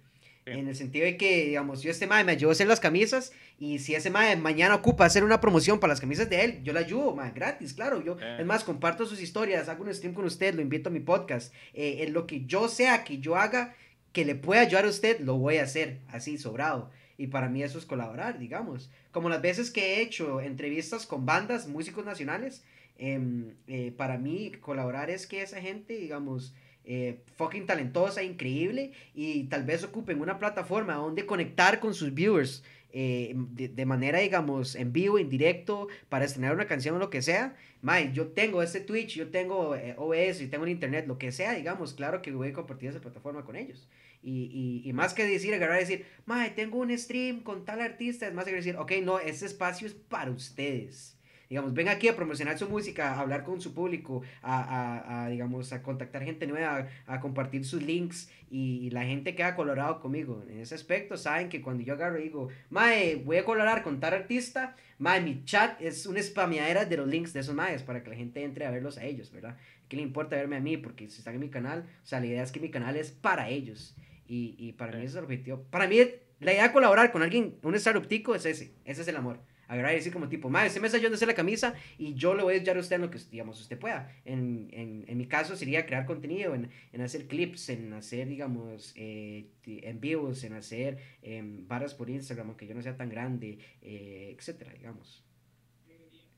[0.53, 3.33] En el sentido de que, digamos, yo este mae me ayudó a hacer las camisas
[3.59, 6.73] y si ese mae mañana ocupa hacer una promoción para las camisas de él, yo
[6.73, 8.03] le ayudo, mae, gratis, claro.
[8.03, 11.01] Yo, es más, comparto sus historias, hago un stream con usted, lo invito a mi
[11.01, 11.53] podcast.
[11.75, 13.75] Eh, en lo que yo sea que yo haga,
[14.13, 16.91] que le pueda ayudar a usted, lo voy a hacer así, sobrado.
[17.17, 18.91] Y para mí eso es colaborar, digamos.
[19.11, 22.63] Como las veces que he hecho entrevistas con bandas, músicos nacionales,
[22.97, 26.55] em, eh, para mí colaborar es que esa gente, digamos,
[26.91, 32.64] eh, fucking talentosa, increíble, y tal vez ocupen una plataforma donde conectar con sus viewers
[32.91, 37.20] eh, de, manera, digamos, en vivo, en directo, para estrenar una canción o lo que
[37.20, 41.18] sea, Mae, yo tengo este Twitch, yo tengo eh, OS, yo tengo el internet, lo
[41.18, 43.86] que sea, digamos, claro que voy a compartir esa plataforma con ellos.
[44.22, 48.26] Y, y, más que decir, agarrar y decir, Mae, tengo un stream con tal artista,
[48.26, 51.18] es más que decir, ok, no, ese espacio es para ustedes
[51.49, 55.29] digamos, ven aquí a promocionar su música, a hablar con su público, a, a, a
[55.29, 60.01] digamos, a contactar gente nueva, a, compartir sus links y, la gente que ha colaborado
[60.01, 63.83] conmigo en ese aspecto saben que cuando yo agarro y digo, mae, voy a colaborar
[63.83, 67.83] con tal artista, mae, mi chat es una spameadera de los links de esos maes
[67.83, 69.57] para que la gente entre a verlos a ellos, ¿verdad?
[69.89, 70.77] ¿Qué le importa verme a mí?
[70.77, 73.11] Porque si están en mi canal, o sea, la idea es que mi canal es
[73.11, 73.97] para ellos.
[74.27, 75.63] Y, y para mí ese es el objetivo.
[75.71, 75.99] Para mí,
[76.41, 78.73] la idea de colaborar con alguien, un startup tico, es ese.
[78.85, 81.19] Ese es el amor agarrar y decir como tipo, madre, usted me está ayudando a
[81.19, 83.61] hacer la camisa y yo le voy a ayudar a usted en lo que, digamos,
[83.61, 84.12] usted pueda.
[84.25, 88.93] En, en, en mi caso sería crear contenido, en, en hacer clips, en hacer, digamos,
[88.97, 93.59] eh, en vivos, en hacer eh, varas por Instagram, aunque yo no sea tan grande,
[93.83, 95.25] eh, etcétera, digamos.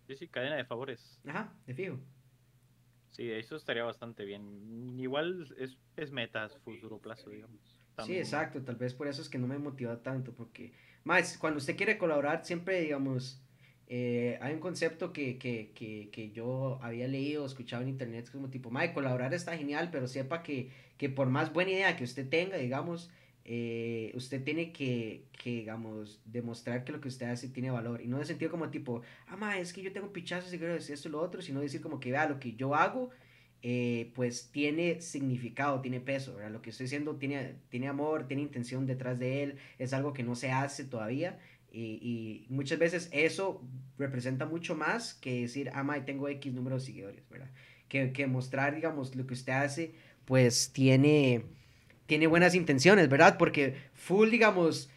[0.07, 1.21] Sí, sí, cadena de favores.
[1.25, 1.99] Ajá, de fijo.
[3.13, 4.99] Sí, eso estaría bastante bien.
[4.99, 7.81] Igual es, es metas futuro plazo, digamos.
[8.07, 8.63] Sí, exacto.
[8.63, 10.73] Tal vez por eso es que no me motiva tanto, porque
[11.05, 13.41] más, cuando usted quiere colaborar, siempre, digamos,
[13.89, 18.49] eh, hay un concepto que, que, que, que, yo había leído, escuchado en internet, como
[18.49, 22.29] tipo, mae, colaborar está genial, pero sepa que, que por más buena idea que usted
[22.29, 23.11] tenga, digamos,
[23.45, 28.01] eh, usted tiene que, que, digamos, demostrar que lo que usted hace tiene valor.
[28.01, 30.75] Y no de sentido como tipo, ah, mae, es que yo tengo pichazos y quiero
[30.75, 33.11] decir esto y lo otro, sino decir como que, vea, lo que yo hago
[33.63, 36.37] eh, pues tiene significado, tiene peso.
[36.51, 40.23] Lo que estoy diciendo tiene, tiene amor, tiene intención detrás de él, es algo que
[40.23, 41.39] no se hace todavía
[41.73, 43.63] y, muchas veces eso
[43.99, 47.51] representa mucho más que decir, ama, y tengo X número de seguidores, ¿verdad?
[47.89, 49.95] Que, que mostrar, digamos, lo que usted hace,
[50.25, 51.45] pues tiene,
[52.07, 53.37] tiene buenas intenciones, ¿verdad?
[53.39, 54.91] Porque full, digamos,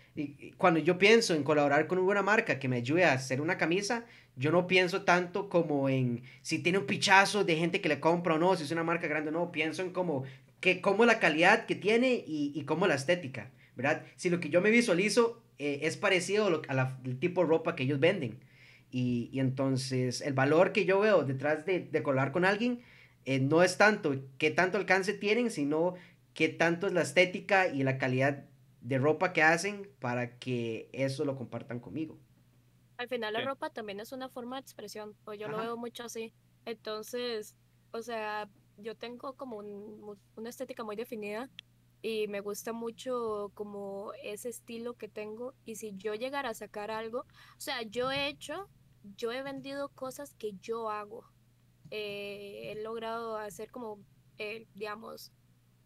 [0.58, 3.58] cuando yo pienso en colaborar con una buena marca que me ayude a hacer una
[3.58, 4.06] camisa,
[4.36, 8.36] yo no pienso tanto como en si tiene un pichazo de gente que le compra
[8.36, 9.52] o no, si es una marca grande o no.
[9.52, 10.24] Pienso en como,
[10.60, 14.04] que, como la calidad que tiene y, y como la estética, ¿verdad?
[14.16, 18.00] Si lo que yo me visualizo eh, es parecido al tipo de ropa que ellos
[18.00, 18.40] venden.
[18.92, 22.82] Y, y, entonces el valor que yo veo detrás de, de colar con alguien
[23.26, 25.96] eh, no es tanto qué tanto alcance tienen, sino
[26.34, 28.46] qué tanto es la estética y la calidad
[28.82, 32.18] de ropa que hacen para que eso lo compartan conmigo.
[32.98, 36.04] Al final la ropa también es una forma de expresión, o yo lo veo mucho
[36.04, 36.34] así.
[36.66, 37.56] Entonces,
[37.92, 41.50] o sea, yo tengo como una estética muy definida
[42.02, 46.92] y me gusta mucho como ese estilo que tengo y si yo llegara a sacar
[46.92, 48.70] algo, o sea, yo he hecho,
[49.18, 51.26] yo he vendido cosas que yo hago.
[51.92, 54.00] Eh, he logrado hacer como,
[54.38, 55.32] eh, digamos,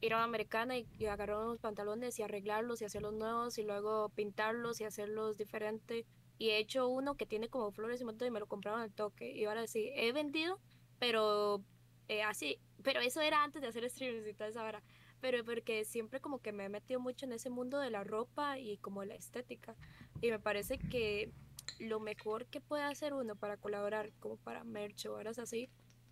[0.01, 3.63] ir a una americana y, y, agarrar unos pantalones y arreglarlos y hacerlos nuevos y
[3.63, 6.05] luego pintarlos y hacerlos diferentes
[6.37, 8.93] y he hecho uno que tiene como flores y montón y me lo compraron al
[8.93, 9.31] toque.
[9.31, 10.59] Y ahora sí, he vendido,
[10.99, 11.63] pero
[12.07, 14.83] eh, así, pero eso era antes de hacer streamers y toda esa hora.
[15.19, 18.59] Pero porque siempre como que me he metido mucho en ese mundo de la ropa
[18.59, 19.75] y como la estética.
[20.21, 21.31] Y me parece que
[21.79, 25.69] lo mejor que puede hacer uno para colaborar, como para merch o horas así,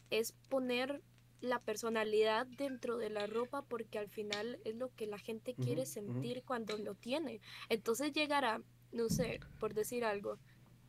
[0.09, 1.01] es poner
[1.41, 5.85] la personalidad dentro de la ropa porque al final es lo que la gente quiere
[5.85, 7.41] sentir cuando lo tiene.
[7.69, 8.61] Entonces llegar a,
[8.95, 10.39] no sé, por decir algo,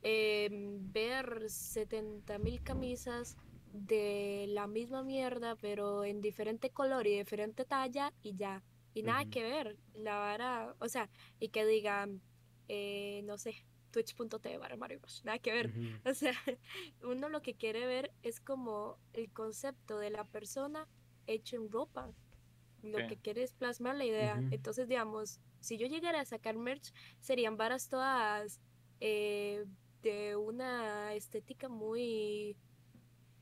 [0.03, 3.37] em, ver 70 mil camisas
[3.73, 8.63] de la misma mierda, pero en diferente color y diferente talla y ya.
[8.95, 9.77] Y nada que ver.
[9.95, 12.23] La vara, o sea, y que digan,
[12.69, 15.01] eh, no sé, twitch.tv barra Mario.
[15.25, 15.73] Nada que ver.
[16.07, 16.33] O sea,
[17.03, 20.89] uno lo que quiere ver es como el concepto de la persona
[21.27, 22.11] hecho en ropa.
[22.83, 24.41] Lo que quiere es plasmar la idea.
[24.53, 28.61] Entonces, digamos, si yo llegara a sacar merch, serían varas todas
[29.01, 29.65] eh,
[30.03, 32.57] de una estética muy,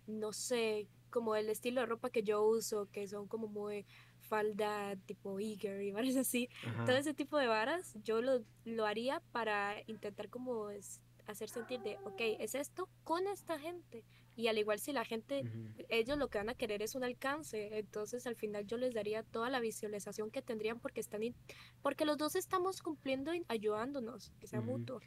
[0.07, 3.87] no sé, como el estilo de ropa que yo uso, que son como muy
[4.21, 6.49] falda tipo Eager y varas así.
[6.67, 6.85] Ajá.
[6.87, 11.81] Todo ese tipo de varas yo lo, lo haría para intentar como es- hacer sentir
[11.81, 14.05] de, ok, es esto con esta gente.
[14.37, 15.85] Y al igual si la gente, Ujú.
[15.89, 19.23] ellos lo que van a querer es un alcance, entonces al final yo les daría
[19.23, 21.35] toda la visualización que tendrían porque están, in-
[21.83, 24.73] porque los dos estamos cumpliendo y ayudándonos, que sea Ujú.
[24.79, 25.01] mutuo.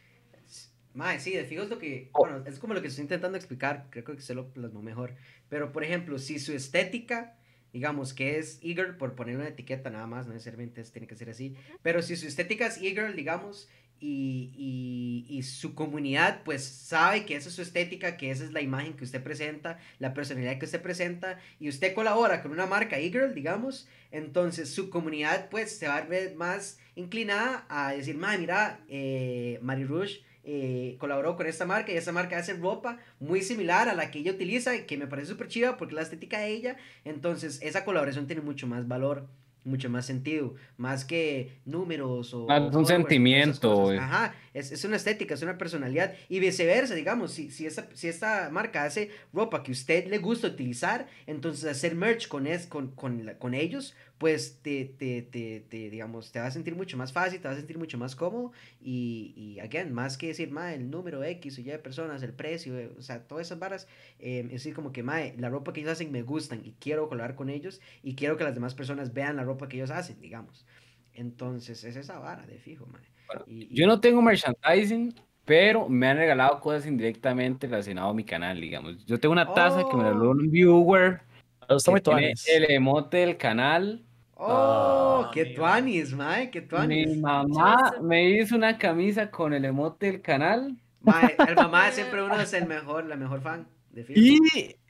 [0.93, 2.19] Mae, sí, de fijo es lo que, Oh.
[2.25, 5.15] bueno, es como lo que estoy intentando explicar, creo que se lo plasmó mejor,
[5.49, 7.37] pero por ejemplo, si su estética,
[7.71, 11.15] digamos que es eager, por poner una etiqueta nada más, no necesariamente es- tiene que
[11.15, 16.63] ser así, pero si su estética es eager, digamos, y, y, y su comunidad pues
[16.63, 20.13] sabe que esa es su estética, que esa es la imagen que usted presenta, la
[20.13, 25.49] personalidad que usted presenta, y usted colabora con una marca eager, digamos, entonces su comunidad
[25.49, 31.35] pues se va a ver más inclinada a decir, mira, eh, Mari Rouge eh, colaboró
[31.35, 34.85] con esta marca y esa marca hace ropa muy similar a la que ella utiliza
[34.85, 38.65] que me parece súper chiva porque la estética de ella, entonces esa colaboración tiene mucho
[38.65, 39.27] más valor,
[39.67, 42.45] mucho más sentido, más que números o...
[42.45, 43.91] O un sentimiento.
[43.91, 48.07] Ajá, es, es una estética, es una personalidad y viceversa, digamos, si, si, esta, si
[48.07, 52.65] esta marca hace ropa que a usted le gusta utilizar, entonces hacer merch con, es,
[52.65, 56.97] con, con, con ellos, pues te, te, te, te, digamos, te va a sentir mucho
[56.97, 60.49] más fácil, te va a sentir mucho más cómodo y, y again, más que decir,
[60.51, 63.59] mae, el número X o Y de personas, el precio, eh, o sea, todas esas
[63.59, 63.87] varas,
[64.19, 67.07] eh, es decir, como que, mae, la ropa que ellos hacen me gustan y quiero
[67.09, 70.19] colaborar con ellos y quiero que las demás personas vean la ropa que ellos hacen,
[70.21, 70.65] digamos.
[71.13, 73.01] Entonces, es esa vara de fijo, mae.
[73.47, 75.13] Y- y- Yo no tengo merchandising,
[75.45, 79.05] pero me han regalado cosas indirectamente relacionadas a mi canal, digamos.
[79.05, 80.31] Yo tengo una taza que me regaló Oh.
[80.31, 81.21] un viewer
[81.67, 84.03] Pero está que muy tiene el emote del canal.
[84.39, 85.25] ¡Oh!
[85.25, 85.55] Ah, ¡Qué mira.
[85.55, 86.49] tuanis, mae!
[86.51, 87.17] ¡Qué Mi tuanis!
[87.17, 88.03] mamá Chuzo.
[88.03, 92.53] me hizo una camisa con el emote del canal Mae, el mamá siempre uno es
[92.53, 94.39] el mejor, la mejor fan de y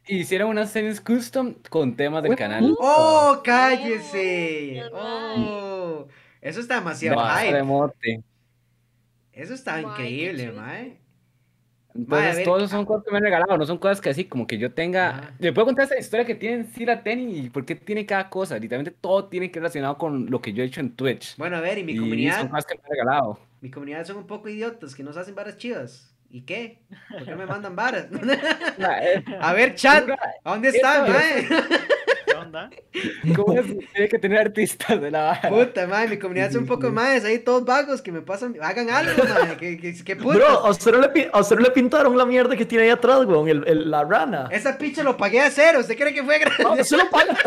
[0.08, 2.76] hicieron unas series custom con temas del canal.
[2.80, 4.82] ¡Oh, cállese!
[4.92, 6.08] Oh, ¡Oh!
[6.42, 7.20] Eso está demasiado
[7.56, 8.24] emote.
[9.34, 11.00] Eso está increíble, mae.
[11.98, 14.58] Entonces, todos son cosas que me han regalado, no son cosas que así, como que
[14.58, 15.10] yo tenga.
[15.10, 15.34] Ajá.
[15.40, 18.30] Le puedo contar esta historia que tienen sí la tenis y por qué tiene cada
[18.30, 18.58] cosa.
[18.60, 21.36] Literalmente todo tiene que ver relacionado con lo que yo he hecho en Twitch.
[21.38, 23.40] Bueno, a ver, y mi y son comunidad, cosas que me han regalado.
[23.62, 26.14] mi comunidad son un poco idiotas que nos hacen varas chivas.
[26.30, 26.80] ¿Y qué?
[27.10, 28.08] ¿Por qué me mandan varas?
[29.42, 30.10] A ver, chat,
[30.44, 31.88] ¿a dónde está, Esto mae?
[32.52, 32.70] ¿Qué onda?
[33.36, 33.66] ¿Cómo es?
[33.94, 35.50] Tiene que tener artistas de la vara.
[35.50, 38.90] Puta, mae, mi comunidad son un poco más ahí, todos vagos que me pasan, hagan
[38.90, 39.58] algo, mae.
[39.58, 40.38] ¿Qué, qué, qué putas?
[40.38, 42.90] Bro, a usted, no le, a usted no le pintaron la mierda que tiene ahí
[42.92, 44.48] atrás, weón, el, el- la rana.
[44.52, 46.88] Esa picha lo pagué a cero, ¿usted cree que fue No, gratis?
[46.88, 47.38] se lo paga.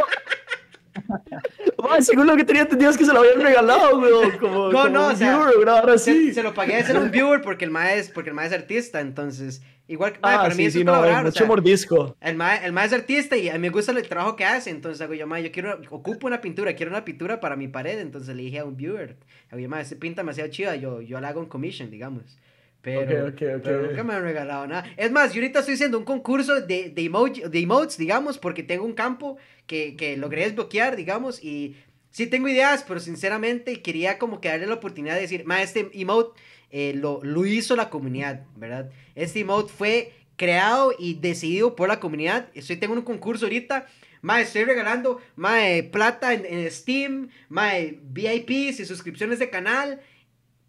[1.82, 4.30] Mae, según lo que tenía entendido es que se lo habían regalado, weón.
[4.38, 6.28] Como, No, como no, un o sea, viewer, una vara así.
[6.28, 8.46] Se, se lo pagué a ser un viewer porque el mae es, porque el mae
[8.48, 9.62] es artista, entonces,
[9.92, 12.16] igual, mae, Ah, para mí sí, sí, es no, colaborar, o mucho sea, mordisco.
[12.20, 14.70] el mae, el mae es artista y a mí me gusta el trabajo que hace,
[14.70, 17.98] entonces hago yo, mae, yo quiero, ocupo una pintura, quiero una pintura para mi pared,
[18.00, 19.16] entonces le dije a un viewer,
[19.50, 22.38] hago yo, mae, este pinta demasiado chida, yo, yo le hago un commission, digamos,
[22.82, 23.60] pero, Ok, ok, ok.
[23.62, 24.84] pero nunca me han regalado nada.
[24.96, 28.62] Es más, yo ahorita estoy haciendo un concurso de, de, emoji, de emotes, digamos, porque
[28.62, 29.36] tengo un campo
[29.66, 31.76] que, que logré desbloquear, digamos, y
[32.10, 35.90] sí tengo ideas, pero sinceramente quería como que darle la oportunidad de decir, ma, este
[35.92, 36.40] emote
[36.70, 38.90] eh, lo, lo hizo la comunidad, ¿verdad?
[39.14, 42.48] Este emote fue creado y decidido por la comunidad.
[42.54, 43.86] Estoy tengo un concurso ahorita.
[44.22, 49.50] Ma, estoy regalando ma, eh, plata en, en Steam, ma, eh, VIPs y suscripciones de
[49.50, 50.00] canal.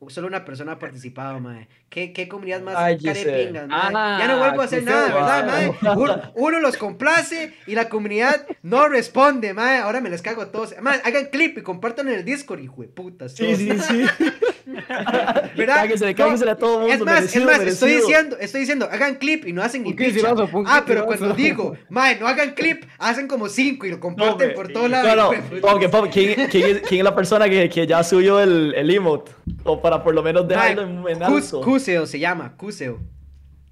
[0.08, 1.68] Solo una persona ha participado, mae.
[1.90, 3.94] ¿Qué, qué comunidad más Ay, carepingas, mae?
[3.94, 5.72] Ah, ya no vuelvo a hacer nada, ¿verdad, mae.
[5.82, 5.96] mae?
[5.96, 9.78] Uno, uno los complace y la comunidad no responde, mae.
[9.78, 10.74] Ahora me les cago a todos.
[10.82, 13.34] Mae, hagan clip y compartan en el Discord, hijo de putas.
[13.36, 14.06] Sí, sí, sí.
[15.58, 15.76] ¿Verdad?
[16.16, 16.94] Cáguesele, a todo mundo.
[16.94, 19.94] Es más, merecido, es más, estoy diciendo, estoy diciendo, hagan clip y no hacen ni
[19.94, 20.34] picha.
[20.66, 24.56] Ah, pero cuando digo, mae, no hagan clip, hacen como cinco y lo comparten No,
[24.56, 25.36] por todos lados.
[25.62, 28.90] No, no, ¿quién, quién es, quién es la persona que, que ya subió el, el
[28.90, 29.32] emote?
[29.64, 31.62] O para por lo menos dejarlo en, alto.
[31.62, 33.00] Cuseo se llama, Cuseo.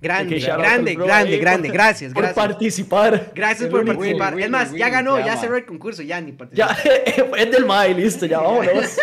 [0.02, 1.68] Grande, grande, grande, ahí grande.
[1.68, 2.48] por- Gracias, Por gracias.
[2.48, 3.32] participar.
[3.36, 4.34] Gracias por participar.
[4.34, 6.70] Willy, es más, Willy, ya ganó, ya cerró el concurso, ya ni participó.
[6.70, 8.98] Ya, es del Mae, listo, ya vámonos.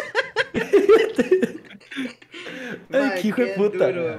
[2.92, 3.90] Ay, qué hijo de puta.
[3.90, 4.16] duro,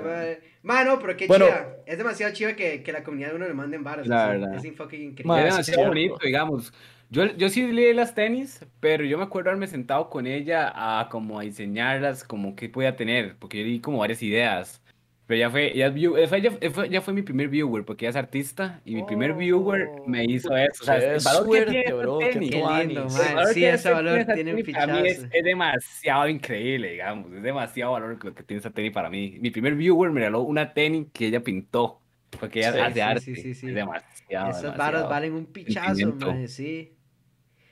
[0.83, 1.45] no, pero qué Bueno.
[1.45, 1.67] chiva.
[1.85, 4.07] Es demasiado chiva que, que la comunidad de uno le manden varas.
[4.07, 4.55] La verdad.
[4.55, 5.25] Es un fucking increíble.
[5.27, 6.73] Mae, Era eso demasiado es bonito, digamos.
[7.09, 11.07] Yo, yo sí leí las tenis, pero yo me acuerdo haberme sentado con ella a
[11.09, 14.81] como a diseñarlas, como que podía tener, porque yo di como varias ideas.
[15.27, 18.11] Pero ya fue, view- ella fue, ella fue- ella fue mi primer viewer, porque ella
[18.11, 20.83] es artista, y mi primer viewer me hizo eso.
[20.83, 22.89] O sea, el valor que suerte, tiene bro, tuanis.
[22.89, 27.33] lindo, Sí, que ese valor tiene un para mí es, es demasiado increíble, digamos.
[27.33, 29.37] Es demasiado valor lo que tiene esa tenis para mí.
[29.41, 32.01] Mi primer viewer me regaló una tenis que ella pintó,
[32.39, 33.21] porque ella Sí, hace sí, arte.
[33.21, 33.67] sí, sí, sí.
[33.67, 35.09] Es demasiado, Esas varas demasiado.
[35.09, 36.93] valen un pichazo, mae, sí.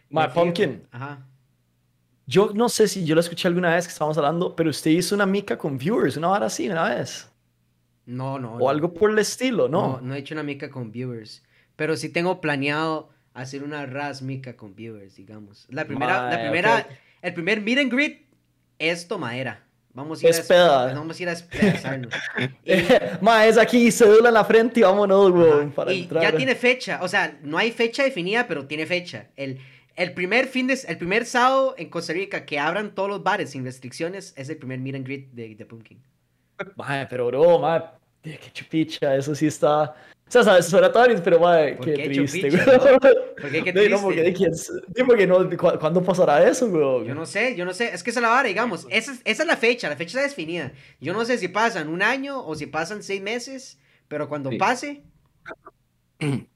[0.10, 0.34] Fijo.
[0.34, 1.26] Pumpkin, Ajá.
[2.26, 5.16] yo no sé si yo lo escuché alguna vez que estábamos hablando, pero usted hizo
[5.16, 7.32] una mica con viewers, una vara así, una vez.
[8.06, 8.56] No, no.
[8.56, 8.70] O no.
[8.70, 10.02] algo por el estilo, No, ¿no?
[10.02, 11.44] no he hecho una mica con viewers.
[11.76, 15.66] Pero sí tengo planeado hacer una ras mica con viewers, digamos.
[15.70, 16.98] La primera, la primera, ok.
[17.22, 18.22] el primer meet and greet
[18.80, 19.62] es tomadera.
[19.94, 20.94] Vamos a ir Es a.
[20.94, 22.14] Vamos a ir a despedazarnos.
[22.66, 22.74] Y-
[23.22, 26.22] Mae, es aquí, cédula en la frente y vámonos, weón, para y entrar.
[26.24, 29.28] ya tiene fecha, o sea, no hay fecha definida, pero tiene fecha.
[29.38, 29.60] El,
[29.96, 33.52] el primer fin de, el primer sábado en Costa Rica que abran todos los bares
[33.52, 35.98] sin restricciones es el primer meet and greet de, de Pumpkin.
[36.76, 37.82] Mae, pero bro, mae,
[38.24, 39.96] qué chupicha, eso sí está...
[40.28, 41.40] O sea, sabes, tan, pero
[41.78, 43.00] ¿Por qué, qué triste, chupicha, weón.
[43.40, 43.64] ¿Por qué?
[43.64, 44.02] Qué Sí, no, triste.
[44.02, 47.06] porque, quién porque no, ¿cu- ¿cuándo pasará eso, weón?
[47.06, 49.22] Yo no sé, yo no sé, es que esa es la vara, digamos, esa, es-
[49.24, 50.72] esa es la fecha, la fecha está definida.
[51.00, 53.78] Yo no sé si pasan un año o si pasan seis meses,
[54.08, 54.58] pero cuando Sí.
[54.58, 55.04] pase...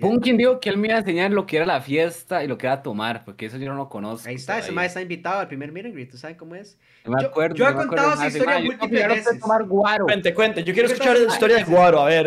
[0.00, 2.56] Punkin dijo que él me iba a enseñar lo que era la fiesta y lo
[2.58, 4.28] que era tomar, porque eso yo no lo conozco.
[4.28, 4.76] Ahí está, ese todavía.
[4.76, 6.78] mae está invitado al primer meet and greet, ¿tú sabes cómo es?
[7.04, 8.34] No me Yo- acuerdo, yo he no me contado acuerdo esa más.
[8.34, 9.40] historia yo múltiples a veces.
[9.40, 10.04] tomar guaro.
[10.06, 12.26] Cuente, cuente, yo quiero Yo escuchar la historia de Guaro, a ver.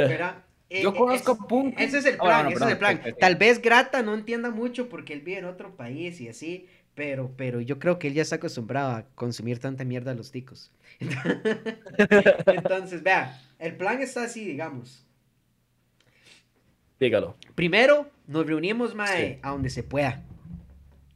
[0.70, 1.80] Eh, Yo eh, conozco es- a Punkin.
[1.80, 3.02] Ese es el Ah, plan, bueno, ese perdón, es el plan.
[3.06, 3.20] sí.
[3.20, 7.32] Tal vez Grata no entienda mucho porque él vive en otro país y así, pero,
[7.38, 10.72] pero yo creo que él ya está acostumbrado a consumir tanta mierda a los ticos.
[12.48, 15.03] Entonces, vea, el plan está así, digamos.
[17.04, 17.36] Dígalo.
[17.56, 19.40] Primero, nos reunimos, mae, Sí.
[19.42, 20.24] a donde se pueda.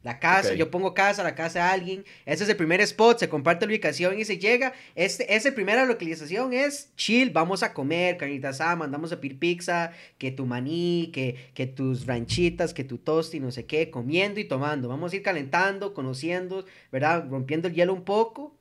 [0.04, 0.54] La casa, Ok.
[0.56, 2.04] yo pongo casa, la casa de alguien.
[2.24, 4.72] Ese es el primer spot, se comparte la ubicación y se llega.
[4.94, 9.90] Este, esa primera localización es chill, vamos a comer, carnita asada, mandamos a pedir pizza,
[10.16, 14.44] que tu maní, que, que tus ranchitas, que tu tosti, no sé qué, comiendo y
[14.44, 14.88] tomando.
[14.88, 17.26] Vamos a ir calentando, conociendo, ¿verdad?
[17.28, 18.56] Rompiendo el hielo un poco.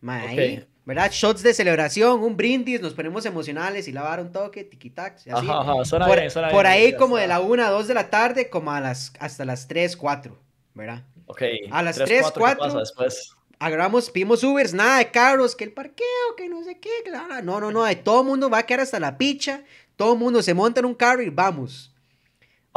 [0.00, 0.64] Mae, ahí, Ok.
[0.90, 1.08] ¿Verdad?
[1.12, 5.46] Shots de celebración, un brindis, nos ponemos emocionales y lavar un toque, tiquitax, y así
[5.48, 7.86] Ajá, ajá, suena por, bien, suena por bien, ahí como de la 1 a 2
[7.86, 10.36] de la tarde, como a las, hasta las 3, 4,
[10.74, 11.04] ¿verdad?
[11.26, 11.42] Ok.
[11.70, 12.64] A las tres, tres, cuatro, ¿qué cuatro.
[12.64, 13.36] pasa después?
[13.60, 17.60] Agarramos, pedimos Ubers, nada de carros, que el parqueo, que no sé qué, la- no,
[17.60, 19.62] no, no, todo el mundo va a quedar hasta la picha,
[19.94, 21.89] todo el mundo se monta en un carro y vamos.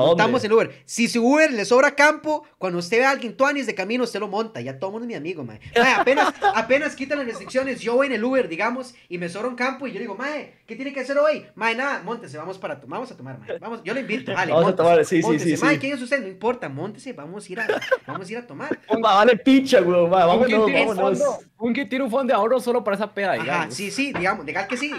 [0.04, 0.08] ¿A?
[0.10, 0.82] Montamos el Uber.
[0.86, 4.20] Si su Uber le sobra campo, cuando usted ve a alguien tuanis de camino, usted
[4.20, 4.62] lo monta.
[4.62, 5.60] Ya todo el mundo es mi amigo, mae.
[5.78, 9.48] Mae, apenas, apenas quitan las restricciones, yo voy en el Uber, digamos, y me sobra
[9.48, 11.46] un campo y yo digo, mae, ¿qué tiene que hacer hoy?
[11.56, 13.58] Mae, nada, montese, vamos para to- vamos a tomar, mae.
[13.60, 15.58] Vamos, yo lo invito, dale, Vamos a móntese, tomar, sí, sí, móntese.
[15.58, 15.80] sí, Mae, sí.
[15.80, 16.22] ¿quién es usted?
[16.22, 17.68] No importa, montese, vamos a ir a,
[18.08, 18.80] vamos a ir a tomar.
[19.04, 20.12] Va, vale picha, weón.
[20.12, 21.20] Va, vámonos, un vámonos.
[21.20, 23.74] fondo, Punkin tiene un fondo de ahorro solo para esa peda, Ajá, digamos.
[23.76, 24.92] sí, sí, digamos, legal que sí.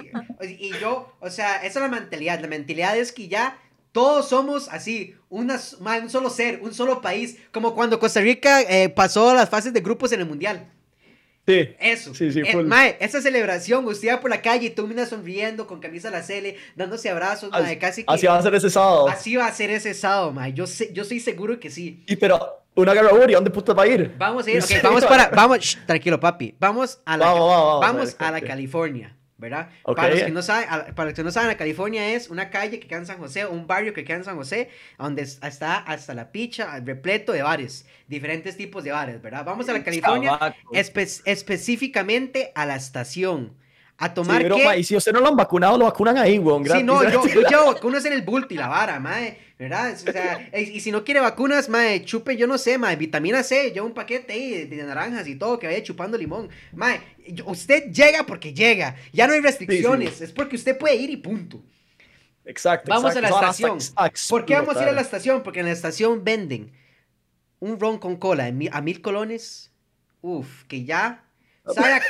[0.42, 2.40] Y yo, o sea, esa es la mentalidad.
[2.40, 3.58] La mentalidad es que ya
[3.94, 5.60] todos somos así, una,
[6.02, 7.38] un solo ser, un solo país.
[7.52, 10.68] Como cuando Costa Rica eh, pasó las fases de grupos en el mundial.
[11.46, 11.68] Sí.
[11.78, 12.12] Eso.
[12.12, 15.68] Sí, sí, Eh, mae, esa celebración, usted va por la calle y tú miras sonriendo,
[15.68, 18.12] con camisa a la Cele, dándose abrazos, mae, Así, casi que.
[18.12, 19.08] así va a ser ese sábado.
[19.08, 20.52] así va a ser ese sábado, mae.
[20.52, 22.02] Yo, sé, yo estoy seguro que sí.
[22.08, 24.12] Y pero, una guerra Uri, ¿a dónde puta va a ir?
[24.18, 25.08] Vamos a ir, vamos va.
[25.08, 28.40] para, vamos, shh, tranquilo papi, vamos a la, Vamos, vamos, vamos, a la.
[28.40, 29.68] California, ¿verdad?
[29.96, 32.78] Para los que no saben, para los que no saben, la California es una calle
[32.78, 35.76] que queda en San José, un barrio que queda en San José, donde es- está
[35.78, 39.44] hasta la picha, repleto de bares, diferentes tipos de bares, ¿verdad?
[39.44, 40.38] Vamos a la California,
[40.72, 43.54] espe- específicamente a la estación,
[43.98, 46.38] a Sí, tomar pero, ma, y si usted no lo han vacunado, lo vacunan ahí,
[46.38, 46.62] weón.
[46.62, 46.84] Sí, gratis.
[46.86, 49.92] no, yo, yo llevo vacunas en el bulto y la vara, mae, ¿verdad?
[49.92, 53.70] O sea, y, si no quiere vacunas, mae, chupe, yo no sé, mae, vitamina C,
[53.70, 56.48] llevo un paquete ahí de, de naranjas y todo, que vaya chupando limón.
[56.72, 57.00] Mae,
[57.46, 61.62] usted llega porque llega, ya no hay restricciones, es porque usted puede ir y punto.
[62.44, 62.90] Exacto.
[62.90, 63.36] Vamos a la exacto.
[63.36, 64.06] Ahora hasta estación.
[64.06, 65.42] ex- ¿Por qué vamos a ir a la estación?
[65.42, 66.72] Porque en la estación venden
[67.60, 69.72] un ron con cola a mil colones,
[70.20, 71.24] uf, que ya,
[71.74, 72.02] sabe a-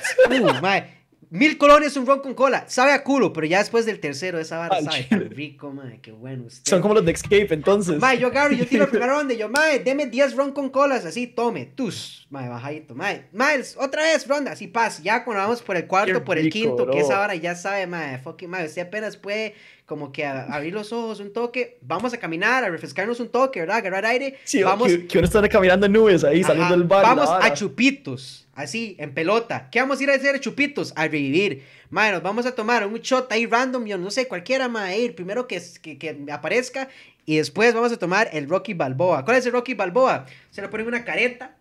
[0.42, 2.64] uh, mae, Mil colones un ron con cola.
[2.68, 6.01] Sabe a culo, pero ya después del tercero, esa vara Al sabe tan rico, mae.
[6.01, 6.68] Qué bueno usted.
[6.70, 7.98] Son como los de Escape, entonces.
[8.01, 10.70] Mae, yo agarro, yo tiro el primer ronda y yo, mae, deme 10 ron con
[10.70, 15.42] colas, así, tome, tus, mae, bajadito, mae, Miles, otra vez, ronda, así, paz, ya cuando
[15.42, 18.18] vamos por el cuarto, Qué por el rico, quinto, que esa hora ya sabe, mae,
[18.18, 19.55] fucking, mae, usted apenas puede
[19.86, 23.60] como que a- abrir los ojos un toque, vamos a caminar, a refrescarnos un toque,
[23.60, 23.76] ¿verdad?
[23.76, 26.84] Agarrar aire, Sí, vamos, que, que uno está caminando en nubes ahí, Ajá, saliendo del
[26.84, 27.02] bar.
[27.02, 27.44] Vamos vara.
[27.46, 29.68] a chupitos, así, en pelota.
[29.70, 30.93] ¿Qué vamos a ir a hacer chupitos?
[30.97, 31.64] A revivir.
[31.90, 35.14] Mae, nos vamos a tomar un shot ahí random, yo no sé, cualquiera, mae, ir
[35.14, 36.89] primero que, que, que aparezca.
[37.26, 39.24] Y después vamos a tomar el Rocky Balboa.
[39.24, 40.26] ¿Cuál es el Rocky Balboa?
[40.51, 41.56] Se le ponen una careta,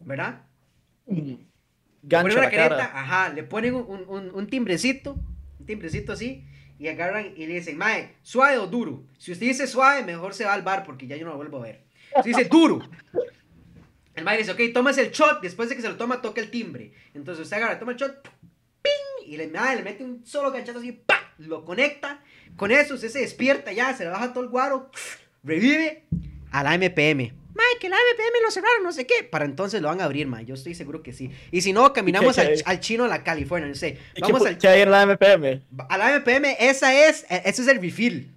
[0.00, 0.42] ¿verdad?
[1.06, 1.38] Le
[2.02, 3.00] Gancho ponen a una careta, cara.
[3.00, 5.16] ajá, le ponen un- un- un timbrecito,
[5.58, 6.44] un timbrecito así,
[6.78, 9.04] y agarran y le dicen, mae, suave o duro.
[9.18, 11.58] Si usted dice suave, mejor se va al bar porque ya yo no lo vuelvo
[11.58, 11.84] a ver.
[12.22, 12.80] Si dice duro,
[14.14, 16.50] el mae dice, ok, tomas el shot, después de que se lo toma, toca el
[16.50, 16.92] timbre.
[17.14, 18.22] Entonces usted agarra, toma el shot,
[18.82, 19.26] ¡ping!
[19.26, 21.32] y le, mae, le mete un solo ganchazo así, ¡pa!
[21.38, 22.22] Lo conecta.
[22.56, 24.90] Con eso usted se despierta ya, se le baja todo el guaro,
[25.42, 26.04] revive
[26.50, 27.32] a la MPM.
[27.54, 29.24] Mae, que la MPM lo cerraron, no sé qué.
[29.24, 30.44] Para entonces lo van a abrir, mae.
[30.44, 31.30] Yo estoy seguro que sí.
[31.50, 33.98] Y si no, caminamos al, chino a la California, no sé.
[34.14, 35.62] ¿Y Vamos qué, al, qué hay en la MPM?
[35.88, 38.30] a la MPM, esa es, e- ese es el refill.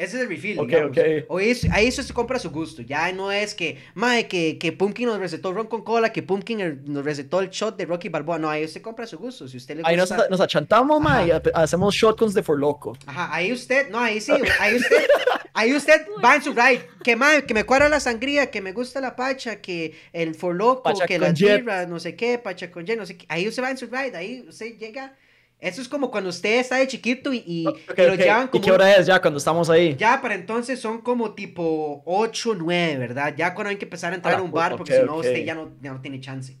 [0.00, 0.90] Ese es el refill, Ok, digamos.
[0.96, 1.04] ok.
[1.28, 2.80] O es- ahí eso se compra a su gusto.
[2.82, 6.60] Ya no es que, mae, que, que Pumpkin nos recetó ron con cola, que Pumpkin
[6.60, 8.38] el- nos recetó el shot de Rocky Balboa.
[8.38, 9.46] No, ahí usted compra a su gusto.
[9.46, 10.26] Si usted le Ahí nos, gusta...
[10.30, 11.42] nos achantamos, ma, y Ajá.
[11.54, 12.96] ha- hacemos shotguns de For Loco.
[13.06, 15.06] Ajá, ahí usted, no, ahí sí, ahí usted,
[15.52, 18.72] ahí usted va en su ride, que mae, que me cuadra la sangría, que me
[18.72, 21.58] gusta la pacha, que el for loco, Pacha que jet.
[21.60, 23.86] birras, no sé qué, pacha con jet, no sé qué, ahí usted va en su
[23.86, 25.14] ride, ahí usted llega,
[25.60, 28.16] eso es como cuando usted está de chiquito y, y, Ok, y lo ok.
[28.16, 29.96] llevan ¿Y como, qué hora es ya cuando estamos ahí?
[29.96, 33.34] ya para entonces son como tipo 8, 9, ¿verdad?
[33.36, 35.16] Ya cuando hay que empezar a entrar Ah, a un bar, porque ok, si no
[35.16, 36.58] usted ya no, ya no tiene chance.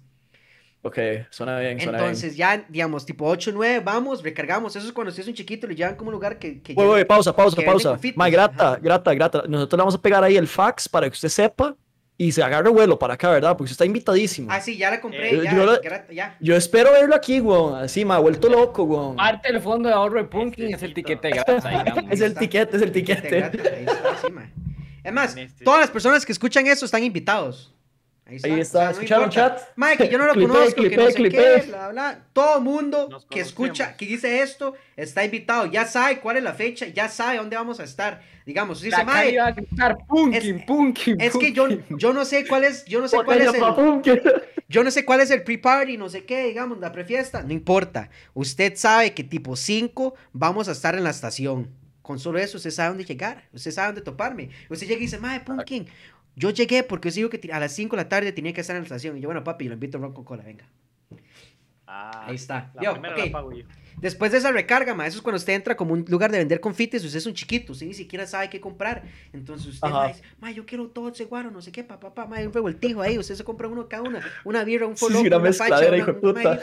[0.82, 0.98] Ok,
[1.30, 5.22] suena bien, suena Entonces ya, digamos, tipo 8, 9, vamos, recargamos, eso es cuando usted
[5.22, 6.62] es un chiquito, lo llevan como un lugar que...
[6.62, 6.88] que bien.
[6.88, 7.88] Uy, uy, pausa, pausa, que pausa.
[7.90, 8.78] confites, Ma, grata, ajá.
[8.80, 9.42] grata, grata.
[9.48, 11.76] Nosotros le vamos a pegar ahí el fax para que usted sepa
[12.22, 13.56] y se agarre vuelo para acá, ¿verdad?
[13.56, 14.48] Porque usted está invitadísimo.
[14.52, 15.80] Ah, sí, ya la compré, Eh, ya, yo
[16.38, 16.54] ya.
[16.54, 17.82] Espero verlo aquí, weón.
[17.82, 19.16] Así, me ha vuelto loco, weón.
[19.16, 21.30] Parte del fondo de ahorro de Pumpkin es el tiquete.
[22.10, 22.40] Es el está.
[22.40, 23.50] tiquete, es el Te tiquete.
[25.02, 27.72] Es más, Este- todas las personas que escuchan eso están invitados.
[28.26, 28.48] Ahí está.
[28.48, 29.58] Ahí o está, sea, ¿escucharon, chat?
[29.96, 31.36] Que yo no lo Clipé, conozco, que no clipé, sé clipé.
[31.62, 32.18] qué, bla, bla.
[32.34, 35.64] Todo mundo que escucha, que dice esto, está invitado.
[35.66, 38.20] Ya sabe cuál es la fecha, ya sabe dónde vamos a estar.
[38.50, 39.92] Digamos, dice, mae, a gritar
[40.32, 41.98] es- que yo, Pumpkin".
[41.98, 43.60] yo no sé cuál es, yo no sé cuál es el...
[44.68, 48.08] Yo no sé cuál es el pre-party, no sé qué, digamos, la prefiesta, no importa.
[48.34, 51.68] Usted sabe que tipo 5 vamos a estar en la estación.
[52.02, 54.50] Con solo eso, usted sabe dónde llegar, usted sabe dónde toparme.
[54.68, 55.86] Usted llega y dice, Mae, Pumpkin,
[56.36, 58.76] yo llegué porque yo digo que a las 5 de la tarde tenía que estar
[58.76, 59.16] en la estación.
[59.16, 60.66] Y yo, bueno, papi, lo invito a ron con cola, venga.
[61.92, 62.70] Ah, Ahí está.
[62.74, 63.24] La Yo, primera ok.
[63.26, 63.64] la pago yo.
[64.00, 66.60] Después de esa recarga, ma, eso es cuando usted entra como un lugar de vender
[66.60, 69.02] confites, usted es un chiquito, usted ni siquiera sabe qué comprar.
[69.32, 72.26] Entonces usted ma, dice, ma, yo quiero todo ese guaro, no sé qué, papá, papá,
[72.26, 75.04] ma, hay un revoltijo ahí, usted se compra uno cada una, una birra, un Sí,
[75.04, 76.60] follow, una una mezcladera, pacha, hijo una, ma, puta.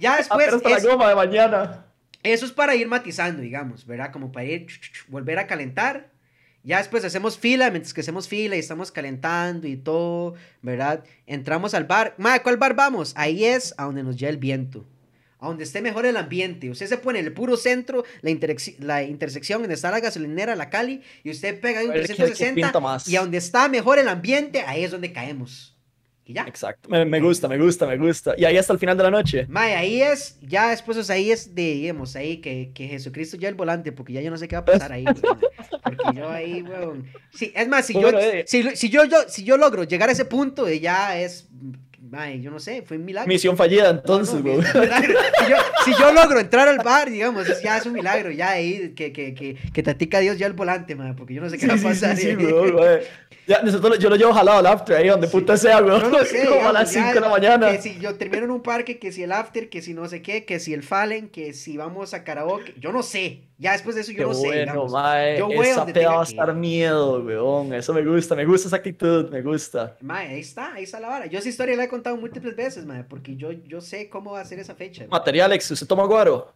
[0.00, 1.86] Ya después, Apenas para es- la goma de mañana.
[2.22, 4.10] eso es para ir matizando, digamos, ¿verdad?
[4.10, 4.66] Como para ir,
[5.08, 6.10] volver a calentar.
[6.66, 11.04] Ya después hacemos fila, mientras que hacemos fila y estamos calentando y todo, ¿verdad?
[11.26, 12.14] Entramos al bar.
[12.18, 13.12] Ma, ¿cuál bar vamos?
[13.16, 14.84] Ahí es a donde nos lleva el viento.
[15.38, 16.68] A donde esté mejor el ambiente.
[16.68, 20.56] Usted se pone en el puro centro, la, interexi- la intersección donde está la gasolinera,
[20.56, 23.06] la Cali, y usted pega ahí un A ver qué- qué 360 pinta más.
[23.06, 25.75] y a donde está mejor el ambiente, ahí es donde caemos.
[26.28, 26.42] Y ya.
[26.42, 26.88] Exacto.
[26.88, 28.34] Me, me gusta, me gusta, me gusta.
[28.36, 29.46] Y ahí hasta el final de la noche.
[29.48, 33.36] Mae, ahí es, ya después, o sea, ahí es de, digamos, ahí que, que Jesucristo
[33.36, 35.04] ya el volante, porque ya yo no sé qué va a pasar ahí.
[35.84, 37.06] Porque yo ahí, weón.
[37.30, 38.44] Sí, es más, si yo, Bueno, eh.
[38.44, 41.48] si, si yo, yo, si yo logro llegar a ese punto, de ya es,
[42.10, 43.28] mae, yo no sé, fue un milagro.
[43.28, 45.14] Misión fallida, No, no, entonces, es un milagro.
[45.38, 48.50] Si yo, si yo logro entrar al bar, digamos, es, ya es un milagro, ya
[48.50, 51.58] ahí, que, que, que, que tatica Dios ya el volante, mae, porque yo no sé
[51.58, 52.16] qué Sí, va a pasar.
[52.16, 53.00] sí, sí, weón.
[53.48, 56.10] Ya, nosotros, yo lo llevo jalado al after ahí donde puta sea, weón.
[56.10, 56.44] No sé.
[56.46, 57.70] Como a digamos, las ya 5 de la mañana.
[57.72, 60.20] Que si yo termino en un parque, que si el after, que si no sé
[60.20, 62.74] qué, que si el Fallen, que si vamos a karaoke.
[62.80, 63.42] Yo no sé.
[63.58, 64.46] Ya después de eso yo Qué no sé.
[64.48, 64.92] bueno, digamos.
[64.92, 65.38] mae.
[65.38, 67.72] Yo voy a Esa peda va a estar miedo, weón.
[67.72, 69.96] Eso me gusta, me gusta esa actitud, me gusta.
[70.00, 71.26] Mae, ahí está, ahí está la vara.
[71.26, 74.40] Yo esa historia la he contado múltiples veces, mae, porque yo, yo sé cómo va
[74.40, 75.06] a ser esa fecha.
[75.06, 75.10] mae.
[75.10, 76.52] Materialex, ¿usted toma guaro?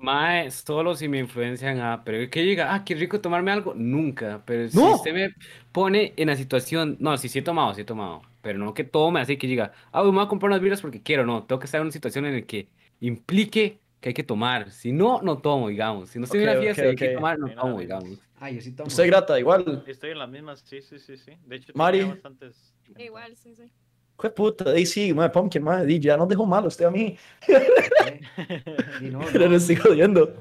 [0.00, 4.44] Mae, solo si me influencian a, pero que diga, ah, qué rico tomarme algo, nunca.
[4.46, 4.92] Pero si No.
[4.92, 5.34] usted me
[5.72, 8.84] pone en la situación, no, sí, sí he tomado, sí he tomado, pero no que
[8.84, 11.58] tome así que diga, ah, me voy a comprar unas birras porque quiero, no, tengo
[11.58, 12.68] que estar en una situación en la que
[13.00, 14.70] implique que hay que tomar.
[14.70, 16.10] Si no, no tomo, digamos.
[16.10, 17.14] Si no estoy en Ok, una fiesta y hay que ok.
[17.14, 18.18] tomar, no tomo, digamos.
[18.40, 18.88] Ah, yo sí tomo.
[18.88, 19.82] ¿Usted grata igual?
[19.88, 21.32] Estoy en las mismas, sí, sí, sí, sí.
[21.44, 21.98] De hecho, Mari.
[21.98, 22.72] tenía bastantes.
[22.96, 23.72] Igual, sí, sí.
[24.20, 27.16] Qué puta, ahí sí, mae, Pumpkin, di, ya nos dejó mal usted a mí.
[29.00, 29.50] Y no, Pero no.
[29.50, 30.34] le estoy jodiendo.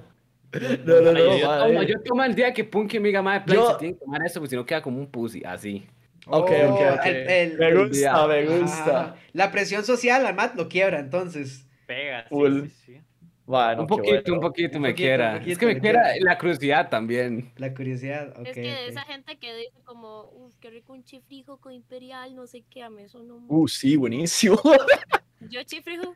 [0.86, 3.58] No, no, no, yo, tomo, yo tomo el día que Punky me diga, madre, play,
[3.58, 5.86] Yo- se tiene que tomar eso, porque si no queda como un pussy, así.
[6.26, 7.06] Ok, Oh, ok, ok.
[7.06, 8.28] el- el- me gusta, Ajá.
[8.28, 9.00] me gusta.
[9.02, 9.16] Ajá.
[9.34, 11.66] La presión social, al Matt lo quiebra, entonces.
[11.86, 13.02] Pega, sí, sí, sí.
[13.48, 14.34] Bueno, un poquito, bueno.
[14.34, 15.30] un poquito Un me poquito, quiera.
[15.32, 16.16] un es poquito que me me quiera quiera.
[16.20, 17.52] la curiosidad también.
[17.56, 18.48] La curiosidad, ok.
[18.48, 18.80] es que ok.
[18.90, 22.84] esa gente que dice como, uff, qué rico un chifrijo con imperial, no sé qué,
[22.84, 23.44] a mí eso no...
[23.48, 24.60] Uh, sí, buenísimo.
[25.40, 26.14] Yo chifrijo,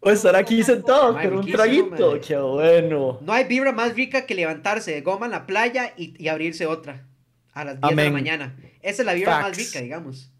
[0.00, 2.12] O estar aquí sentado con un traguito.
[2.12, 2.20] mae.
[2.20, 3.18] Qué bueno.
[3.20, 6.64] No hay vibra más rica que levantarse de goma en la playa y, y abrirse
[6.66, 7.06] otra
[7.52, 8.12] a las 10 de la Amén.
[8.14, 8.56] mañana.
[8.80, 9.58] Esa es la vibra más Facts.
[9.58, 10.32] rica, digamos.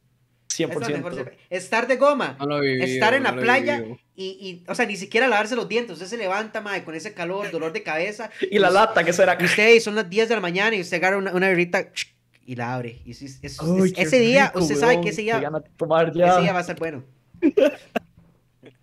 [0.68, 1.14] 100%.
[1.14, 3.84] cerve- Estar de goma No lo he vivido, Estar en no la playa
[4.16, 5.94] y, y, o sea, ni siquiera lavarse los dientes.
[5.94, 8.30] Usted se levanta, mae, con ese calor, dolor de cabeza.
[8.50, 9.36] Y la lata, que será?
[9.40, 11.88] Y usted, y son las 10 de la mañana y usted agarra una, una birrita
[12.44, 13.00] y la abre.
[13.04, 16.08] Y es- es- es- Ay, qué ese día, usted sabe que ese qué día, tomar
[16.08, 16.52] ese día ya.
[16.52, 17.04] va a estar bueno.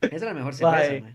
[0.02, 1.14] Esa es la mejor cerveza, Mae.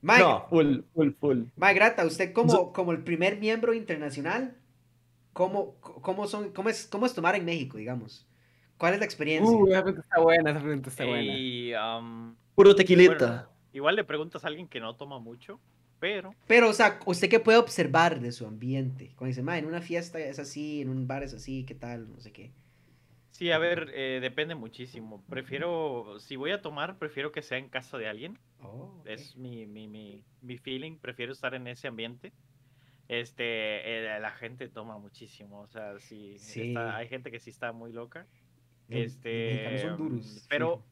[0.00, 1.42] Mae, No, full, full, full.
[1.56, 4.56] Mae, Grata, usted como, como el primer miembro internacional,
[5.32, 8.26] ¿cómo, cómo, son, cómo, es, ¿cómo es tomar en México, digamos?
[8.82, 9.48] ¿Cuál es la experiencia?
[9.56, 11.22] Uh, esa pregunta está buena, esa pregunta está buena.
[11.22, 13.14] Y, um, Puro tequilita.
[13.28, 15.60] bueno, igual le preguntas a alguien que no toma mucho,
[16.00, 19.12] pero Pero, o sea, ¿usted qué puede observar de su ambiente?
[19.14, 22.10] Cuando dice, mae, en una fiesta es así, en un bar es así, ¿qué tal?
[22.10, 22.50] No sé qué.
[23.30, 25.22] sí, a ver, eh, depende muchísimo.
[25.30, 28.36] Prefiero, si voy a tomar, prefiero que sea en casa de alguien.
[28.64, 29.00] Oh.
[29.04, 32.32] Es mi, mi, mi, mi feeling, prefiero estar en ese ambiente.
[33.08, 33.44] Este,
[34.16, 36.68] eh, la gente toma muchísimo, o sea, sí, Sí.
[36.70, 38.26] está- hay gente que sí está muy loca.
[38.88, 40.46] Este, son duros.
[40.48, 40.82] pero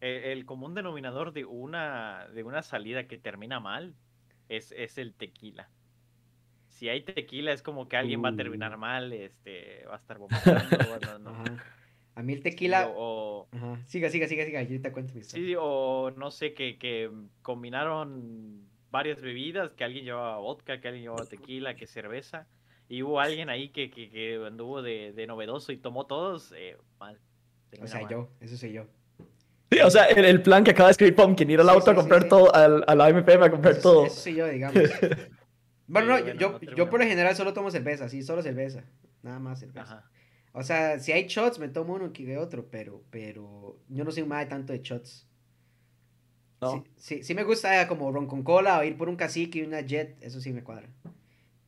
[0.00, 3.94] el común denominador de una, de una salida que termina mal
[4.48, 5.68] es, es el tequila.
[6.68, 10.18] Si hay tequila es como que alguien va a terminar mal, este, va a estar
[10.18, 11.30] vomitando, no.
[11.30, 11.64] Ajá.
[12.14, 12.88] A mí el tequila...
[12.88, 13.80] o, o- Ajá.
[13.86, 14.62] Siga, siga, siga, siga.
[14.62, 15.46] Yo ahorita cuento mi historia.
[15.46, 17.10] sí, o no sé, que, que
[17.42, 22.46] combinaron varias bebidas, que alguien llevaba vodka, que alguien llevaba tequila, que cerveza,
[22.88, 26.76] y hubo alguien ahí que, que, que anduvo de, de novedoso y tomó todos, eh,
[26.98, 27.20] mal.
[27.80, 28.10] O sea, mal.
[28.10, 28.86] yo, eso soy yo.
[29.70, 31.90] Sí, o sea, el, el plan que acaba de escribir Pumpkin, ir al Sí, auto
[31.90, 32.28] sí, a comprar sí, sí.
[32.30, 34.06] todo, al, a la MPM a comprar Eso, todo.
[34.06, 34.82] eso soy yo, digamos.
[35.86, 38.84] Bueno, no, bueno, yo, no yo por lo general solo tomo cerveza, sí, solo cerveza.
[39.22, 39.82] Nada más cerveza.
[39.82, 40.10] Ajá.
[40.52, 44.22] O sea, si hay shots, me tomo uno que otro, pero, pero yo no soy
[44.22, 45.26] un mae tanto de shots.
[46.60, 46.72] No.
[46.72, 49.62] Sí, sí, sí me gusta como ron con cola o ir por un cacique y
[49.62, 50.88] una jet, eso sí me cuadra.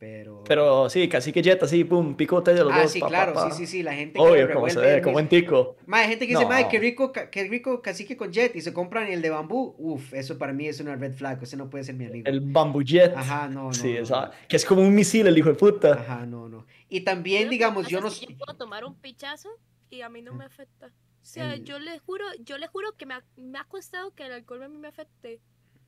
[0.01, 0.43] Pero...
[0.47, 2.91] Pero sí, casi que jet, así, pum, picote de los Ah, dos.
[2.91, 3.51] sí, pa, pa, claro, pa.
[3.51, 5.75] sí, sí, sí, la gente que Obvio, como se ve, como en tico.
[5.85, 6.49] Mae, gente que dice, No.
[6.49, 9.75] mae, qué rico, qué rico cacique con jet y se compran el de bambú.
[9.77, 12.27] Uf, eso para mí es una red flag, ese no puede ser mi amigo.
[12.27, 13.13] El bamboo jet.
[13.15, 13.73] Ajá, no, no.
[13.75, 14.31] sí, no, esa- no.
[14.47, 15.93] que es como un misil, el hijo de puta.
[15.93, 16.65] Ajá, no, no.
[16.89, 18.09] Y también, que digamos, yo no...
[18.09, 19.49] que Yo puedo tomar un pichazo
[19.91, 20.87] y a mí no me afecta.
[20.87, 24.15] O sea, El- yo le juro, yo le juro que me ha, me ha costado
[24.15, 25.41] que el alcohol a mí me afecte.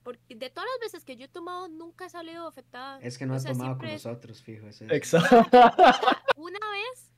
[0.03, 2.99] Porque de todas las veces que yo he tomado, nunca he salido afectada.
[2.99, 4.67] Es que no O has sea, tomado con nosotros, fijo.
[4.67, 4.91] eso es.
[4.91, 5.37] Exacto.
[6.37, 7.11] Una vez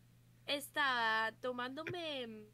[0.46, 2.46] estaba tomándome,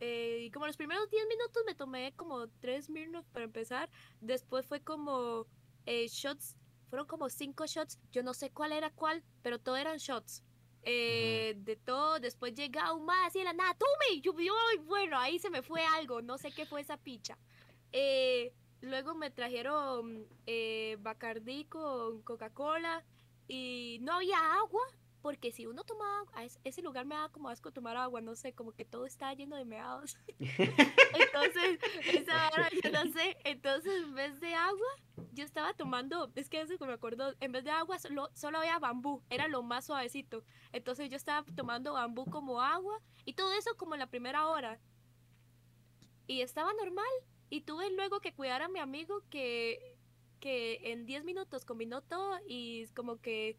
[0.00, 3.88] eh, y como los primeros 10 minutos me tomé como 3 minutos para empezar.
[4.20, 5.46] Después fue como
[5.86, 6.56] eh, shots,
[6.90, 7.98] fueron como 5 shots.
[8.12, 10.42] Yo no sé cuál era cuál, pero todo eran shots.
[10.82, 14.54] Eh, de todo, después llega un más así de la nada, tome, y yo, yo,
[14.84, 17.36] bueno, ahí se me fue algo, no sé qué fue esa picha.
[17.92, 23.04] Eh, luego me trajeron eh, Bacardí con Coca-Cola
[23.48, 24.82] y no había agua,
[25.22, 28.36] porque si uno tomaba, a es- ese lugar me daba como asco tomar agua, no
[28.36, 30.16] sé, como que todo estaba lleno de meados.
[31.14, 31.78] Entonces,
[32.12, 34.86] esa hora yo no sé, entonces en vez de agua,
[35.32, 38.58] yo estaba tomando, es que eso que me acuerdo, en vez de agua solo, solo
[38.58, 40.44] había bambú, era lo más suavecito.
[40.72, 44.78] Entonces yo estaba tomando bambú como agua y todo eso como en la primera hora.
[46.26, 47.06] Y estaba normal.
[47.50, 49.96] Y tuve luego que cuidar a mi amigo que,
[50.40, 53.56] que en 10 minutos combinó todo y como que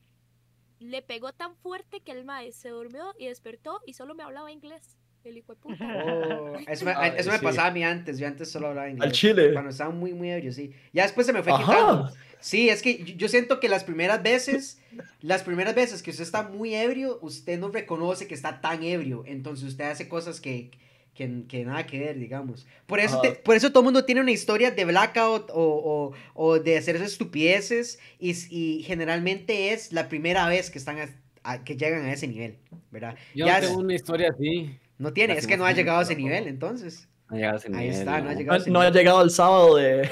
[0.80, 4.52] le pegó tan fuerte que el mae se durmió y despertó y solo me hablaba
[4.52, 4.96] inglés.
[5.26, 5.76] El hijo de puta.
[6.06, 7.44] Oh, eso me, Ay, eso me sí.
[7.44, 9.06] pasaba a mí antes, yo antes solo hablaba inglés.
[9.08, 9.52] Al chile.
[9.54, 10.72] Cuando estaba muy, muy ebrio, sí.
[10.94, 11.64] Ya después se me fue Ajá.
[11.66, 12.10] quitando.
[12.40, 14.82] Sí, es que yo- yo siento que las primeras veces,
[15.22, 19.24] las primeras veces que usted está muy ebrio, usted no reconoce que está tan ebrio.
[19.26, 20.72] Entonces usted hace cosas que,
[21.20, 22.66] que, que nada que ver, digamos.
[22.88, 23.38] Por eso, te- Ajá.
[23.44, 26.96] por eso todo el mundo tiene una historia de blackout o, o, o de hacer
[26.96, 28.00] esas estupideces.
[28.20, 31.10] Y, y generalmente es la primera vez que, están a-
[31.44, 32.56] a- que llegan a ese nivel,
[32.90, 33.16] ¿verdad?
[33.36, 34.78] Yo Ya no es- tengo una historia así.
[34.98, 37.10] No tiene, es que no ha llegado a ese nivel, entonces.
[37.30, 38.66] No ha llegado a ese Ahí nivel, está, no ha llegado.
[38.68, 40.10] No, no ha llegado el sábado de,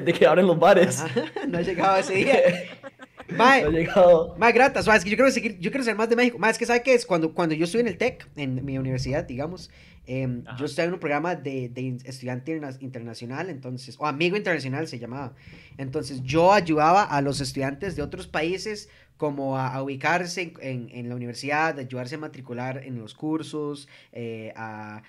[0.04, 1.00] de que abren los bares.
[1.00, 2.38] Ajá, no ha llegado a ese día.
[3.36, 4.36] Mae, No ha llegado.
[4.38, 6.38] Más grata, suave, es que yo quiero seguir, yo quiero ser más de México.
[6.38, 8.78] Más es que sabe que es cuando, cuando yo estuve en el TEC, en mi
[8.78, 9.70] universidad, digamos,
[10.04, 14.98] Em, yo estaba en un programa de, de estudiante internacional, entonces, o amigo internacional se
[14.98, 15.34] llamaba.
[15.78, 18.88] Entonces, yo ayudaba a los estudiantes de otros países
[19.22, 25.04] como a, ubicarse en, la universidad, ayudarse a matricular en los cursos, eh, a,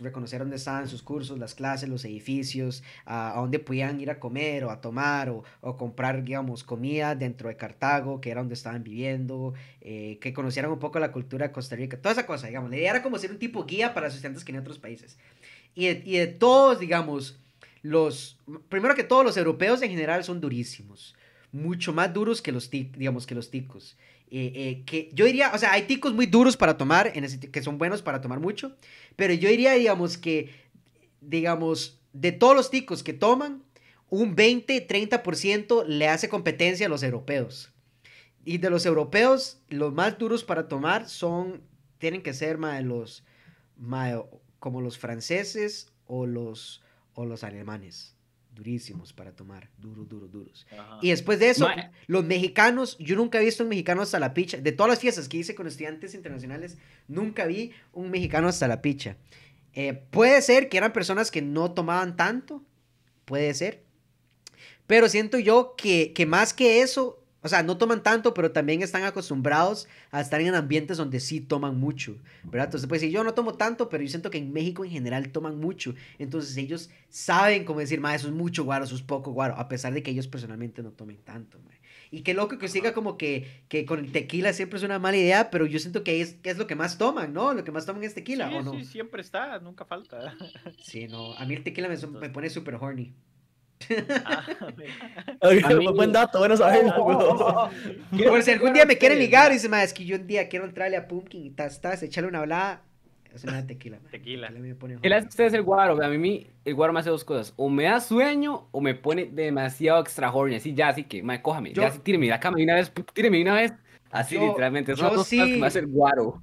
[0.00, 4.62] reconocer dónde estaban sus cursos, las clases, los edificios, a, dónde podían ir a comer
[4.62, 8.84] o a tomar o, o, comprar, digamos, comida dentro de Cartago, que era donde estaban
[8.84, 12.70] viviendo, eh, que conocieran un poco la cultura de Costa Rica, toda esa cosa, digamos.
[12.70, 15.18] La idea era como ser un tipo guía para estudiantes que en otros países.
[15.74, 17.40] Y de, y de todos, digamos,
[17.82, 18.38] los,
[18.68, 21.16] primero que todos los europeos en general son durísimos
[21.52, 23.96] mucho más duros que los, digamos, que los ticos.
[24.30, 27.62] Eh, eh, que yo diría, o sea, hay ticos muy duros para tomar, en que
[27.62, 28.76] son buenos para tomar mucho,
[29.16, 30.50] pero yo diría, digamos, que,
[31.20, 33.62] digamos, de todos los ticos que toman,
[34.10, 37.72] un 20-30% le hace competencia a los europeos.
[38.44, 41.62] Y de los europeos, los más duros para tomar son,
[41.98, 43.24] tienen que ser más los,
[44.58, 46.82] como los franceses o los,
[47.14, 48.17] o los alemanes
[48.58, 50.66] durísimos para tomar, duros, duros, duros.
[51.00, 51.68] Y después de eso,
[52.08, 54.58] los mexicanos, yo nunca he visto un mexicano hasta la picha.
[54.58, 56.76] De todas las fiestas que hice con estudiantes internacionales,
[57.06, 59.16] nunca vi un mexicano hasta la picha.
[59.74, 62.64] Eh, puede ser que eran personas que no tomaban tanto,
[63.24, 63.84] puede ser.
[64.88, 68.82] Pero siento yo que, que más que eso, o sea, no toman tanto, pero también
[68.82, 72.66] están acostumbrados a estar en ambientes donde sí toman mucho, ¿verdad?
[72.66, 75.30] Entonces, pues si yo no tomo tanto, pero yo siento que en México en general
[75.30, 75.94] toman mucho.
[76.18, 79.68] Entonces, ellos saben cómo decir, ma, eso es mucho guaro, eso es poco guaro, a
[79.68, 81.70] pesar de que ellos personalmente no tomen tanto, ma.
[82.10, 84.98] Y qué loco que os diga como que, que con el tequila siempre es una
[84.98, 87.52] mala idea, pero yo siento que es, que es lo que más toman, ¿no?
[87.52, 88.72] Lo que más toman es tequila, ¿o no?
[88.72, 90.34] Sí, siempre está, nunca falta.
[90.82, 93.12] Sí, no, a mí el tequila me, me pone súper horny.
[94.24, 94.46] Ah,
[95.94, 96.94] buen dato, bueno saberlo.
[98.28, 100.64] Por si algún día me quieren ligar y dice, es que yo un día quiero
[100.64, 102.82] entrarle a Pumpkin y tas, echarle una hablada.
[103.44, 103.98] Me da tequila.
[104.10, 104.50] Tequila.
[105.02, 106.02] ¿Qué le hace ustedes el guaro?
[106.02, 107.54] A mí el guaro me hace dos cosas.
[107.56, 110.56] O me da sueño o me pone demasiado extra horny.
[110.56, 111.72] Así ya, así que, madre, cójame.
[111.72, 113.72] ya, así, tíreme la cama de una vez, tíreme una vez.
[114.10, 114.96] Así literalmente.
[114.96, 115.38] Son dos sí...
[115.38, 116.42] cosas que me hace el guaro.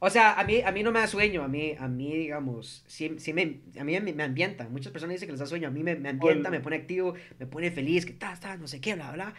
[0.00, 2.84] O sea, a mí, a mí no me da sueño, a mí, a mí digamos,
[2.86, 4.68] sí, sí me, a mí me, ambienta.
[4.68, 7.14] Muchas personas dicen que les da sueño, a mí me, me ambienta, me pone activo,
[7.38, 9.34] me pone feliz, que está, está, no sé qué, bla, bla.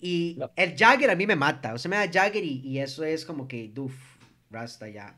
[0.00, 3.04] Y el Jagger a mí me mata, o sea, me da Jagger y, y eso
[3.04, 3.94] es como que, duf,
[4.50, 5.16] rasta ya.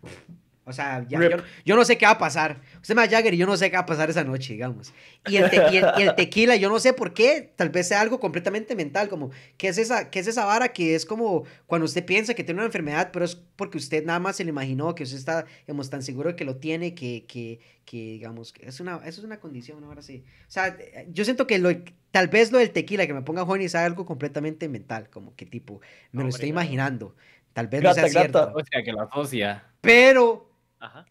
[0.64, 1.18] O sea, ya,
[1.64, 2.60] yo, no sé qué va a pasar.
[2.80, 4.92] Usted me Jagger y yo no sé qué va a pasar esa noche, digamos.
[5.26, 7.52] Y el, y, el, tequila, yo no sé por qué.
[7.56, 10.94] Tal vez sea algo completamente mental, como, ¿qué es, esa, ¿qué es esa vara que
[10.94, 14.36] es como cuando usted piensa que tiene una enfermedad, pero es porque usted nada más
[14.36, 17.58] se lo imaginó, que usted está, digamos, tan seguro de que lo tiene, que, que,
[17.84, 20.24] que digamos, que es una, eso es una condición, ahora sí.
[20.46, 20.76] O sea,
[21.08, 21.70] yo siento que lo,
[22.12, 25.44] tal vez lo del tequila, que me ponga horny, sea algo completamente mental, como que
[25.44, 25.80] tipo,
[26.12, 27.16] me lo estoy imaginando.
[27.52, 28.52] Tal vez no sea cierto.
[28.54, 29.64] O sea, que lo asocia.
[29.80, 30.51] Pero
[30.82, 31.06] Ajá.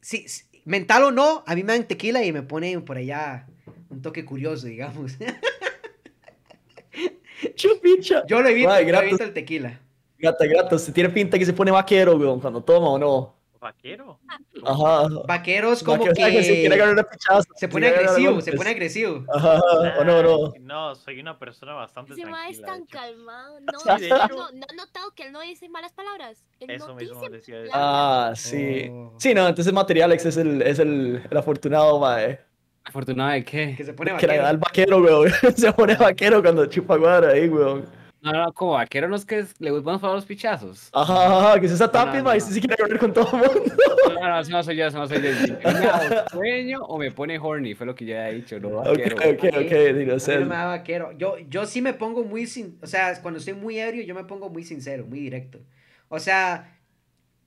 [0.00, 0.24] Sí,
[0.64, 3.48] mental o no, a mí me dan tequila y me pone por allá
[3.90, 5.16] un toque curioso, digamos.
[7.56, 8.24] Chupicha.
[8.26, 9.80] Yo lo evito, yo evito el tequila.
[10.18, 13.35] Gata, gata, se tiene pinta que se pone vaquero, weón, cuando toma o no.
[13.66, 14.20] ¿Vaquero?
[14.64, 15.08] Ajá.
[15.26, 16.14] Vaqueros como que...
[16.14, 19.24] Se, pone agresivo, se pone agresivo.
[19.34, 19.60] Ajá,
[19.98, 20.52] o no, no.
[20.60, 22.48] No, soy una persona bastante Ese tranquila.
[22.48, 23.58] es tan calmado.
[23.66, 26.44] No, no, no, he notado que él no dice malas palabras.
[26.60, 27.64] Eso mismo decía.
[27.72, 28.88] Ah, sí.
[28.90, 29.14] Oh.
[29.18, 32.38] Sí, no, entonces Materialex es el, es el, el afortunado, mae.
[32.84, 33.74] ¿Afortunado de qué?
[33.76, 34.30] Que se pone vaquero.
[34.32, 35.30] Que le da el vaquero, weón.
[35.56, 37.84] se pone vaquero cuando chupa guara ahí, weón.
[38.22, 40.90] No, no, como vaquero no es que le gustan a los pichazos.
[40.92, 43.74] Ajá, ajá, que es esa tapia, no, no, si quiere hablar con todo el mundo.
[44.08, 45.28] No, no, eso no soy yo, eso no soy yo.
[45.64, 47.74] ¿Me sueño o me pone horny?
[47.74, 49.16] Fue lo que ya he dicho, no vaquero.
[49.16, 50.38] Ok, ok, ok, digo, sé.
[50.40, 51.12] No me da vaquero.
[51.12, 52.78] Yo, yo sí me pongo muy, sin...
[52.82, 55.60] o sea, cuando estoy muy ebrio, yo me pongo muy sincero, muy directo.
[56.08, 56.75] O sea,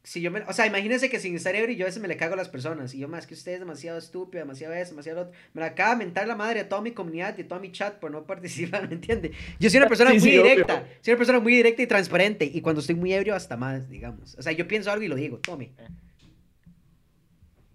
[0.04, 2.16] si yo me, o sea, imagínense que sin estar ebrio yo a veces me le
[2.16, 2.94] cago a las personas.
[2.94, 5.34] Y yo, más que usted es demasiado estúpido, demasiado eso, demasiado otro.
[5.54, 7.72] Me la acaba de mentar la madre a toda mi comunidad y a todo mi
[7.72, 9.34] chat por no participar, ¿me entiende?
[9.60, 10.88] Yo soy una persona muy directa.
[11.02, 12.46] Soy una persona muy directa y transparente.
[12.46, 14.36] Y cuando estoy muy ebrio, hasta más, digamos.
[14.36, 15.74] O sea, yo pienso algo y lo digo, tome.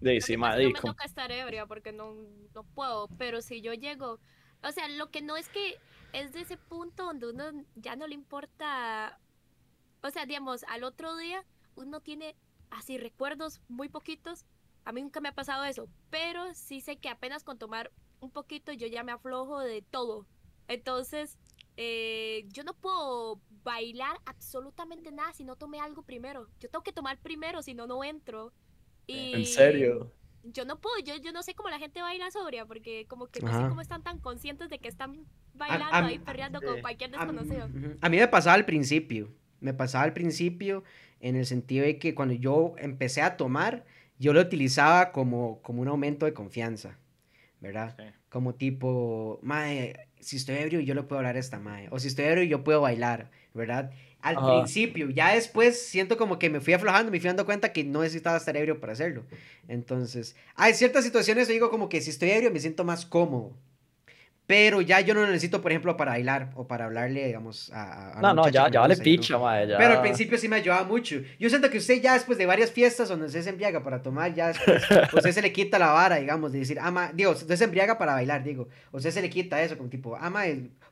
[0.01, 2.15] Sí, sí, no, no me toca estar ebria porque no,
[2.53, 3.07] no puedo.
[3.17, 4.19] Pero si yo llego.
[4.63, 5.75] O sea, lo que no es que
[6.11, 9.19] es de ese punto donde uno ya no le importa.
[10.01, 11.43] O sea, digamos, al otro día
[11.75, 12.35] uno tiene
[12.69, 14.45] así recuerdos muy poquitos.
[14.83, 18.31] A mí nunca me ha pasado eso, pero sí sé que apenas con tomar un
[18.31, 20.25] poquito yo ya me aflojo de todo.
[20.67, 21.37] Entonces,
[21.77, 26.47] eh, yo no puedo bailar absolutamente nada si no tomé algo primero.
[26.59, 28.53] Yo tengo que tomar primero, si no, no entro.
[29.07, 30.11] Y ¿En serio?
[30.43, 33.39] Yo no puedo, yo, yo no sé cómo la gente baila sobria, porque como que
[33.41, 35.25] no sé cómo están tan conscientes de que están
[35.55, 37.67] bailando ahí, perreando con cualquier desconocido.
[38.01, 40.83] a mí me pasaba al principio, me pasaba al principio
[41.25, 43.83] en el sentido de que cuando yo empecé a tomar,
[44.19, 46.99] yo lo utilizaba como, como un aumento de confianza,
[47.59, 47.95] ¿verdad?
[47.97, 48.03] Sí.
[48.29, 52.09] Como tipo, mae, si estoy ebrio yo le puedo hablar a esta mae, o si
[52.09, 53.89] estoy ebrio yo puedo bailar, ¿verdad?
[54.21, 54.45] Al Ajá.
[54.45, 58.03] principio, ya después siento como que me fui aflojando, me fui dando cuenta que no
[58.03, 59.25] necesitaba estar ebrio para hacerlo.
[59.67, 63.57] Entonces, hay ciertas situaciones, digo como que si estoy ebrio me siento más cómodo.
[64.47, 68.17] Pero ya yo no lo necesito, por ejemplo, para bailar o para hablarle, digamos, a,
[68.17, 69.67] a- No, no, ya, ya vale picha, mae.
[69.67, 69.77] Ya.
[69.77, 71.15] Pero al principio sí me ayudaba mucho.
[71.39, 74.33] Yo siento que usted ya después de varias fiestas donde usted se embriaga para tomar,
[74.35, 77.63] ya después usted se le quita la vara, digamos, de decir, ama, digo, usted se
[77.63, 80.43] embriaga para bailar, digo, usted se le quita eso, como tipo, ama,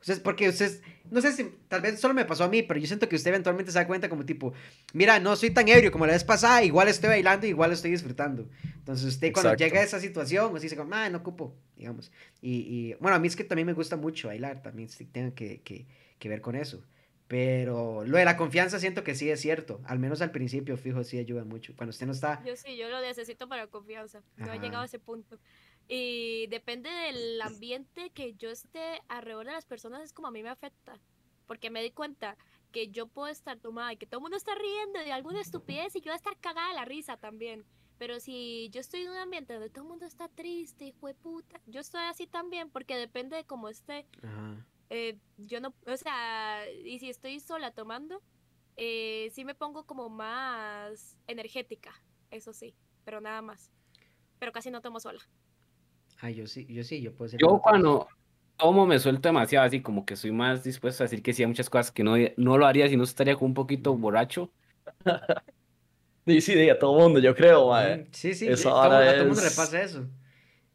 [0.05, 0.81] el- usted, porque usted,
[1.11, 3.29] no sé si, tal vez solo me pasó a mí, pero yo siento que usted
[3.29, 4.53] eventualmente se da cuenta como tipo,
[4.93, 8.49] mira, no soy tan ebrio como la vez pasada, igual estoy bailando, igual estoy disfrutando.
[8.75, 9.63] Entonces usted cuando Exacto.
[9.63, 12.11] llega a esa situación, usted dice como, ah, no ocupo, digamos.
[12.41, 15.61] Y, y, bueno, a mí es que también me gusta mucho bailar, también tengo que,
[15.61, 15.87] que,
[16.19, 16.83] que ver con eso.
[17.27, 19.81] Pero lo de la confianza siento que sí es cierto.
[19.85, 21.73] Al menos al principio, fijo, sí ayuda mucho.
[21.75, 22.43] Cuando usted no está...
[22.45, 24.21] Yo sí, yo lo necesito para confianza.
[24.35, 24.81] No he llegado Ajá.
[24.83, 25.39] a ese punto.
[25.87, 30.43] Y depende del ambiente que yo esté alrededor de las personas, es como a mí
[30.43, 30.99] me afecta.
[31.45, 32.37] Porque me di cuenta
[32.71, 35.95] que yo puedo estar tomada y que todo el mundo está riendo de alguna estupidez
[35.95, 37.65] y yo voy a estar cagada de la risa también.
[37.97, 41.13] Pero si yo estoy en un ambiente donde todo el mundo está triste, hijo de
[41.13, 44.07] puta, yo estoy así también porque depende de cómo esté.
[44.23, 44.65] Ajá.
[44.89, 48.21] Eh, yo no, o sea, y si estoy sola tomando,
[48.75, 51.93] eh, sí me pongo como más energética,
[52.31, 53.71] eso sí, pero nada más.
[54.39, 55.21] Pero casi no tomo sola.
[56.23, 57.39] Ah, yo sí, yo sí, yo puedo ser...
[57.39, 58.07] Yo cuando
[58.57, 61.47] tomo me suelto demasiado, así como que soy más dispuesto a decir que sí a
[61.47, 64.51] muchas cosas que no, no lo haría si no estaría como un poquito borracho.
[66.25, 67.97] Sí, sí, de a todo mundo, yo creo, mae.
[67.97, 70.07] Mm, Sí, sí, yo- todo- vara a todo el mundo le es pasa eso.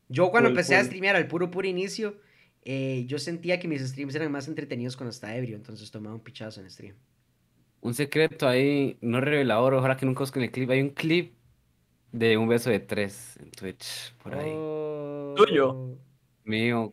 [0.08, 2.20] Yo cuando full, empecé a streamear al puro, puro inicio,
[2.64, 6.22] eh, yo sentía que mis streams eran más entretenidos cuando estaba ebrio, entonces tomaba un
[6.24, 6.96] pichazo en stream.
[7.80, 10.70] Un secreto ahí, no revelador, ojalá que nunca busquen el clip.
[10.70, 11.38] Hay un clip
[12.12, 14.66] de un beso de tres en Twitch, por ahí.
[15.36, 15.96] Tuyo.
[16.44, 16.92] Mío.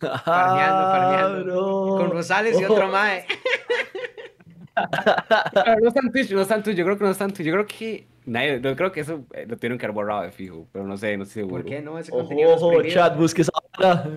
[0.00, 1.44] Farmeando, farmeando.
[1.44, 1.96] bro.
[1.98, 3.24] Con Rosales y otro mae.
[5.82, 7.46] No está en Twitch, no está en Twitch, yo creo que no está en Twitch.
[7.46, 10.30] Yo creo que nadie, yo creo que eso eh, lo tienen que haber borrado de
[10.32, 11.64] fijo, pero no sé, no sé ¿Por seguro.
[11.64, 11.98] qué no?
[11.98, 14.08] Ese Ojo, contenido es ojo, chat, busque esa vara.